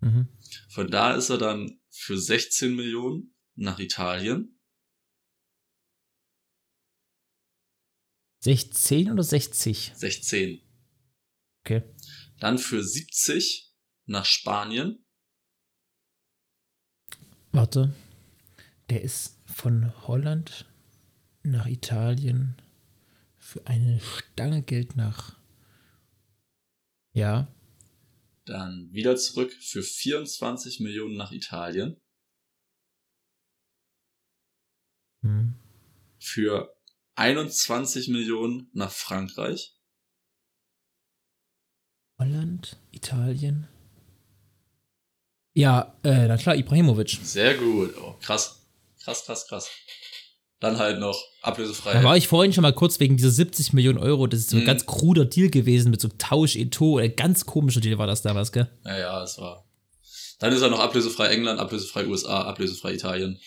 Mhm. 0.00 0.28
Von 0.70 0.90
da 0.90 1.14
ist 1.14 1.30
er 1.30 1.38
dann 1.38 1.80
für 1.90 2.18
16 2.18 2.74
Millionen 2.74 3.34
nach 3.54 3.78
Italien. 3.78 4.58
16 8.40 9.12
oder 9.12 9.22
60? 9.22 9.92
16. 9.94 10.60
Okay. 11.64 11.82
Dann 12.40 12.58
für 12.58 12.82
70 12.82 13.72
nach 14.06 14.24
Spanien. 14.24 15.04
Warte. 17.52 17.94
Der 18.90 19.02
ist 19.02 19.38
von 19.46 19.92
Holland 20.08 20.66
nach 21.42 21.66
Italien 21.66 22.56
Für 23.36 23.66
eine 23.66 24.00
Stange 24.00 24.62
Geld 24.62 24.96
nach. 24.96 25.36
Ja. 27.12 27.48
Dann 28.44 28.92
wieder 28.92 29.16
zurück 29.16 29.52
für 29.52 29.82
24 29.82 30.80
Millionen 30.80 31.16
nach 31.16 31.32
Italien. 31.32 32.00
Hm. 35.22 35.54
Für 36.18 36.74
21 37.14 38.08
Millionen 38.08 38.68
nach 38.72 38.90
Frankreich. 38.90 39.76
Holland, 42.18 42.78
Italien. 42.90 43.68
Ja, 45.54 45.98
äh, 46.02 46.26
na 46.28 46.36
klar, 46.36 46.56
Ibrahimovic. 46.56 47.18
Sehr 47.22 47.56
gut. 47.56 47.96
Oh, 47.98 48.16
krass. 48.20 48.66
Krass, 49.02 49.24
krass, 49.24 49.46
krass. 49.46 49.70
Dann 50.62 50.78
halt 50.78 51.00
noch 51.00 51.20
ablösefrei. 51.42 51.92
Da 51.92 52.04
war 52.04 52.16
ich 52.16 52.28
vorhin 52.28 52.52
schon 52.52 52.62
mal 52.62 52.72
kurz 52.72 53.00
wegen 53.00 53.16
dieser 53.16 53.30
70 53.32 53.72
Millionen 53.72 53.98
Euro. 53.98 54.26
Das 54.28 54.40
ist 54.40 54.50
so 54.50 54.56
ein 54.56 54.62
Mhm. 54.62 54.66
ganz 54.66 54.86
kruder 54.86 55.24
Deal 55.24 55.50
gewesen 55.50 55.90
mit 55.90 56.00
so 56.00 56.08
Tausch, 56.18 56.54
Eto. 56.56 56.92
Oder 56.92 57.08
ganz 57.08 57.44
komischer 57.44 57.80
Deal 57.80 57.98
war 57.98 58.06
das 58.06 58.22
damals, 58.22 58.52
gell? 58.52 58.70
Ja, 58.84 58.98
ja, 58.98 59.22
es 59.24 59.36
war. 59.38 59.68
Dann 60.38 60.52
ist 60.52 60.62
er 60.62 60.70
noch 60.70 60.78
ablösefrei 60.80 61.26
England, 61.28 61.58
ablösefrei 61.60 62.06
USA, 62.06 62.42
ablösefrei 62.42 62.94
Italien. 62.94 63.38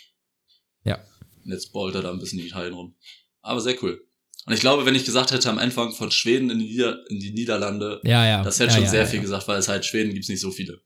Ja. 0.83 0.99
Und 1.43 1.51
jetzt 1.51 1.71
ballt 1.71 1.95
er 1.95 2.01
da 2.01 2.11
ein 2.11 2.19
bisschen 2.19 2.39
in 2.39 2.47
Italien 2.47 2.73
rum. 2.73 2.95
Aber 3.41 3.61
sehr 3.61 3.81
cool. 3.81 4.01
Und 4.45 4.53
ich 4.53 4.59
glaube, 4.59 4.85
wenn 4.85 4.93
ich 4.95 5.05
gesagt 5.05 5.31
hätte 5.31 5.49
am 5.49 5.57
Anfang 5.57 5.93
von 5.93 6.11
Schweden 6.11 6.49
in 6.49 6.59
die, 6.59 6.65
Nieder 6.67 6.99
in 7.09 7.19
die 7.19 7.31
Niederlande, 7.31 8.01
Ja, 8.03 8.25
ja. 8.25 8.43
das 8.43 8.59
hätte 8.59 8.73
ja, 8.73 8.79
schon 8.79 8.87
sehr 8.87 9.07
viel 9.07 9.21
gesagt, 9.21 9.47
weil 9.47 9.57
es 9.57 9.67
halt 9.67 9.85
Schweden 9.85 10.13
gibt's 10.13 10.29
nicht 10.29 10.41
so 10.41 10.51
viele. 10.51 10.81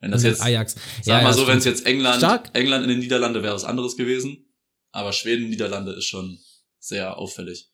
Wenn 0.00 0.10
das 0.10 0.22
jetzt, 0.22 0.42
Ajax. 0.42 0.74
sag 1.02 1.18
ja, 1.18 1.22
mal 1.22 1.32
so, 1.32 1.46
wenn 1.46 1.58
es 1.58 1.64
jetzt 1.64 1.86
England, 1.86 2.16
Stark. 2.18 2.50
England 2.54 2.84
in 2.84 2.90
den 2.90 2.98
Niederlande 2.98 3.42
wäre 3.42 3.54
was 3.54 3.64
anderes 3.64 3.96
gewesen. 3.96 4.46
Aber 4.92 5.12
Schweden, 5.12 5.48
Niederlande 5.48 5.92
ist 5.92 6.06
schon 6.06 6.38
sehr 6.78 7.16
auffällig. 7.18 7.68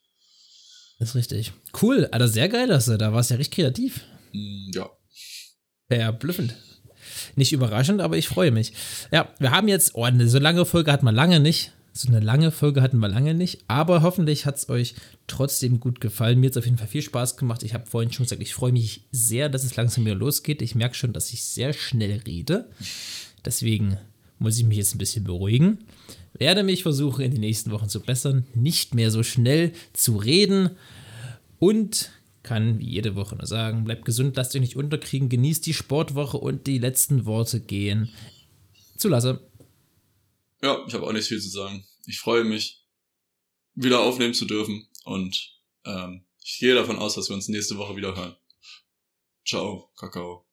Das 0.99 1.11
ist 1.11 1.14
richtig. 1.14 1.53
Cool, 1.81 2.07
Alter, 2.11 2.29
sehr 2.29 2.49
geil, 2.49 2.69
dass 2.69 2.87
du 2.87 2.97
da 2.97 3.12
warst 3.12 3.31
ja 3.31 3.37
richtig 3.37 3.57
kreativ. 3.57 4.01
Hm, 4.33 4.71
ja. 4.75 4.91
Verblüffend. 5.89 6.55
Nicht 7.37 7.53
überraschend, 7.53 8.01
aber 8.01 8.17
ich 8.17 8.29
freue 8.29 8.51
mich. 8.51 8.73
Ja, 9.12 9.33
wir 9.39 9.51
haben 9.51 9.69
jetzt, 9.69 9.95
oh, 9.95 10.05
eine 10.05 10.29
so 10.29 10.39
lange 10.39 10.64
Folge 10.64 10.91
hatten 10.93 11.05
wir 11.05 11.12
lange 11.12 11.41
nicht. 11.41 11.73
So 11.93 12.09
eine 12.09 12.21
lange 12.21 12.51
Folge 12.51 12.83
hatten 12.83 12.99
wir 12.99 13.09
lange 13.09 13.35
nicht. 13.35 13.64
Aber 13.69 14.03
hoffentlich 14.03 14.45
hat 14.45 14.57
es 14.57 14.69
euch 14.69 14.95
trotzdem 15.27 15.81
gut 15.81 16.01
gefallen. 16.01 16.41
Mir 16.41 16.49
hat 16.49 16.53
es 16.53 16.57
auf 16.59 16.67
jeden 16.67 16.77
Fall 16.77 16.89
viel 16.89 17.03
Spaß 17.03 17.37
gemacht. 17.37 17.62
Ich 17.62 17.73
habe 17.73 17.87
vorhin 17.87 18.12
schon 18.12 18.25
gesagt, 18.25 18.43
ich 18.43 18.55
freue 18.55 18.73
mich 18.73 19.03
sehr, 19.12 19.49
dass 19.49 19.64
es 19.64 19.77
langsam 19.77 20.05
wieder 20.05 20.14
losgeht. 20.14 20.61
Ich 20.61 20.75
merke 20.75 20.95
schon, 20.95 21.14
dass 21.14 21.33
ich 21.33 21.45
sehr 21.45 21.73
schnell 21.73 22.21
rede. 22.27 22.71
Deswegen 23.45 23.99
muss 24.39 24.59
ich 24.59 24.64
mich 24.64 24.77
jetzt 24.77 24.95
ein 24.95 24.99
bisschen 24.99 25.25
beruhigen. 25.25 25.87
Werde 26.39 26.62
mich 26.62 26.82
versuchen, 26.82 27.24
in 27.24 27.30
den 27.32 27.41
nächsten 27.41 27.70
Wochen 27.70 27.89
zu 27.89 28.01
bessern, 28.01 28.47
nicht 28.55 28.95
mehr 28.95 29.11
so 29.11 29.22
schnell 29.22 29.72
zu 29.93 30.16
reden 30.16 30.70
und 31.59 32.11
kann 32.43 32.78
wie 32.78 32.89
jede 32.89 33.16
Woche 33.16 33.34
nur 33.37 33.47
sagen, 33.47 33.84
bleibt 33.84 34.05
gesund, 34.05 34.37
lasst 34.37 34.55
euch 34.55 34.61
nicht 34.61 34.76
unterkriegen, 34.76 35.28
genießt 35.28 35.66
die 35.66 35.74
Sportwoche 35.74 36.39
und 36.39 36.66
die 36.66 36.78
letzten 36.78 37.26
Worte 37.26 37.61
gehen 37.61 38.12
zu 38.97 39.09
Lasse. 39.09 39.41
Ja, 40.62 40.84
ich 40.87 40.95
habe 40.95 41.07
auch 41.07 41.12
nicht 41.12 41.26
viel 41.26 41.41
zu 41.41 41.49
sagen. 41.49 41.84
Ich 42.07 42.20
freue 42.20 42.45
mich, 42.45 42.84
wieder 43.74 44.01
aufnehmen 44.01 44.32
zu 44.32 44.47
dürfen 44.47 44.87
und 45.05 45.61
ähm, 45.84 46.24
ich 46.43 46.59
gehe 46.59 46.74
davon 46.74 46.99
aus, 46.99 47.14
dass 47.14 47.28
wir 47.28 47.34
uns 47.34 47.49
nächste 47.49 47.76
Woche 47.76 47.97
wieder 47.97 48.16
hören. 48.16 48.37
Ciao, 49.45 49.91
Kakao. 49.97 50.45